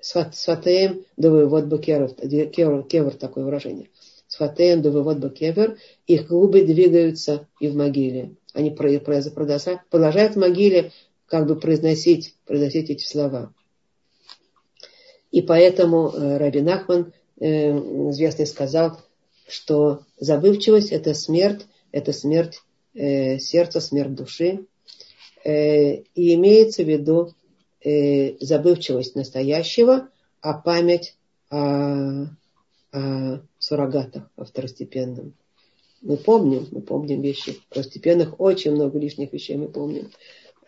сватеем 0.00 1.04
вывод 1.30 1.66
бакеров, 1.66 2.14
кевер 2.16 3.14
такое 3.14 3.44
выражение. 3.44 3.88
Сватеем 4.28 4.82
до 4.82 4.90
вывод 4.90 5.18
бакевер, 5.18 5.78
их 6.06 6.28
губы 6.28 6.62
двигаются 6.62 7.48
и 7.60 7.68
в 7.68 7.74
могиле. 7.74 8.34
Они 8.52 8.70
продолжают 8.70 10.34
в 10.34 10.38
могиле 10.38 10.92
как 11.26 11.46
бы 11.46 11.56
произносить, 11.56 12.34
произносить 12.46 12.90
эти 12.90 13.04
слова. 13.04 13.52
И 15.30 15.42
поэтому 15.42 16.08
э, 16.08 16.38
Раби 16.38 16.60
Нахман, 16.60 17.12
э, 17.38 17.70
известный, 18.10 18.46
сказал, 18.46 18.98
что 19.46 20.04
забывчивость– 20.18 20.90
это 20.92 21.14
смерть, 21.14 21.66
это 21.92 22.12
смерть 22.12 22.62
э, 22.94 23.38
сердца, 23.38 23.80
смерть 23.80 24.14
души. 24.14 24.66
Э, 25.44 25.94
и 25.94 26.34
имеется 26.34 26.82
в 26.82 26.88
виду 26.88 27.34
э, 27.82 28.36
забывчивость 28.40 29.14
настоящего, 29.14 30.08
а 30.40 30.54
память 30.54 31.16
о, 31.50 32.26
о 32.92 33.40
суррогатах, 33.58 34.30
о 34.36 34.44
второстепенном. 34.44 35.34
Мы 36.02 36.16
помним, 36.16 36.68
мы 36.70 36.80
помним 36.80 37.20
вещи 37.20 37.58
второстепенных, 37.70 38.40
очень 38.40 38.72
много 38.72 38.98
лишних 38.98 39.32
вещей 39.32 39.56
мы 39.56 39.68
помним. 39.68 40.10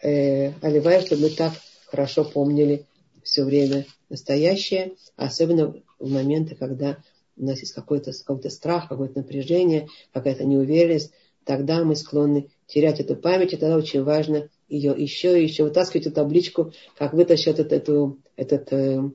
Э, 0.03 0.53
чтобы 1.01 1.23
мы 1.23 1.31
так 1.31 1.53
хорошо 1.87 2.25
помнили 2.25 2.87
все 3.23 3.45
время 3.45 3.87
настоящее, 4.09 4.95
особенно 5.17 5.75
в 5.99 6.11
моменты, 6.11 6.55
когда 6.55 6.99
у 7.37 7.45
нас 7.45 7.61
есть 7.61 7.73
какой-то 7.73 8.13
какой 8.25 8.51
страх, 8.51 8.89
какое-то 8.89 9.19
напряжение, 9.19 9.89
какая-то 10.13 10.45
неуверенность, 10.45 11.13
тогда 11.45 11.85
мы 11.85 11.97
склонны 11.97 12.49
терять 12.67 13.01
эту 13.01 13.17
память, 13.17 13.53
и 13.53 13.57
тогда 13.57 13.77
очень 13.77 14.03
важно 14.03 14.49
ее 14.71 14.95
еще 14.97 15.39
и 15.39 15.43
еще 15.43 15.65
вытаскивать 15.65 16.07
эту 16.07 16.15
табличку, 16.15 16.73
как 16.97 17.13
вытащит 17.13 17.59
этот, 17.59 17.73
эту, 17.73 18.19
этот 18.37 18.73
э, 18.73 19.11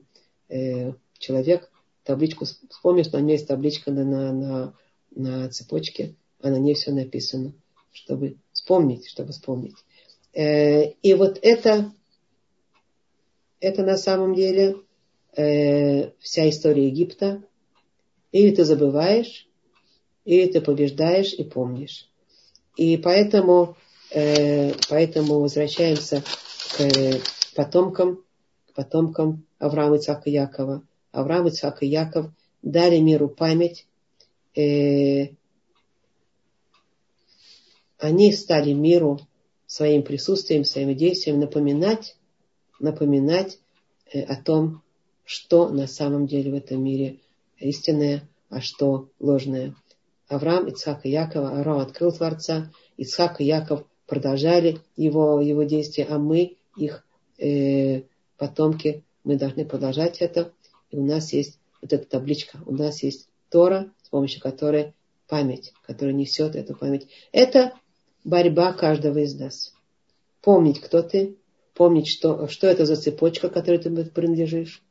э, 0.48 0.92
человек 1.18 1.70
табличку, 2.04 2.44
вспомни, 2.44 3.02
что 3.02 3.16
у 3.16 3.20
него 3.20 3.32
есть 3.32 3.48
табличка 3.48 3.90
на, 3.90 4.04
на, 4.04 4.32
на, 4.32 4.74
на 5.10 5.48
цепочке, 5.48 6.14
а 6.40 6.50
на 6.50 6.58
ней 6.58 6.74
все 6.74 6.92
написано, 6.92 7.54
чтобы 7.92 8.36
вспомнить, 8.52 9.08
чтобы 9.08 9.32
вспомнить. 9.32 9.76
Э, 10.34 10.90
и 10.90 11.14
вот 11.14 11.38
это, 11.42 11.92
это 13.58 13.82
на 13.82 13.96
самом 13.96 14.34
деле 14.34 14.76
э, 15.36 16.10
вся 16.20 16.48
история 16.48 16.86
Египта. 16.86 17.42
Или 18.30 18.54
ты 18.54 18.64
забываешь, 18.64 19.48
или 20.26 20.52
ты 20.52 20.60
побеждаешь 20.60 21.32
и 21.32 21.42
помнишь. 21.42 22.10
И 22.76 22.98
поэтому 22.98 23.76
поэтому 24.88 25.40
возвращаемся 25.40 26.22
к 26.76 26.80
э, 26.80 27.20
потомкам, 27.54 28.24
к 28.70 28.74
потомкам 28.74 29.44
Авраама, 29.58 29.98
Ицака 29.98 30.30
Якова. 30.30 30.82
Авраам, 31.12 31.48
Ицак 31.48 31.82
и 31.82 31.86
Яков 31.86 32.30
дали 32.62 32.96
миру 32.96 33.28
память. 33.28 33.86
Э, 34.56 35.28
они 37.98 38.32
стали 38.32 38.72
миру 38.72 39.20
своим 39.66 40.02
присутствием, 40.02 40.64
своими 40.64 40.94
действиями 40.94 41.40
напоминать, 41.40 42.16
напоминать 42.78 43.58
о 44.14 44.36
том, 44.36 44.82
что 45.24 45.68
на 45.68 45.86
самом 45.86 46.26
деле 46.26 46.52
в 46.52 46.54
этом 46.54 46.82
мире 46.82 47.18
истинное, 47.58 48.26
а 48.48 48.62
что 48.62 49.10
ложное. 49.18 49.74
Авраам, 50.28 50.68
Ицхак 50.68 51.04
и 51.04 51.10
Яков, 51.10 51.52
Авраам 51.52 51.80
открыл 51.80 52.12
Творца, 52.12 52.72
Ицхак 52.96 53.40
и 53.40 53.44
Яков 53.44 53.84
продолжали 54.06 54.78
его, 54.96 55.40
его 55.40 55.64
действия, 55.64 56.06
а 56.08 56.18
мы, 56.18 56.56
их 56.76 57.04
э, 57.38 58.02
потомки, 58.38 59.02
мы 59.24 59.36
должны 59.36 59.64
продолжать 59.64 60.18
это. 60.18 60.52
И 60.90 60.96
у 60.96 61.04
нас 61.04 61.32
есть 61.32 61.58
вот 61.82 61.92
эта 61.92 62.06
табличка, 62.06 62.58
у 62.66 62.72
нас 62.72 63.02
есть 63.02 63.28
Тора, 63.50 63.90
с 64.02 64.08
помощью 64.08 64.40
которой 64.40 64.94
память, 65.28 65.72
которая 65.82 66.14
несет 66.14 66.54
эту 66.54 66.76
память. 66.76 67.08
Это 67.32 67.72
борьба 68.24 68.72
каждого 68.72 69.18
из 69.18 69.34
нас. 69.34 69.74
Помнить, 70.40 70.80
кто 70.80 71.02
ты, 71.02 71.36
помнить, 71.74 72.08
что, 72.08 72.48
что 72.48 72.66
это 72.66 72.86
за 72.86 72.96
цепочка, 72.96 73.48
которой 73.48 73.78
ты 73.78 73.90
принадлежишь, 74.04 74.82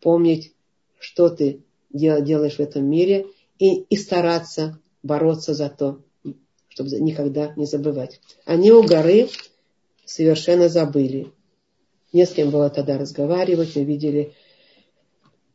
помнить, 0.00 0.54
что 0.98 1.28
ты 1.28 1.62
делаешь 1.90 2.56
в 2.56 2.60
этом 2.60 2.84
мире, 2.84 3.26
и, 3.58 3.80
и 3.82 3.96
стараться 3.96 4.78
бороться 5.02 5.54
за 5.54 5.68
то, 5.70 6.00
чтобы 6.76 6.90
никогда 7.00 7.54
не 7.56 7.64
забывать. 7.64 8.20
Они 8.44 8.70
у 8.70 8.82
горы 8.82 9.30
совершенно 10.04 10.68
забыли. 10.68 11.32
Не 12.12 12.26
с 12.26 12.32
кем 12.32 12.50
было 12.50 12.68
тогда 12.68 12.98
разговаривать. 12.98 13.74
Мы 13.74 13.84
видели, 13.84 14.34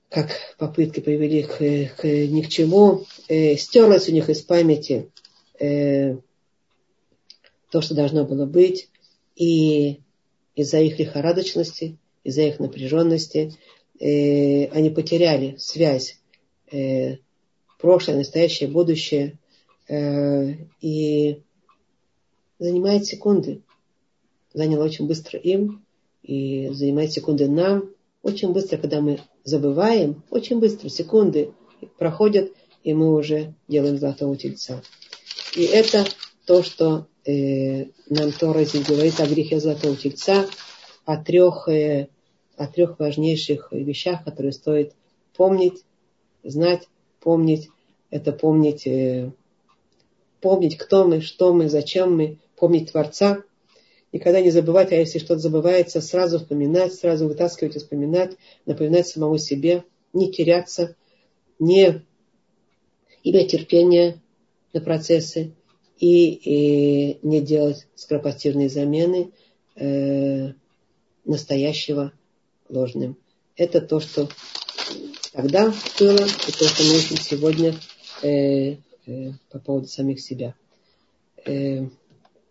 как 0.09 0.31
попытки 0.57 0.99
привели 0.99 1.43
к, 1.43 1.59
к 1.95 2.03
ни 2.05 2.41
к 2.41 2.49
чему. 2.49 3.05
Э, 3.27 3.55
стерлось 3.55 4.09
у 4.09 4.11
них 4.13 4.31
из 4.31 4.41
памяти 4.41 5.11
э, 5.59 6.15
то, 7.69 7.81
что 7.81 7.93
должно 7.93 8.25
было 8.25 8.47
быть. 8.47 8.89
И 9.35 9.99
из-за 10.55 10.79
их 10.79 10.97
лихорадочности, 10.97 11.99
из-за 12.23 12.41
их 12.41 12.59
напряженности 12.59 13.53
э, 13.99 14.65
они 14.69 14.89
потеряли 14.89 15.55
связь 15.59 16.17
э, 16.71 17.17
прошлое, 17.77 18.17
настоящее, 18.17 18.69
будущее. 18.69 19.37
Э, 19.91 20.53
и 20.79 21.41
занимает 22.59 23.05
секунды. 23.05 23.61
Заняло 24.53 24.85
очень 24.85 25.05
быстро 25.05 25.37
им 25.37 25.85
и 26.23 26.69
занимает 26.69 27.11
секунды 27.11 27.49
нам. 27.49 27.89
Очень 28.23 28.53
быстро, 28.53 28.77
когда 28.77 29.01
мы 29.01 29.19
забываем, 29.43 30.23
очень 30.29 30.59
быстро, 30.59 30.87
секунды 30.87 31.51
проходят, 31.97 32.53
и 32.85 32.93
мы 32.93 33.13
уже 33.13 33.53
делаем 33.67 33.97
золотого 33.97 34.37
тельца. 34.37 34.81
И 35.57 35.63
это 35.63 36.05
то, 36.45 36.63
что 36.63 37.07
э, 37.25 37.87
нам 38.07 38.31
Тора 38.31 38.63
здесь 38.63 38.87
говорит 38.87 39.19
о 39.19 39.27
грехе 39.27 39.59
золотого 39.59 39.97
тельца, 39.97 40.47
о 41.03 41.21
трех, 41.21 41.67
э, 41.67 42.07
о 42.55 42.67
трех 42.67 42.97
важнейших 42.97 43.73
вещах, 43.73 44.23
которые 44.23 44.53
стоит 44.53 44.93
помнить, 45.35 45.83
знать, 46.43 46.87
помнить. 47.19 47.67
Это 48.09 48.31
помнить, 48.31 48.87
э, 48.87 49.31
помнить, 50.41 50.77
кто 50.77 51.07
мы, 51.07 51.21
что 51.21 51.53
мы, 51.53 51.69
зачем 51.69 52.15
мы, 52.15 52.37
помнить 52.57 52.91
Творца. 52.91 53.43
Никогда 54.11 54.41
не 54.41 54.51
забывать, 54.51 54.91
а 54.91 54.95
если 54.95 55.19
что-то 55.19 55.39
забывается, 55.39 56.01
сразу 56.01 56.39
вспоминать, 56.39 56.93
сразу 56.93 57.27
вытаскивать 57.27 57.75
и 57.75 57.79
вспоминать, 57.79 58.35
напоминать 58.65 59.07
самому 59.07 59.37
себе, 59.37 59.85
не 60.11 60.31
теряться, 60.31 60.95
не 61.59 62.03
иметь 63.23 63.51
терпения 63.51 64.21
на 64.73 64.81
процессы 64.81 65.53
и, 65.97 66.31
и 66.33 67.19
не 67.21 67.39
делать 67.39 67.87
скоропостижные 67.95 68.67
замены 68.67 69.31
э, 69.75 70.53
настоящего 71.23 72.11
ложным. 72.67 73.17
Это 73.55 73.79
то, 73.79 73.99
что 73.99 74.27
тогда 75.31 75.73
было, 75.99 76.25
и 76.25 76.51
то, 76.51 76.67
что 76.67 76.83
мы 76.83 76.97
учим 76.97 77.17
сегодня 77.17 77.75
э, 78.23 78.77
по 79.49 79.59
поводу 79.59 79.87
самих 79.87 80.19
себя. 80.19 80.55
Э, 81.45 81.87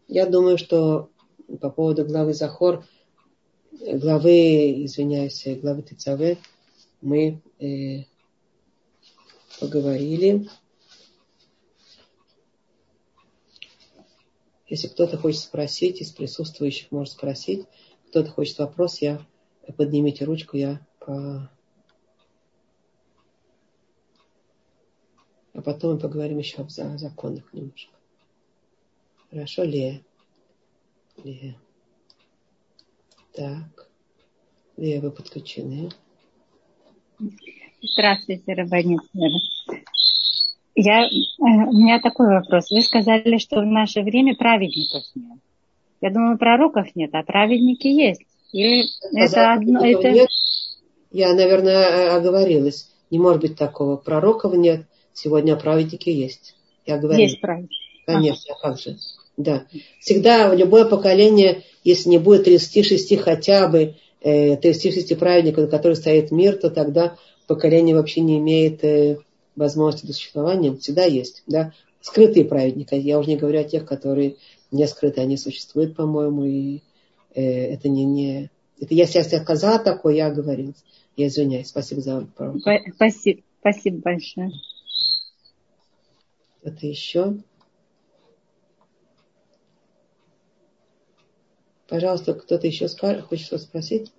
я 0.08 0.26
думаю, 0.26 0.58
что 0.58 1.10
по 1.60 1.70
поводу 1.70 2.04
главы 2.04 2.34
Захор, 2.34 2.84
главы, 3.72 4.84
извиняюсь, 4.84 5.46
главы 5.60 5.82
Тицаве, 5.82 6.38
мы 7.00 7.40
э, 7.58 8.04
поговорили. 9.58 10.48
Если 14.68 14.86
кто-то 14.86 15.18
хочет 15.18 15.40
спросить, 15.40 16.00
из 16.00 16.12
присутствующих 16.12 16.92
может 16.92 17.14
спросить, 17.14 17.66
кто-то 18.08 18.30
хочет 18.30 18.58
вопрос, 18.58 18.98
я 19.00 19.24
поднимите 19.76 20.24
ручку, 20.24 20.56
я 20.56 20.86
по... 21.00 21.50
А 25.52 25.62
потом 25.62 25.94
мы 25.94 25.98
поговорим 25.98 26.38
еще 26.38 26.62
о 26.62 26.98
законах 26.98 27.52
немножко. 27.52 27.92
Хорошо, 29.30 29.64
Лея? 29.64 30.00
Лея. 31.22 31.56
Так. 33.32 33.88
Лея, 34.76 35.00
вы 35.00 35.10
подключены. 35.10 35.90
Здравствуйте, 37.82 38.54
Рабанит. 38.54 39.00
Я, 40.74 41.04
э, 41.04 41.08
у 41.38 41.72
меня 41.72 42.00
такой 42.00 42.28
вопрос. 42.28 42.70
Вы 42.70 42.80
сказали, 42.80 43.38
что 43.38 43.60
в 43.60 43.66
наше 43.66 44.02
время 44.02 44.34
праведников 44.36 45.02
нет. 45.14 45.38
Я 46.00 46.10
думаю, 46.10 46.38
пророков 46.38 46.94
нет, 46.94 47.10
а 47.12 47.22
праведники 47.22 47.88
есть. 47.88 48.22
Или 48.52 48.86
это 49.12 49.52
одно... 49.52 49.84
Это... 49.84 50.10
Нет. 50.10 50.28
Я, 51.10 51.34
наверное, 51.34 52.16
оговорилась. 52.16 52.88
Не 53.10 53.18
может 53.18 53.42
быть 53.42 53.56
такого. 53.56 53.96
Пророков 53.96 54.54
нет. 54.54 54.86
Сегодня 55.12 55.56
праведники 55.56 56.10
есть. 56.10 56.54
Я 56.86 56.98
говорю. 56.98 57.20
Есть 57.20 57.40
праведники. 57.40 57.74
Конечно, 58.06 58.54
ага. 58.54 58.70
как 58.70 58.80
же. 58.80 58.98
Да. 59.36 59.66
Всегда 60.00 60.50
в 60.50 60.56
любое 60.56 60.84
поколение, 60.84 61.62
если 61.84 62.10
не 62.10 62.18
будет 62.18 62.44
36 62.44 63.18
хотя 63.20 63.68
бы, 63.68 63.94
36 64.22 65.12
э, 65.12 65.16
праведников, 65.16 65.64
на 65.64 65.70
которых 65.70 65.96
стоит 65.96 66.30
мир, 66.30 66.56
то 66.56 66.70
тогда 66.70 67.16
поколение 67.46 67.94
вообще 67.94 68.20
не 68.20 68.38
имеет 68.38 68.84
э, 68.84 69.18
возможности 69.56 70.06
до 70.06 70.12
существования. 70.12 70.76
Всегда 70.76 71.04
есть. 71.04 71.42
Да? 71.46 71.72
Скрытые 72.00 72.44
праведники. 72.44 72.94
Я 72.94 73.18
уже 73.18 73.30
не 73.30 73.36
говорю 73.36 73.60
о 73.60 73.64
тех, 73.64 73.86
которые 73.86 74.36
не 74.70 74.86
скрыты. 74.86 75.20
Они 75.20 75.36
существуют, 75.36 75.96
по-моему, 75.96 76.44
и 76.44 76.80
э, 77.34 77.42
это 77.72 77.88
не, 77.88 78.04
не... 78.04 78.50
Это 78.78 78.94
если 78.94 79.18
я 79.18 79.24
сказала 79.24 79.78
такое, 79.78 80.14
я 80.14 80.30
говорил. 80.30 80.74
Я 81.16 81.28
извиняюсь. 81.28 81.68
Спасибо 81.68 82.00
за 82.00 82.20
вопрос. 82.20 82.62
Спасибо. 82.94 83.40
Спасибо 83.60 83.98
большое. 83.98 84.50
Это 86.62 86.86
еще? 86.86 87.36
Пожалуйста, 91.88 92.34
кто-то 92.34 92.66
еще 92.66 92.86
хочет 93.22 93.46
что 93.46 93.58
спросить? 93.58 94.12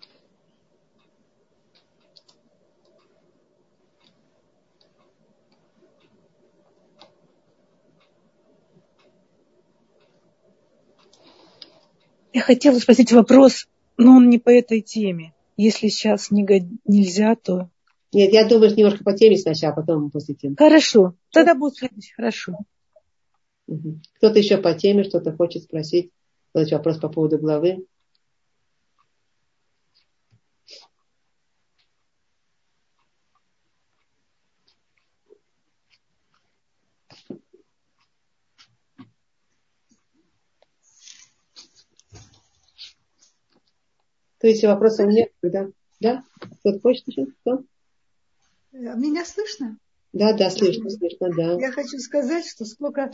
Я 12.33 12.41
хотела 12.41 12.79
спросить 12.79 13.11
вопрос, 13.11 13.67
но 13.97 14.15
он 14.15 14.29
не 14.29 14.39
по 14.39 14.49
этой 14.49 14.81
теме. 14.81 15.33
Если 15.57 15.89
сейчас 15.89 16.31
не, 16.31 16.43
нельзя, 16.85 17.35
то... 17.35 17.69
Нет, 18.13 18.33
я 18.33 18.47
думаю, 18.47 18.75
немножко 18.75 19.03
по 19.03 19.13
теме 19.13 19.37
сначала, 19.37 19.73
а 19.73 19.75
потом 19.77 20.11
после 20.11 20.35
темы. 20.35 20.55
Хорошо, 20.57 21.15
тогда 21.31 21.55
будет 21.55 21.77
следующий, 21.77 22.13
хорошо. 22.13 22.57
Кто-то 24.17 24.37
еще 24.37 24.57
по 24.57 24.73
теме 24.73 25.03
что-то 25.03 25.31
хочет 25.33 25.63
спросить? 25.63 26.11
задать 26.53 26.73
вопрос 26.73 26.97
по 26.97 27.09
поводу 27.09 27.37
главы. 27.37 27.85
То 44.39 44.47
есть 44.47 44.63
вопросов 44.63 45.07
нет, 45.07 45.31
да? 45.43 45.67
Да? 45.99 46.23
Кто-то 46.39 46.79
хочет 46.79 47.07
еще? 47.07 47.27
Кто? 47.41 47.63
Меня 48.71 49.25
слышно? 49.25 49.77
Да, 50.13 50.33
да, 50.33 50.49
слышно, 50.49 50.89
слышно, 50.89 51.29
да. 51.35 51.59
Я 51.59 51.71
хочу 51.71 51.97
сказать, 51.99 52.45
что 52.45 52.65
сколько... 52.65 53.11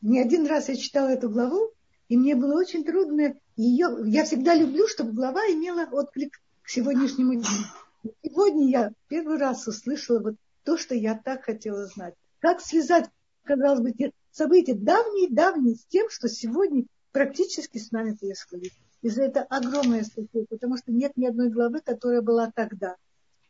Не 0.00 0.20
один 0.20 0.46
раз 0.46 0.68
я 0.68 0.76
читала 0.76 1.08
эту 1.08 1.30
главу, 1.30 1.72
и 2.08 2.16
мне 2.16 2.34
было 2.34 2.58
очень 2.58 2.84
трудно 2.84 3.34
ее... 3.56 3.88
Я 4.06 4.24
всегда 4.24 4.54
люблю, 4.54 4.86
чтобы 4.88 5.12
глава 5.12 5.40
имела 5.46 5.88
отклик 5.90 6.40
к 6.62 6.68
сегодняшнему 6.68 7.34
дню. 7.34 8.14
Сегодня 8.22 8.68
я 8.68 8.92
первый 9.08 9.38
раз 9.38 9.66
услышала 9.66 10.20
вот 10.20 10.34
то, 10.64 10.76
что 10.76 10.94
я 10.94 11.14
так 11.14 11.44
хотела 11.44 11.86
знать. 11.86 12.14
Как 12.40 12.60
связать, 12.60 13.08
казалось 13.44 13.80
бы, 13.80 14.12
события 14.30 14.74
давние-давние 14.74 15.76
с 15.76 15.84
тем, 15.86 16.10
что 16.10 16.28
сегодня 16.28 16.84
практически 17.12 17.78
с 17.78 17.90
нами 17.90 18.14
происходит. 18.14 18.72
И 19.02 19.08
за 19.08 19.24
это 19.24 19.42
огромное 19.42 20.02
спасибо, 20.04 20.46
потому 20.48 20.76
что 20.76 20.92
нет 20.92 21.16
ни 21.16 21.26
одной 21.26 21.50
главы, 21.50 21.80
которая 21.80 22.22
была 22.22 22.50
тогда. 22.54 22.96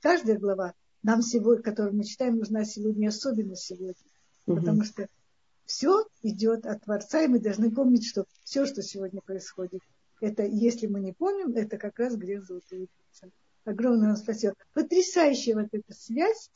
Каждая 0.04 0.38
глава 0.38 0.74
нам 1.02 1.22
сегодня, 1.22 1.62
которую 1.62 1.96
мы 1.96 2.04
читаем, 2.04 2.36
нужна 2.36 2.66
сегодня, 2.66 3.08
особенно 3.08 3.56
сегодня. 3.56 3.94
Угу. 4.44 4.56
Потому 4.56 4.84
что 4.84 5.08
все 5.64 6.06
идет 6.20 6.66
от 6.66 6.84
Творца, 6.84 7.22
и 7.22 7.26
мы 7.26 7.40
должны 7.40 7.70
помнить, 7.70 8.06
что 8.06 8.26
все, 8.42 8.66
что 8.66 8.82
сегодня 8.82 9.22
происходит, 9.22 9.80
это, 10.20 10.42
если 10.44 10.88
мы 10.88 11.00
не 11.00 11.14
помним, 11.14 11.56
это 11.56 11.78
как 11.78 11.98
раз 11.98 12.16
грех 12.16 12.44
золотого 12.44 12.80
яйца. 12.80 13.34
Огромное 13.64 14.08
вам 14.08 14.16
спасибо. 14.18 14.52
Потрясающая 14.74 15.54
вот 15.54 15.68
эта 15.72 15.94
связь. 15.94 16.50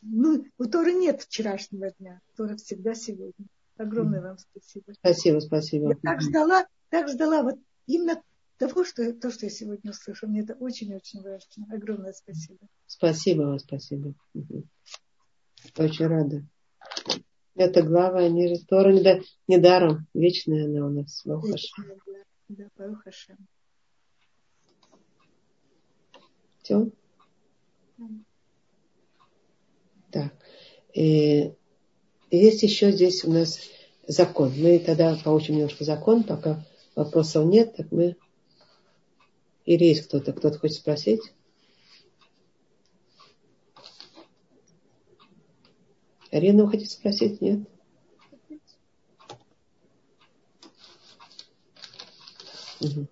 Ну, 0.00 0.46
у 0.56 0.64
Торы 0.64 0.94
нет 0.94 1.20
вчерашнего 1.20 1.90
дня. 1.98 2.22
Тора 2.34 2.56
всегда 2.56 2.94
сегодня. 2.94 3.44
Огромное 3.76 4.22
вам 4.22 4.38
спасибо. 4.38 4.94
Спасибо, 4.94 5.40
спасибо. 5.40 5.88
Я 5.90 5.96
так 5.96 6.22
ждала, 6.22 6.66
так 6.88 7.10
ждала 7.10 7.42
вот 7.42 7.58
именно 7.86 8.22
того, 8.68 8.84
что, 8.84 9.12
то, 9.12 9.30
что 9.30 9.46
я 9.46 9.50
сегодня 9.50 9.90
услышала. 9.90 10.30
Мне 10.30 10.42
это 10.42 10.54
очень-очень 10.54 11.20
важно. 11.22 11.66
Огромное 11.74 12.12
спасибо. 12.12 12.60
Спасибо 12.86 13.42
вам, 13.42 13.58
спасибо. 13.58 14.14
Очень 15.76 16.06
рада. 16.06 16.44
Это 17.54 17.82
глава, 17.82 18.20
они 18.20 18.48
же 18.48 18.64
Тора 18.64 18.92
недаром. 19.48 20.06
Вечная 20.14 20.66
она 20.66 20.86
у 20.86 20.90
нас. 20.90 21.24
Вечная, 21.24 21.98
да, 22.48 22.68
да, 22.76 23.10
Все? 26.62 26.88
Так. 30.12 30.32
И 30.94 31.52
есть 32.30 32.62
еще 32.62 32.92
здесь 32.92 33.24
у 33.24 33.32
нас 33.32 33.58
закон. 34.06 34.52
Мы 34.56 34.78
тогда 34.78 35.18
получим 35.24 35.56
немножко 35.56 35.82
закон, 35.82 36.22
пока 36.22 36.64
вопросов 36.94 37.46
нет, 37.46 37.74
так 37.76 37.90
мы... 37.90 38.16
Или 39.64 39.84
есть 39.84 40.06
кто-то, 40.06 40.32
кто-то 40.32 40.58
хочет 40.58 40.76
спросить? 40.76 41.32
Арина, 46.30 46.64
вы 46.64 46.70
хотите 46.70 46.90
спросить? 46.90 47.40
Нет? 47.40 47.60
Угу. 52.80 53.06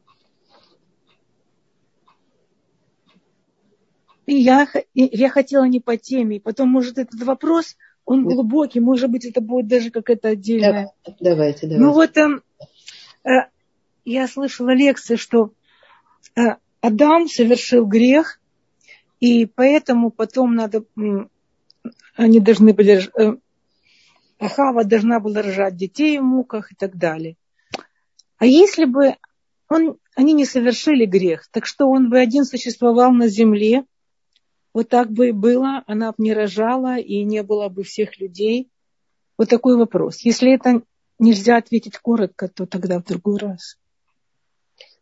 Я, 4.26 4.68
я 4.94 5.28
хотела 5.28 5.64
не 5.64 5.80
по 5.80 5.96
теме, 5.96 6.40
потом, 6.40 6.68
может, 6.68 6.98
этот 6.98 7.22
вопрос, 7.22 7.76
он 8.04 8.24
глубокий, 8.24 8.80
может 8.80 9.10
быть, 9.10 9.24
это 9.24 9.40
будет 9.40 9.66
даже 9.66 9.90
какая-то 9.90 10.28
отдельная. 10.28 10.92
Давайте, 11.20 11.66
давайте. 11.66 11.78
Ну 11.78 11.92
вот 11.92 12.16
э, 12.16 12.40
э, 13.24 13.48
я 14.04 14.28
слышала 14.28 14.72
лекции, 14.72 15.16
что 15.16 15.52
Адам 16.80 17.28
совершил 17.28 17.86
грех, 17.86 18.40
и 19.20 19.46
поэтому 19.46 20.10
потом 20.10 20.54
надо, 20.54 20.84
они 22.14 22.40
должны 22.40 22.72
были, 22.72 23.08
э, 23.18 23.36
Ахава 24.38 24.84
должна 24.84 25.20
была 25.20 25.42
рожать 25.42 25.76
детей 25.76 26.18
в 26.18 26.22
муках 26.22 26.72
и 26.72 26.74
так 26.74 26.96
далее. 26.96 27.36
А 28.38 28.46
если 28.46 28.86
бы 28.86 29.16
он, 29.68 29.98
они 30.16 30.32
не 30.32 30.46
совершили 30.46 31.04
грех, 31.04 31.46
так 31.50 31.66
что 31.66 31.86
он 31.88 32.08
бы 32.08 32.18
один 32.18 32.44
существовал 32.44 33.12
на 33.12 33.28
земле, 33.28 33.84
вот 34.72 34.88
так 34.88 35.10
бы 35.10 35.28
и 35.28 35.32
было, 35.32 35.82
она 35.86 36.12
бы 36.12 36.16
не 36.18 36.32
рожала 36.32 36.96
и 36.96 37.22
не 37.24 37.42
было 37.42 37.68
бы 37.68 37.82
всех 37.82 38.18
людей. 38.18 38.70
Вот 39.36 39.48
такой 39.48 39.76
вопрос. 39.76 40.20
Если 40.20 40.54
это 40.54 40.82
нельзя 41.18 41.56
ответить 41.56 41.98
коротко, 41.98 42.48
то 42.48 42.66
тогда 42.66 43.00
в 43.00 43.04
другой 43.04 43.38
раз. 43.38 43.76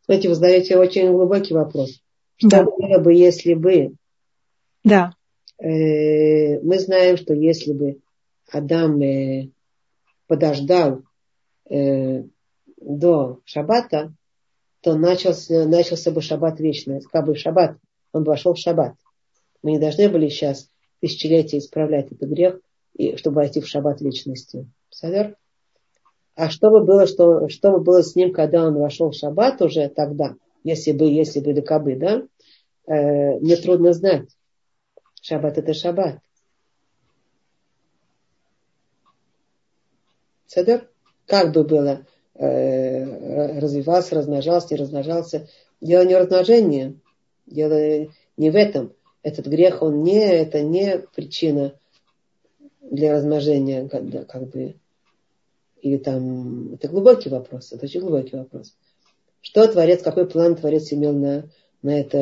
Знаете, 0.09 0.29
вы 0.31 0.35
задаете 0.37 0.79
очень 0.79 1.13
глубокий 1.13 1.53
вопрос. 1.53 2.01
Что 2.37 2.49
да. 2.49 2.65
было 2.65 2.99
бы, 2.99 3.13
если 3.13 3.53
бы... 3.53 3.93
Да. 4.83 5.13
Э, 5.59 6.59
мы 6.61 6.79
знаем, 6.79 7.19
что 7.19 7.35
если 7.35 7.75
бы 7.75 8.01
Адам 8.51 9.03
э, 9.03 9.51
подождал 10.27 11.03
э, 11.69 12.23
до 12.79 13.41
шаббата, 13.45 14.15
то 14.81 14.95
начался, 14.95 15.69
начался 15.69 16.11
бы 16.11 16.23
шаббат 16.23 16.59
вечный. 16.59 17.03
Как 17.13 17.27
бы 17.27 17.35
шаббат, 17.35 17.77
он 18.13 18.25
бы 18.25 18.31
вошел 18.31 18.55
в 18.55 18.59
шаббат. 18.59 18.95
Мы 19.63 19.73
не 19.73 19.79
должны 19.79 20.09
были 20.09 20.31
сейчас 20.31 20.71
тысячелетия 21.01 21.59
исправлять 21.59 22.11
этот 22.13 22.31
грех, 22.31 22.61
и, 22.95 23.17
чтобы 23.17 23.37
войти 23.37 23.61
в 23.61 23.69
шаббат 23.69 24.01
вечности. 24.01 24.67
Савер? 24.89 25.37
А 26.39 26.51
что 26.51 26.71
бы 26.71 26.85
было, 26.85 27.09
что, 27.09 27.49
что 27.49 27.73
бы 27.73 27.81
было 27.81 28.01
с 28.01 28.15
ним, 28.15 28.33
когда 28.33 28.65
он 28.65 28.79
вошел 28.79 29.11
в 29.11 29.17
шаббат 29.17 29.61
уже 29.61 29.89
тогда, 29.89 30.37
если 30.63 30.93
бы, 30.93 31.07
если 31.07 31.41
бы, 31.41 31.51
или 31.51 31.61
кабы, 31.61 31.97
да? 31.97 32.23
Э, 32.87 33.41
мне 33.41 33.57
трудно 33.57 33.93
знать. 33.93 34.29
Шаббат 35.21 35.59
это 35.59 35.75
шаббат. 35.75 36.21
Садер? 40.47 40.89
Как 41.27 41.53
бы 41.53 41.65
было? 41.65 42.07
Э, 42.35 43.59
развивался, 43.59 44.15
размножался, 44.15 44.75
не 44.75 44.81
размножался. 44.81 45.49
Дело 45.81 46.05
не 46.05 46.15
в 46.15 46.19
размножении. 46.19 47.01
Дело 47.47 48.07
не 48.37 48.51
в 48.51 48.55
этом 48.55 48.93
этот 49.25 49.49
грех, 49.49 49.83
он 49.83 50.05
не, 50.05 50.21
это 50.21 50.63
не 50.63 51.01
причина 51.01 51.75
для 52.81 53.15
размножения, 53.15 53.89
как, 53.89 54.29
как 54.29 54.49
бы, 54.51 54.77
или 55.83 55.97
там, 55.97 56.75
это 56.75 56.89
глубокий 56.89 57.29
вопрос, 57.29 57.73
это 57.73 57.87
очень 57.87 58.01
глубокий 58.01 58.37
вопрос. 58.37 58.75
Что 59.41 59.67
Творец, 59.67 60.03
какой 60.03 60.29
план 60.29 60.57
Творец 60.57 60.93
имел 60.93 61.13
на, 61.13 61.49
на, 61.83 62.01
это, 62.01 62.19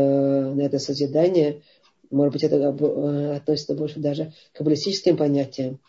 на 0.55 0.61
это 0.61 0.79
созидание? 0.79 1.63
Может 2.11 2.33
быть, 2.33 2.45
это 2.45 2.57
э, 2.57 3.37
относится 3.37 3.75
больше 3.75 4.01
даже 4.01 4.33
к 4.53 4.59
каббалистическим 4.59 5.17
понятиям. 5.17 5.81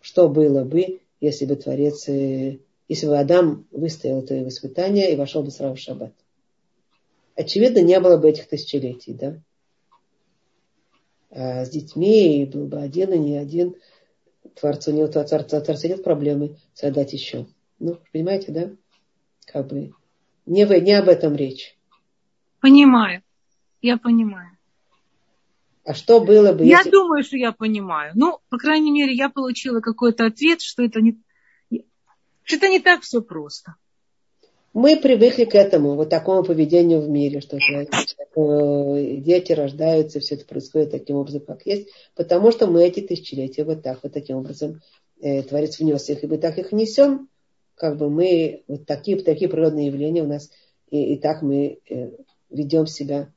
Что 0.00 0.28
было 0.28 0.64
бы, 0.64 1.00
если 1.20 1.44
бы 1.44 1.56
Творец, 1.56 2.08
э, 2.08 2.58
если 2.88 3.06
бы 3.06 3.18
Адам 3.18 3.66
выстоял 3.70 4.20
это 4.20 4.48
испытание 4.48 5.12
и 5.12 5.16
вошел 5.16 5.42
бы 5.42 5.50
сразу 5.50 5.74
в 5.74 5.78
шаббат? 5.78 6.12
Очевидно, 7.36 7.80
не 7.80 7.98
было 8.00 8.16
бы 8.16 8.28
этих 8.28 8.48
тысячелетий, 8.48 9.14
да? 9.14 9.40
а 11.34 11.64
с 11.64 11.70
детьми, 11.70 12.48
был 12.50 12.66
бы 12.66 12.80
один, 12.80 13.12
и 13.12 13.18
не 13.18 13.36
один. 13.36 13.74
Творцу 14.54 14.92
нет, 14.92 15.12
творца, 15.12 15.38
творца 15.42 15.88
нет 15.88 16.02
проблемы 16.04 16.56
создать 16.74 17.12
еще. 17.12 17.46
Ну, 17.78 17.98
понимаете, 18.12 18.52
да? 18.52 18.70
Как 19.46 19.66
бы 19.66 19.92
не, 20.46 20.64
вы, 20.66 20.80
не 20.80 20.92
об 20.92 21.08
этом 21.08 21.34
речь. 21.34 21.76
Понимаю. 22.60 23.22
Я 23.82 23.96
понимаю. 23.96 24.50
А 25.84 25.92
что 25.92 26.20
было 26.20 26.52
бы, 26.52 26.64
Я 26.64 26.82
думаю, 26.84 27.22
что 27.24 27.36
я 27.36 27.52
понимаю. 27.52 28.12
Ну, 28.14 28.38
по 28.48 28.56
крайней 28.56 28.90
мере, 28.90 29.12
я 29.12 29.28
получила 29.28 29.80
какой-то 29.80 30.26
ответ, 30.26 30.62
что 30.62 30.82
это 30.82 31.00
не, 31.00 31.20
что 32.42 32.56
это 32.56 32.68
не 32.68 32.80
так 32.80 33.02
все 33.02 33.20
просто 33.20 33.74
мы 34.74 34.96
привыкли 34.96 35.44
к 35.44 35.54
этому, 35.54 35.94
вот 35.94 36.10
такому 36.10 36.42
поведению 36.42 37.00
в 37.00 37.08
мире, 37.08 37.40
что 37.40 37.56
э, 37.56 39.16
дети 39.18 39.52
рождаются, 39.52 40.18
все 40.18 40.34
это 40.34 40.44
происходит 40.44 40.90
таким 40.90 41.16
образом, 41.16 41.42
как 41.46 41.64
есть, 41.64 41.88
потому 42.16 42.50
что 42.50 42.66
мы 42.66 42.84
эти 42.84 43.00
тысячелетия 43.00 43.62
вот 43.62 43.82
так, 43.82 44.00
вот 44.02 44.12
таким 44.12 44.38
образом 44.38 44.82
э, 45.22 45.44
Творец 45.44 45.78
внес 45.78 46.10
их, 46.10 46.24
и 46.24 46.26
мы 46.26 46.38
так 46.38 46.58
их 46.58 46.72
несем, 46.72 47.28
как 47.76 47.96
бы 47.96 48.10
мы, 48.10 48.64
вот 48.66 48.84
такие, 48.84 49.16
такие 49.22 49.48
природные 49.48 49.86
явления 49.86 50.24
у 50.24 50.26
нас, 50.26 50.50
и, 50.90 51.14
и 51.14 51.18
так 51.18 51.42
мы 51.42 51.78
э, 51.88 52.10
ведем 52.50 52.88
себя 52.88 53.32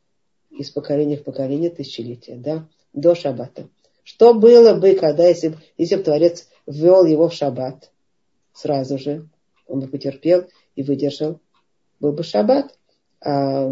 из 0.50 0.72
поколения 0.72 1.18
в 1.18 1.24
поколение 1.24 1.70
тысячелетия, 1.70 2.36
да, 2.36 2.68
до 2.94 3.14
шаббата. 3.14 3.70
Что 4.04 4.34
было 4.34 4.74
бы, 4.74 4.96
когда, 4.96 5.28
если, 5.28 5.56
если 5.78 5.98
бы 5.98 6.04
Творец 6.04 6.48
ввел 6.66 7.06
его 7.06 7.30
в 7.30 7.34
шаббат 7.34 7.92
сразу 8.54 8.98
же, 8.98 9.30
он 9.68 9.82
бы 9.82 9.88
потерпел, 9.88 10.48
и 10.78 10.84
выдержал, 10.84 11.42
был 12.00 12.14
бы 12.14 12.24
шаббат. 12.24 12.78
А 13.20 13.68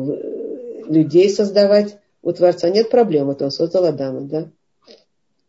людей 0.87 1.29
создавать 1.29 1.99
у 2.21 2.33
Творца 2.33 2.69
нет 2.69 2.89
проблем. 2.89 3.27
Вот 3.27 3.41
он 3.41 3.51
создал 3.51 3.85
Адама, 3.85 4.21
да? 4.21 4.49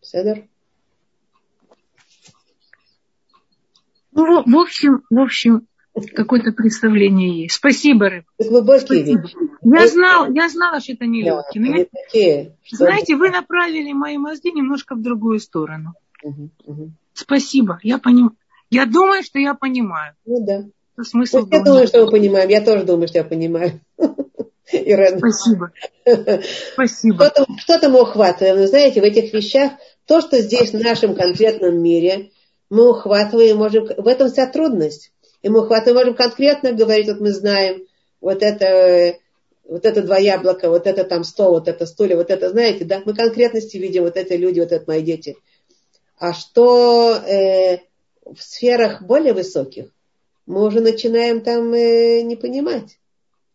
Седер? 0.03 0.45
Ну, 4.13 4.43
в 4.45 4.57
общем, 4.57 5.03
в 5.11 5.19
общем, 5.19 5.67
какое-то 6.15 6.53
представление 6.53 7.43
есть. 7.43 7.57
Спасибо, 7.57 8.11
Рыб. 8.11 8.25
Глубокие 8.39 9.03
вещи. 9.03 9.35
Я, 9.63 9.89
знал, 9.89 10.31
я 10.33 10.49
знала, 10.49 10.81
что 10.81 10.93
это 10.93 11.07
нелегкие. 11.07 11.65
Да, 11.65 11.79
я... 11.79 11.87
такие, 11.87 12.57
что... 12.63 12.77
Знаете, 12.77 13.17
вы 13.17 13.31
направили 13.31 13.93
мои 13.93 14.19
мозги 14.19 14.53
немножко 14.53 14.95
в 14.95 15.03
другую 15.03 15.41
сторону. 15.41 15.95
Угу, 16.23 16.51
угу. 16.67 16.91
Спасибо. 17.15 17.79
Я 17.83 17.99
поним... 17.99 18.37
Я 18.69 18.85
думаю, 18.85 19.23
что 19.23 19.39
я 19.39 19.55
понимаю. 19.55 20.15
Ну 20.27 20.45
да. 20.45 20.65
Смысл 21.03 21.41
вот 21.41 21.53
я 21.53 21.63
думаю, 21.63 21.87
что 21.87 22.05
мы 22.05 22.11
понимаем. 22.11 22.49
Я 22.49 22.61
тоже 22.61 22.85
думаю, 22.85 23.09
что 23.09 23.19
я 23.19 23.25
понимаю. 23.25 23.81
Ирен. 24.73 25.19
Спасибо. 25.19 25.71
Спасибо. 26.73 27.17
Что-то, 27.17 27.47
что-то 27.59 27.89
мы 27.89 28.03
ухватываем. 28.03 28.57
Вы 28.57 28.67
знаете, 28.67 29.01
в 29.01 29.05
этих 29.05 29.33
вещах, 29.33 29.73
то, 30.07 30.21
что 30.21 30.41
здесь 30.41 30.71
в 30.71 30.81
нашем 30.81 31.15
конкретном 31.15 31.81
мире, 31.83 32.31
мы 32.71 32.91
ухватываем, 32.91 33.59
можем, 33.59 33.87
в 33.87 34.07
этом 34.07 34.31
вся 34.31 34.47
трудность. 34.47 35.13
И 35.43 35.49
мы 35.49 35.63
ухватываем, 35.63 35.97
можем 35.97 36.15
конкретно 36.15 36.73
говорить, 36.73 37.09
вот 37.09 37.21
мы 37.21 37.33
знаем, 37.33 37.87
вот 38.21 38.43
это, 38.43 39.19
вот 39.69 39.85
это 39.85 40.03
два 40.03 40.19
яблока, 40.19 40.69
вот 40.69 40.87
это 40.87 41.05
там 41.05 41.23
стол, 41.23 41.53
вот 41.53 41.69
это 41.69 41.87
стулья, 41.87 42.17
вот 42.17 42.31
это, 42.31 42.51
знаете, 42.51 42.85
да, 42.85 43.03
мы 43.05 43.15
конкретности 43.15 43.77
видим, 43.77 44.03
вот 44.05 44.17
это 44.17 44.35
люди, 44.35 44.61
вот 44.61 44.73
это 44.73 44.85
мои 44.87 45.03
дети. 45.03 45.37
А 46.19 46.33
что 46.33 47.15
э, 47.15 47.79
в 48.25 48.41
сферах 48.41 49.03
более 49.03 49.35
высоких, 49.35 49.91
мы 50.47 50.65
уже 50.65 50.81
начинаем 50.81 51.41
там 51.41 51.73
э, 51.75 52.23
не 52.23 52.37
понимать, 52.37 52.99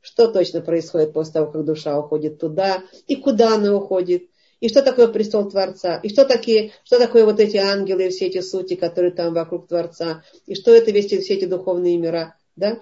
что 0.02 0.28
точно 0.28 0.62
происходит 0.62 1.14
после 1.14 1.34
того, 1.34 1.52
как 1.52 1.66
душа 1.66 1.98
уходит 1.98 2.40
туда, 2.40 2.84
и 3.08 3.16
куда 3.16 3.56
она 3.56 3.76
уходит, 3.76 4.30
и 4.60 4.70
что 4.70 4.84
такое 4.84 5.08
престол 5.08 5.50
Творца, 5.50 5.98
и 5.98 6.10
что, 6.10 6.26
такие, 6.26 6.72
что 6.84 7.00
такое 7.00 7.26
вот 7.26 7.40
эти 7.40 7.58
ангелы 7.58 8.08
и 8.08 8.10
все 8.10 8.28
эти 8.28 8.42
сути, 8.42 8.76
которые 8.76 9.12
там 9.12 9.34
вокруг 9.34 9.68
Творца, 9.68 10.24
и 10.46 10.54
что 10.54 10.72
это 10.72 10.92
весь, 10.92 11.08
все 11.08 11.34
эти 11.34 11.46
духовные 11.46 11.98
мира, 11.98 12.36
да, 12.56 12.80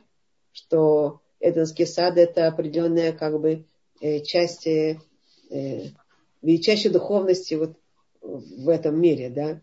что 0.51 1.22
Эденский 1.39 1.88
сад 1.88 2.18
это 2.18 2.47
определенная 2.47 3.14
как 3.14 3.39
бы 3.39 3.66
э, 4.01 4.20
часть 4.22 4.68
э, 4.68 4.97
величайшей 6.41 6.91
духовности 6.91 7.53
вот 7.53 7.78
в 8.22 8.70
этом 8.70 8.99
мире, 8.99 9.30
да, 9.30 9.62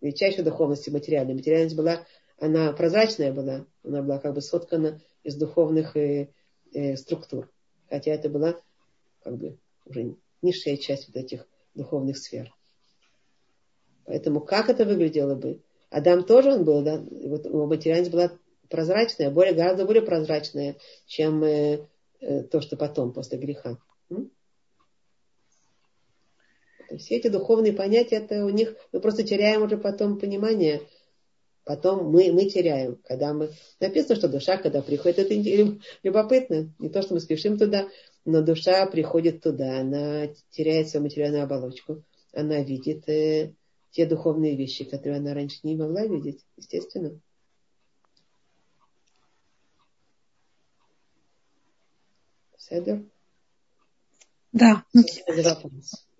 величайшей 0.00 0.44
духовности 0.44 0.90
материальной. 0.90 1.34
Материальность 1.34 1.76
была, 1.76 2.04
она 2.42 2.72
прозрачная 2.72 3.32
была, 3.32 3.66
она 3.84 4.02
была 4.02 4.18
как 4.18 4.34
бы 4.34 4.40
соткана 4.42 5.00
из 5.22 5.36
духовных 5.36 5.96
э, 5.96 6.28
э, 6.74 6.96
структур. 6.96 7.48
Хотя 7.88 8.10
это 8.10 8.28
была 8.28 8.60
как 9.22 9.36
бы 9.36 9.58
уже 9.84 10.16
низшая 10.42 10.76
часть 10.76 11.06
вот 11.06 11.16
этих 11.16 11.46
духовных 11.76 12.18
сфер. 12.18 12.52
Поэтому 14.06 14.40
как 14.40 14.68
это 14.70 14.84
выглядело 14.84 15.36
бы? 15.36 15.62
Адам 15.88 16.24
тоже 16.24 16.54
он 16.54 16.64
был, 16.64 16.82
да, 16.82 16.98
вот 16.98 17.44
его 17.44 17.66
материальность 17.66 18.10
была 18.10 18.32
прозрачная, 18.68 19.30
более, 19.30 19.54
гораздо 19.54 19.84
более 19.84 20.02
прозрачная, 20.02 20.74
чем 21.06 21.44
э, 21.44 21.86
э, 22.18 22.42
то, 22.42 22.60
что 22.60 22.76
потом, 22.76 23.12
после 23.12 23.38
греха. 23.38 23.78
М? 24.10 24.32
Все 26.98 27.18
эти 27.18 27.28
духовные 27.28 27.72
понятия, 27.72 28.16
это 28.16 28.44
у 28.44 28.48
них, 28.48 28.74
мы 28.90 29.00
просто 29.00 29.22
теряем 29.22 29.62
уже 29.62 29.76
потом 29.76 30.18
понимание. 30.18 30.82
Потом 31.64 32.10
мы, 32.10 32.32
мы 32.32 32.46
теряем, 32.46 32.98
когда 33.04 33.32
мы... 33.32 33.50
Написано, 33.78 34.16
что 34.16 34.28
душа, 34.28 34.56
когда 34.56 34.82
приходит, 34.82 35.18
это 35.20 35.78
любопытно. 36.02 36.72
Не 36.78 36.88
то, 36.88 37.02
что 37.02 37.14
мы 37.14 37.20
спешим 37.20 37.56
туда, 37.56 37.88
но 38.24 38.42
душа 38.42 38.84
приходит 38.86 39.42
туда, 39.42 39.80
она 39.80 40.28
теряет 40.50 40.88
свою 40.88 41.04
материальную 41.04 41.44
оболочку, 41.44 42.02
она 42.32 42.62
видит 42.62 43.08
э, 43.08 43.54
те 43.90 44.06
духовные 44.06 44.56
вещи, 44.56 44.84
которые 44.84 45.18
она 45.18 45.34
раньше 45.34 45.60
не 45.62 45.76
могла 45.76 46.06
видеть, 46.06 46.44
естественно. 46.56 47.20
Седер? 52.56 53.04
Да. 54.52 54.84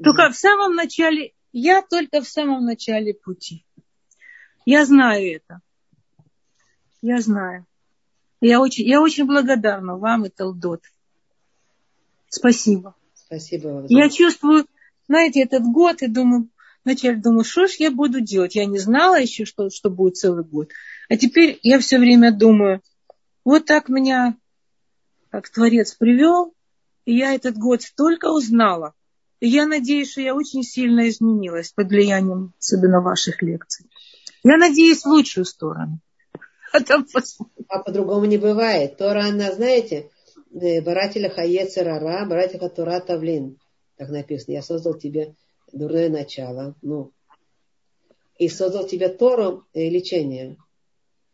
Только 0.02 0.30
в 0.30 0.36
самом 0.36 0.74
начале, 0.74 1.32
я 1.52 1.82
только 1.82 2.20
в 2.20 2.28
самом 2.28 2.64
начале 2.64 3.14
пути. 3.14 3.64
Я 4.64 4.84
знаю 4.84 5.36
это. 5.36 5.60
Я 7.00 7.20
знаю. 7.20 7.66
Я 8.40 8.60
очень, 8.60 8.86
я 8.86 9.00
очень 9.00 9.26
благодарна 9.26 9.96
вам 9.96 10.26
и 10.26 10.28
Талдот. 10.28 10.82
Спасибо. 12.28 12.94
Спасибо 13.14 13.68
вам. 13.68 13.86
Я 13.88 14.08
чувствую, 14.08 14.66
знаете, 15.08 15.42
этот 15.42 15.64
год 15.64 16.02
и 16.02 16.08
думаю, 16.08 16.48
вначале 16.84 17.16
думаю, 17.16 17.44
что 17.44 17.66
ж 17.66 17.74
я 17.78 17.90
буду 17.90 18.20
делать? 18.20 18.54
Я 18.54 18.66
не 18.66 18.78
знала 18.78 19.20
еще, 19.20 19.44
что, 19.44 19.70
что 19.70 19.90
будет 19.90 20.16
целый 20.16 20.44
год. 20.44 20.70
А 21.08 21.16
теперь 21.16 21.58
я 21.62 21.78
все 21.78 21.98
время 21.98 22.32
думаю, 22.32 22.82
вот 23.44 23.66
так 23.66 23.88
меня 23.88 24.36
как 25.30 25.48
Творец 25.48 25.94
привел, 25.94 26.54
и 27.04 27.16
я 27.16 27.34
этот 27.34 27.56
год 27.56 27.82
столько 27.82 28.26
узнала. 28.26 28.94
И 29.40 29.48
я 29.48 29.66
надеюсь, 29.66 30.12
что 30.12 30.20
я 30.20 30.34
очень 30.34 30.62
сильно 30.62 31.08
изменилась 31.08 31.72
под 31.72 31.88
влиянием 31.88 32.52
особенно 32.58 33.00
ваших 33.00 33.42
лекций. 33.42 33.86
Я 34.44 34.56
надеюсь 34.56 35.02
в 35.02 35.06
лучшую 35.06 35.44
сторону. 35.44 36.00
А, 36.72 36.78
а 37.68 37.78
по-другому 37.80 38.24
не 38.24 38.38
бывает. 38.38 38.96
Тора, 38.96 39.26
она, 39.26 39.52
знаете, 39.52 40.10
э, 40.52 40.80
барателя 40.80 41.28
хаецерара, 41.28 42.26
барателя 42.26 42.68
тура 42.68 43.00
тавлин. 43.00 43.58
Так 43.96 44.08
написано. 44.08 44.54
Я 44.54 44.62
создал 44.62 44.94
тебе 44.94 45.34
дурное 45.72 46.08
начало. 46.08 46.74
Ну, 46.82 47.12
и 48.38 48.48
создал 48.48 48.86
тебе 48.86 49.08
Тору 49.08 49.64
э, 49.74 49.88
лечение. 49.88 50.56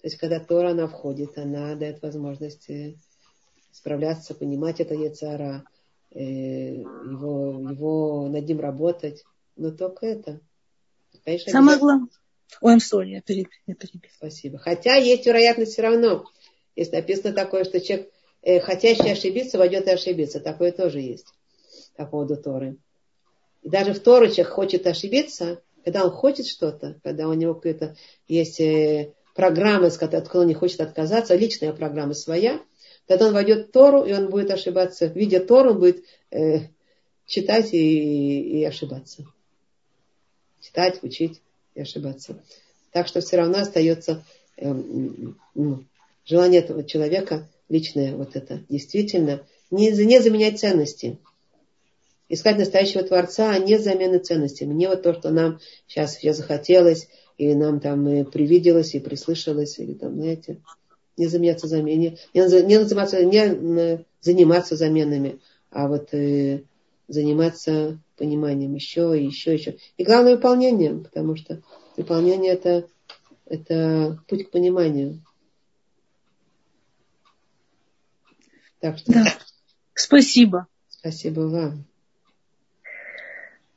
То 0.01 0.07
есть, 0.07 0.17
когда 0.17 0.41
Тора, 0.41 0.71
она 0.71 0.87
входит, 0.87 1.39
она 1.39 1.75
дает 1.75 2.03
возможность 2.03 2.69
э, 2.69 2.97
справляться, 3.73 4.35
понимать 4.35 4.81
это 4.81 4.95
Яцара, 4.95 5.65
э, 6.11 6.21
его, 6.21 7.71
его 7.71 8.29
над 8.29 8.47
ним 8.47 8.61
работать. 8.61 9.25
Но 9.57 9.71
только 9.71 10.07
это. 10.07 10.41
Конечно, 11.25 11.53
Самое 11.53 11.79
главное. 11.79 12.09
Ой, 12.61 12.75
I'm 12.75 12.79
sorry, 12.79 13.11
я 13.11 13.21
перебил. 13.21 13.51
Спасибо. 14.17 14.59
Хотя 14.59 14.97
есть 14.97 15.27
вероятность 15.27 15.73
все 15.73 15.83
равно. 15.83 16.25
Если 16.77 16.97
написано 16.97 17.33
такое, 17.33 17.65
что 17.65 17.81
человек, 17.81 18.11
э, 18.43 18.61
хотящий 18.61 19.11
ошибиться, 19.11 19.59
войдет 19.59 19.87
и 19.87 19.91
ошибиться. 19.91 20.41
Такое 20.41 20.73
тоже 20.73 21.01
есть 21.01 21.27
по 21.97 22.07
поводу 22.07 22.37
Торы. 22.37 22.77
И 23.63 23.69
даже 23.69 23.93
в 23.93 24.01
Тору 24.01 24.29
человек 24.29 24.49
хочет 24.49 24.87
ошибиться, 24.87 25.61
когда 25.85 26.05
он 26.05 26.11
хочет 26.11 26.47
что-то, 26.47 26.99
когда 27.03 27.29
у 27.29 27.35
него 27.35 27.55
какая-то 27.55 27.97
есть 28.27 28.61
э, 28.61 29.15
программа, 29.35 29.87
от 29.87 29.97
которой 29.97 30.43
он 30.43 30.47
не 30.47 30.55
хочет 30.55 30.81
отказаться, 30.81 31.35
личная 31.35 31.73
программа 31.73 32.15
своя, 32.15 32.61
Тогда 33.09 33.29
он 33.29 33.33
войдет 33.33 33.69
в 33.69 33.71
Тору, 33.73 34.05
и 34.05 34.13
он 34.13 34.29
будет 34.29 34.51
ошибаться. 34.51 35.07
Видя 35.07 35.41
Тору, 35.41 35.71
он 35.71 35.81
будет 35.81 36.05
э, 36.31 36.69
читать 37.25 37.73
и, 37.73 38.61
и 38.61 38.65
ошибаться. 38.65 39.25
Читать, 40.61 41.03
учить 41.03 41.41
и 41.79 41.83
ошибаться. 41.83 42.43
Так 42.93 43.07
что 43.07 43.20
все 43.20 43.37
равно 43.37 43.59
остается 43.59 44.24
э, 44.57 44.70
ну, 45.55 45.85
желание 46.24 46.61
этого 46.61 46.83
человека, 46.85 47.49
личное 47.68 48.16
вот 48.16 48.35
это, 48.35 48.62
действительно, 48.68 49.47
не, 49.70 49.91
не 49.91 50.20
заменять 50.20 50.59
ценности. 50.59 51.18
Искать 52.29 52.59
настоящего 52.59 53.05
Творца, 53.05 53.53
а 53.53 53.59
не 53.59 53.79
замены 53.79 54.18
ценностей. 54.18 54.66
Мне 54.66 54.89
вот 54.89 55.03
то, 55.03 55.14
что 55.14 55.31
нам 55.31 55.61
сейчас 55.87 56.16
все 56.16 56.35
захотелось, 56.35 57.09
и 57.39 57.55
нам 57.55 57.81
там 57.81 58.07
и 58.09 58.24
привиделось, 58.24 58.95
и 58.95 59.01
прислышалось, 59.01 59.79
или 59.79 59.95
там, 59.95 60.16
знаете, 60.16 60.59
не 61.16 61.26
заменяться 61.26 61.68
замене, 61.68 62.18
не, 62.35 62.41
не, 62.41 62.85
заниматься, 62.85 63.24
не 63.24 64.05
заниматься 64.20 64.76
заменами, 64.76 65.39
а 65.70 65.89
вот 65.89 66.12
э, 66.12 66.62
заниматься 67.09 67.99
пониманием 68.17 68.75
еще 68.75 69.19
и 69.19 69.25
еще, 69.25 69.55
еще. 69.55 69.79
И 69.97 70.05
главное 70.05 70.37
выполнением, 70.37 71.03
потому 71.03 71.37
что 71.37 71.63
выполнение 71.97 72.53
это, 72.53 72.87
это 73.47 74.23
путь 74.29 74.49
к 74.49 74.51
пониманию. 74.51 75.23
Так 78.81 78.99
что. 78.99 79.13
Да. 79.13 79.25
Спасибо. 79.95 80.69
Спасибо 80.89 81.41
вам. 81.41 81.85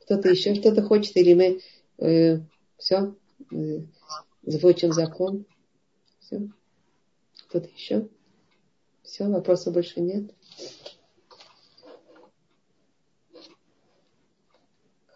Кто-то 0.02 0.28
еще 0.28 0.54
что-то 0.54 0.82
хочет, 0.82 1.16
или 1.16 1.34
мы 1.34 1.60
э, 1.98 2.40
все, 2.76 3.14
э, 3.50 3.80
звучим 4.42 4.92
закон. 4.92 5.46
Все. 6.20 6.48
Кто-то 7.48 7.68
еще? 7.74 8.08
Все, 9.02 9.28
вопросов 9.28 9.74
больше 9.74 10.00
нет. 10.00 10.30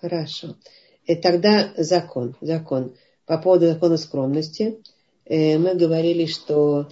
Хорошо. 0.07 0.55
И 1.05 1.17
тогда 1.17 1.73
закон. 1.77 2.37
Закон. 2.41 2.95
По 3.27 3.39
поводу 3.39 3.67
закона 3.67 3.97
скромности. 3.97 4.79
Э, 5.25 5.59
мы 5.59 5.75
говорили, 5.75 6.27
что 6.27 6.89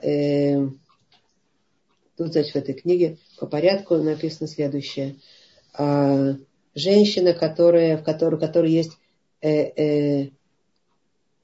э, 0.00 0.64
тут, 2.16 2.32
значит, 2.32 2.52
в 2.52 2.56
этой 2.56 2.74
книге 2.74 3.18
по 3.40 3.46
порядку 3.46 3.96
написано 3.96 4.46
следующее. 4.46 5.16
А, 5.74 6.36
женщина, 6.76 7.32
которая, 7.32 7.98
в 7.98 8.04
которой, 8.04 8.38
которой 8.38 8.70
есть 8.70 8.92
э, 9.40 9.50
э, 9.50 10.30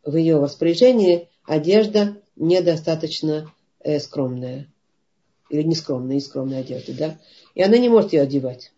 в 0.05 0.15
ее 0.15 0.39
распоряжении 0.39 1.28
одежда 1.45 2.16
недостаточно 2.36 3.53
э, 3.81 3.99
скромная. 3.99 4.69
Или 5.51 5.65
не 5.65 5.74
скромная, 5.74 6.15
не 6.15 6.20
скромная 6.20 6.61
одежда, 6.61 6.93
да? 6.93 7.19
И 7.57 7.62
она 7.62 7.77
не 7.77 7.89
может 7.89 8.12
ее 8.12 8.23
одевать. 8.23 8.73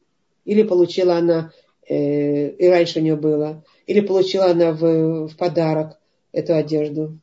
Или 0.47 0.63
получила 0.63 1.17
она, 1.17 1.53
э, 1.53 1.70
и 1.93 2.69
раньше 2.69 3.01
у 3.01 3.03
нее 3.03 3.17
было, 3.17 3.65
или 3.87 4.01
получила 4.01 4.47
она 4.47 4.73
в, 4.73 5.29
в 5.29 5.37
подарок 5.37 5.99
эту 6.33 6.55
одежду. 6.55 7.19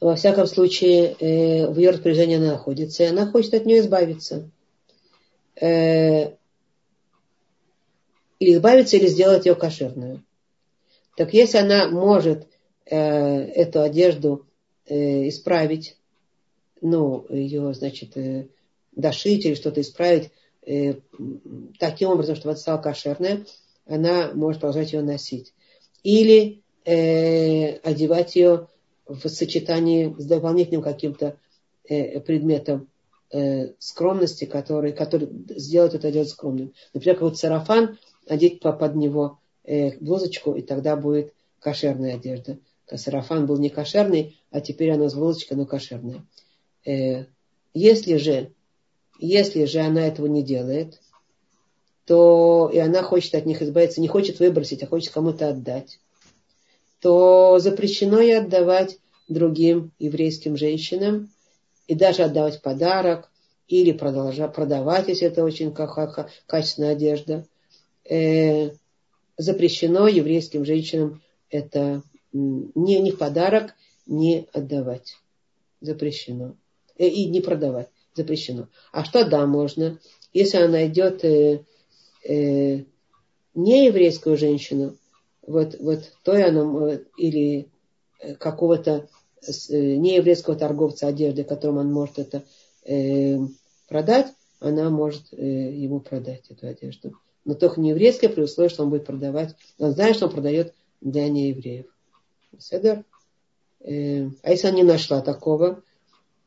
Во 0.00 0.14
всяком 0.16 0.46
случае, 0.46 1.16
э, 1.18 1.66
в 1.66 1.78
ее 1.78 1.90
распоряжении 1.90 2.36
она 2.36 2.52
находится, 2.52 3.04
и 3.04 3.06
она 3.06 3.26
хочет 3.30 3.54
от 3.54 3.64
нее 3.64 3.78
избавиться. 3.78 4.50
Э, 5.58 6.32
или 8.38 8.52
избавиться, 8.52 8.98
или 8.98 9.06
сделать 9.06 9.46
ее 9.46 9.54
кошерную. 9.54 10.22
Так 11.16 11.32
если 11.32 11.56
она 11.56 11.88
может 11.88 12.46
Э, 12.88 12.98
эту 12.98 13.82
одежду 13.82 14.46
э, 14.86 15.28
исправить, 15.28 15.96
ну, 16.80 17.26
ее, 17.28 17.74
значит, 17.74 18.16
э, 18.16 18.46
дошить 18.92 19.44
или 19.44 19.54
что-то 19.54 19.80
исправить 19.80 20.30
таким 21.78 22.10
образом, 22.10 22.34
чтобы 22.36 22.50
она 22.50 22.58
стала 22.58 22.78
кошерная, 22.78 23.46
она 23.86 24.32
может 24.34 24.60
продолжать 24.60 24.92
ее 24.92 25.02
носить. 25.02 25.54
Или 26.02 26.62
э, 26.84 27.76
одевать 27.76 28.34
ее 28.36 28.68
в 29.06 29.28
сочетании 29.28 30.14
с 30.18 30.24
дополнительным 30.26 30.82
каким-то 30.82 31.36
э, 31.88 32.20
предметом 32.20 32.88
э, 33.30 33.74
скромности, 33.78 34.44
который, 34.44 34.92
который 34.92 35.28
сделает 35.50 35.94
это 35.94 36.08
одежду 36.08 36.32
скромным. 36.32 36.74
Например, 36.94 37.16
как 37.16 37.22
вот 37.22 37.38
сарафан, 37.38 37.98
одеть 38.26 38.60
под 38.60 38.96
него 38.96 39.38
э, 39.64 39.96
блузочку, 39.98 40.54
и 40.54 40.62
тогда 40.62 40.96
будет 40.96 41.32
кошерная 41.60 42.16
одежда 42.16 42.58
сарафан 42.94 43.46
был 43.46 43.58
не 43.58 43.68
кошерный, 43.68 44.38
а 44.50 44.60
теперь 44.60 44.92
она 44.92 45.08
с 45.08 45.14
булочкой, 45.14 45.56
но 45.56 45.66
кошерная. 45.66 46.24
Э, 46.84 47.24
Если 47.74 48.16
же, 48.16 48.52
если 49.18 49.64
же 49.64 49.80
она 49.80 50.06
этого 50.06 50.26
не 50.26 50.42
делает, 50.42 51.00
то 52.06 52.70
и 52.72 52.78
она 52.78 53.02
хочет 53.02 53.34
от 53.34 53.46
них 53.46 53.62
избавиться, 53.62 54.00
не 54.00 54.08
хочет 54.08 54.38
выбросить, 54.38 54.82
а 54.82 54.86
хочет 54.86 55.12
кому-то 55.12 55.48
отдать, 55.48 55.98
то 57.00 57.58
запрещено 57.58 58.20
ей 58.20 58.38
отдавать 58.38 58.98
другим 59.28 59.90
еврейским 59.98 60.56
женщинам 60.56 61.30
и 61.88 61.94
даже 61.94 62.22
отдавать 62.22 62.62
подарок 62.62 63.28
или 63.68 63.92
продолжать 63.92 64.54
продавать, 64.54 65.08
если 65.08 65.26
это 65.26 65.42
очень 65.42 65.72
качественная 65.72 66.92
одежда. 66.92 67.44
Э, 68.08 68.70
запрещено 69.36 70.06
еврейским 70.06 70.64
женщинам 70.64 71.22
это 71.50 72.02
не, 72.32 73.00
не 73.00 73.12
подарок, 73.12 73.74
не 74.06 74.46
отдавать. 74.52 75.16
Запрещено. 75.80 76.54
Э, 76.98 77.08
и 77.08 77.26
не 77.26 77.40
продавать. 77.40 77.88
Запрещено. 78.16 78.68
А 78.92 79.04
что 79.04 79.28
да, 79.28 79.46
можно? 79.46 79.98
Если 80.32 80.56
она 80.56 80.68
найдет 80.68 81.22
э, 81.24 81.64
э, 82.26 82.84
не 83.54 83.86
еврейскую 83.86 84.38
женщину, 84.38 84.96
вот, 85.46 85.76
вот 85.78 86.12
то 86.22 86.32
она, 86.32 86.92
э, 86.92 87.00
или 87.18 87.68
э, 88.20 88.34
какого-то 88.34 89.08
нееврейского 89.68 90.56
торговца 90.56 91.06
одежды, 91.06 91.44
которому 91.44 91.80
он 91.80 91.92
может 91.92 92.18
это 92.18 92.42
э, 92.84 93.38
продать, 93.86 94.32
она 94.60 94.88
может 94.88 95.32
э, 95.32 95.36
ему 95.36 96.00
продать 96.00 96.44
эту 96.48 96.66
одежду. 96.66 97.12
Но 97.44 97.54
только 97.54 97.80
не 97.80 97.90
еврейская, 97.90 98.28
при 98.28 98.42
условии, 98.42 98.70
что 98.70 98.82
он 98.82 98.90
будет 98.90 99.04
продавать. 99.04 99.54
Он 99.78 99.92
знает, 99.92 100.16
что 100.16 100.26
он 100.26 100.32
продает 100.32 100.74
для 101.00 101.28
неевреев. 101.28 101.86
Седер. 102.58 103.04
Э, 103.80 104.28
а 104.42 104.50
если 104.50 104.68
она 104.68 104.76
не 104.78 104.82
нашла 104.84 105.20
такого, 105.20 105.82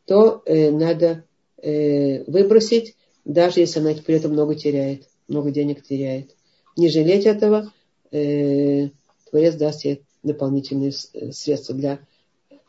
то 0.05 0.41
э, 0.45 0.71
надо 0.71 1.23
э, 1.61 2.23
выбросить, 2.25 2.95
даже 3.25 3.59
если 3.59 3.79
она 3.79 3.93
при 3.93 4.15
этом 4.15 4.31
много 4.31 4.55
теряет, 4.55 5.07
много 5.27 5.51
денег 5.51 5.83
теряет. 5.83 6.35
Не 6.75 6.89
жалеть 6.89 7.25
этого, 7.25 7.71
э, 8.11 8.89
Творец 9.29 9.55
даст 9.55 9.85
ей 9.85 10.03
дополнительные 10.23 10.91
э, 11.13 11.31
средства 11.31 11.75
для 11.75 11.99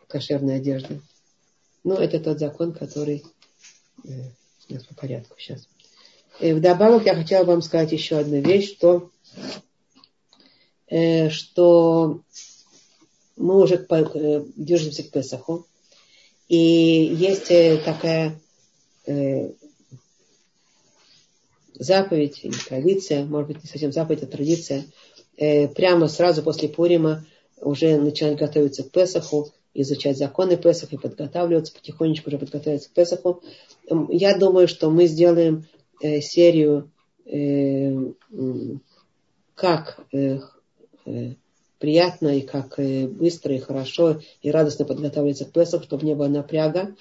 кошерной 0.08 0.56
одежды. 0.56 1.00
Ну, 1.84 1.94
это 1.94 2.20
тот 2.20 2.38
закон, 2.38 2.72
который 2.72 3.24
э, 4.04 4.10
по 4.68 4.94
порядку 4.94 5.36
сейчас. 5.38 5.66
И 6.40 6.46
э, 6.46 6.54
вдобавок 6.54 7.06
я 7.06 7.14
хотела 7.14 7.44
вам 7.44 7.62
сказать 7.62 7.92
еще 7.92 8.18
одну 8.18 8.40
вещь, 8.40 8.70
что, 8.70 9.10
э, 10.88 11.30
что 11.30 12.20
мы 13.36 13.60
уже 13.62 13.76
э, 13.76 14.44
движемся 14.56 15.02
к 15.02 15.10
Песаху. 15.10 15.66
И 16.48 16.56
есть 16.56 17.50
э, 17.50 17.80
такая 17.84 18.38
э, 19.10 19.52
заповедь 21.74 22.40
или 22.42 22.52
традиция, 22.52 23.24
может 23.24 23.48
быть, 23.48 23.62
не 23.62 23.68
совсем 23.68 23.92
заповедь, 23.92 24.22
а 24.22 24.26
традиция, 24.26 24.84
э, 25.36 25.68
прямо 25.68 26.08
сразу 26.08 26.42
после 26.42 26.68
Пурима 26.68 27.24
уже 27.60 27.98
начинать 27.98 28.38
готовиться 28.38 28.84
к 28.84 28.90
Песаху, 28.90 29.50
изучать 29.74 30.18
законы 30.18 30.56
Песаха 30.56 30.96
и 30.96 30.98
подготавливаться, 30.98 31.72
потихонечку 31.72 32.28
уже 32.28 32.38
подготовиться 32.38 32.88
к 32.88 32.92
Песаху. 32.92 33.42
Я 34.08 34.36
думаю, 34.36 34.68
что 34.68 34.90
мы 34.90 35.06
сделаем 35.06 35.66
э, 36.02 36.20
серию 36.20 36.90
э, 37.26 38.12
как 39.54 40.00
э, 40.12 40.38
э, 41.06 41.34
приятно 41.78 42.36
и 42.36 42.42
как 42.42 42.78
э, 42.78 43.06
быстро 43.06 43.54
и 43.54 43.58
хорошо 43.58 44.20
и 44.42 44.50
радостно 44.50 44.84
подготавливаться 44.84 45.44
к 45.44 45.52
Песаху, 45.52 45.84
чтобы 45.84 46.04
не 46.04 46.14
было 46.14 46.28
напряга. 46.28 46.94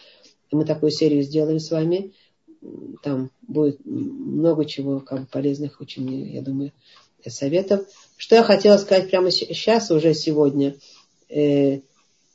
И 0.52 0.56
мы 0.56 0.66
такую 0.66 0.92
серию 0.92 1.24
сделаем 1.24 1.60
с 1.60 1.72
вами. 1.72 2.14
Там 3.04 3.32
будет 3.42 3.80
много 3.86 4.66
чего 4.66 5.00
как 5.00 5.22
бы, 5.22 5.26
полезных, 5.28 5.80
очень, 5.80 6.34
я 6.34 6.42
думаю, 6.42 6.72
советов. 7.26 7.88
Что 8.18 8.36
я 8.36 8.44
хотела 8.44 8.78
сказать 8.78 9.10
прямо 9.10 9.32
сейчас, 9.32 9.92
уже 9.92 10.14
сегодня. 10.14 10.76
Э, 11.30 11.80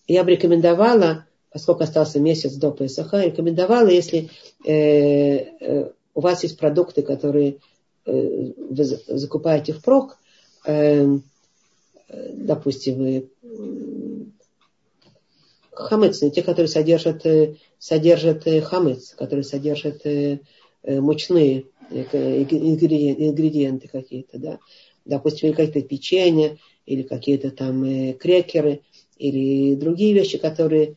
я 0.07 0.25
бы 0.25 0.31
рекомендовала, 0.31 1.27
поскольку 1.51 1.83
остался 1.83 2.21
месяц 2.21 2.55
до 2.55 2.71
Песаха, 2.71 3.25
рекомендовала, 3.25 3.89
если 3.89 4.31
э, 4.65 4.73
э, 4.73 5.91
у 6.15 6.21
вас 6.21 6.43
есть 6.43 6.59
продукты, 6.59 7.03
которые 7.03 7.59
вы 8.07 8.85
закупаете 8.85 9.73
впрок, 9.73 10.19
э, 10.67 11.19
допустим, 12.09 12.99
вы 12.99 13.31
хамец, 15.75 16.19
те, 16.19 16.43
которые 16.43 16.69
содержат, 16.69 17.25
э, 17.27 17.57
содержат 17.79 18.47
э, 18.47 18.61
хамец, 18.61 19.15
которые 19.17 19.45
содержат 19.45 20.05
э, 20.05 20.39
мучные 20.87 21.65
ингредиенты 21.91 23.89
какие-то, 23.89 24.39
да. 24.39 24.59
Допустим, 25.05 25.53
какие-то 25.53 25.83
печенья, 25.83 26.57
или 26.87 27.03
какие-то 27.03 27.51
там 27.51 28.15
крекеры– 28.15 28.81
или 29.17 29.77
другие 29.77 30.13
вещи, 30.13 30.39
которые 30.39 30.97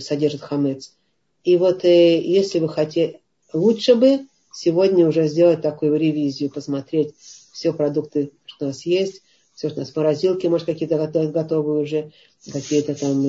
содержат 0.00 0.40
хамец. 0.40 0.94
И 1.44 1.56
вот 1.56 1.84
если 1.84 2.58
вы 2.60 2.68
хотите, 2.68 3.20
лучше 3.52 3.94
бы 3.94 4.20
сегодня 4.52 5.06
уже 5.06 5.26
сделать 5.28 5.60
такую 5.60 5.96
ревизию, 5.96 6.50
посмотреть 6.50 7.14
все 7.52 7.72
продукты, 7.72 8.30
что 8.46 8.66
у 8.66 8.68
нас 8.68 8.86
есть, 8.86 9.22
все, 9.54 9.68
что 9.68 9.78
у 9.78 9.80
нас 9.80 9.90
в 9.90 9.96
морозилке, 9.96 10.48
может, 10.48 10.66
какие-то 10.66 10.98
готовы 11.06 11.80
уже, 11.80 12.12
какие-то 12.52 12.94
там 12.94 13.24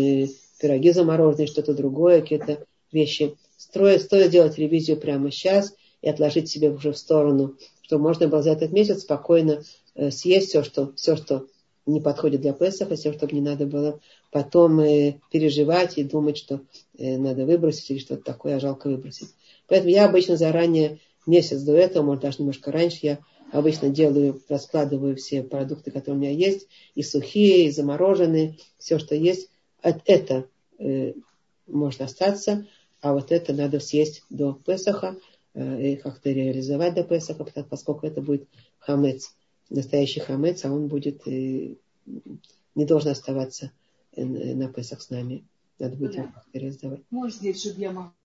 пироги 0.60 0.92
замороженные, 0.92 1.48
что-то 1.48 1.74
другое, 1.74 2.22
какие-то 2.22 2.66
вещи. 2.92 3.38
Стоит, 3.58 4.02
стоит 4.02 4.28
сделать 4.28 4.58
ревизию 4.58 4.98
прямо 4.98 5.32
сейчас 5.32 5.74
и 6.02 6.10
отложить 6.10 6.50
себе 6.50 6.72
уже 6.72 6.92
в 6.92 6.98
сторону, 6.98 7.56
чтобы 7.82 8.04
можно 8.04 8.28
было 8.28 8.42
за 8.42 8.52
этот 8.52 8.72
месяц 8.72 9.02
спокойно 9.02 9.64
э, 9.96 10.12
съесть 10.12 10.50
все, 10.50 10.64
что, 10.64 10.94
все, 10.96 11.16
что 11.16 11.48
не 11.86 12.02
подходит 12.02 12.42
для 12.42 12.54
Песаха, 12.54 12.98
тем, 12.98 13.14
чтобы 13.14 13.34
не 13.34 13.42
надо 13.42 13.66
было 13.66 14.00
потом 14.32 14.80
э, 14.80 15.20
переживать 15.32 15.98
и 15.98 16.04
думать, 16.04 16.38
что 16.38 16.62
э, 16.98 17.18
надо 17.18 17.46
выбросить 17.46 17.92
или 17.92 18.00
что-то 18.00 18.24
такое, 18.24 18.56
а 18.56 18.60
жалко 18.60 18.88
выбросить. 18.88 19.30
Поэтому 19.68 19.92
я 19.92 20.06
обычно 20.06 20.38
заранее, 20.38 21.00
месяц 21.26 21.62
до 21.62 21.76
этого, 21.76 22.04
может 22.04 22.22
даже 22.22 22.38
немножко 22.40 22.72
раньше, 22.72 23.00
я 23.02 23.20
обычно 23.52 23.90
делаю, 23.90 24.42
раскладываю 24.50 25.16
все 25.16 25.44
продукты, 25.44 25.92
которые 25.92 26.20
у 26.20 26.22
меня 26.22 26.32
есть, 26.32 26.68
и 26.94 27.04
сухие, 27.04 27.68
и 27.68 27.72
замороженные, 27.72 28.58
все, 28.78 29.00
что 29.00 29.16
есть. 29.16 29.50
От 29.82 30.02
это 30.06 30.48
э, 30.80 31.14
может 31.68 32.02
остаться, 32.02 32.68
а 33.02 33.14
вот 33.14 33.32
это 33.32 33.54
надо 33.54 33.80
съесть 33.80 34.24
до 34.30 34.54
Песаха, 34.54 35.18
э, 35.54 35.92
и 35.92 35.96
как-то 35.96 36.32
реализовать 36.32 36.96
до 36.96 37.04
Песаха, 37.04 37.46
поскольку 37.70 38.08
это 38.08 38.22
будет 38.22 38.48
хамец 38.80 39.36
настоящий 39.70 40.20
хамец, 40.20 40.66
а 40.66 40.72
он 40.72 40.88
будет 40.88 41.28
э, 41.28 41.76
не 42.76 42.86
должен 42.86 43.12
оставаться 43.12 43.72
э, 44.16 44.24
на 44.24 44.72
Песах 44.72 45.02
с 45.02 45.10
нами. 45.10 45.46
Надо 45.80 45.98
будет 45.98 46.16
его 46.16 46.32
раздавать. 46.54 47.02
Можешь 47.10 47.38
здесь, 47.38 47.60
чтобы 47.60 47.82
я 47.82 47.92
могла. 47.92 48.16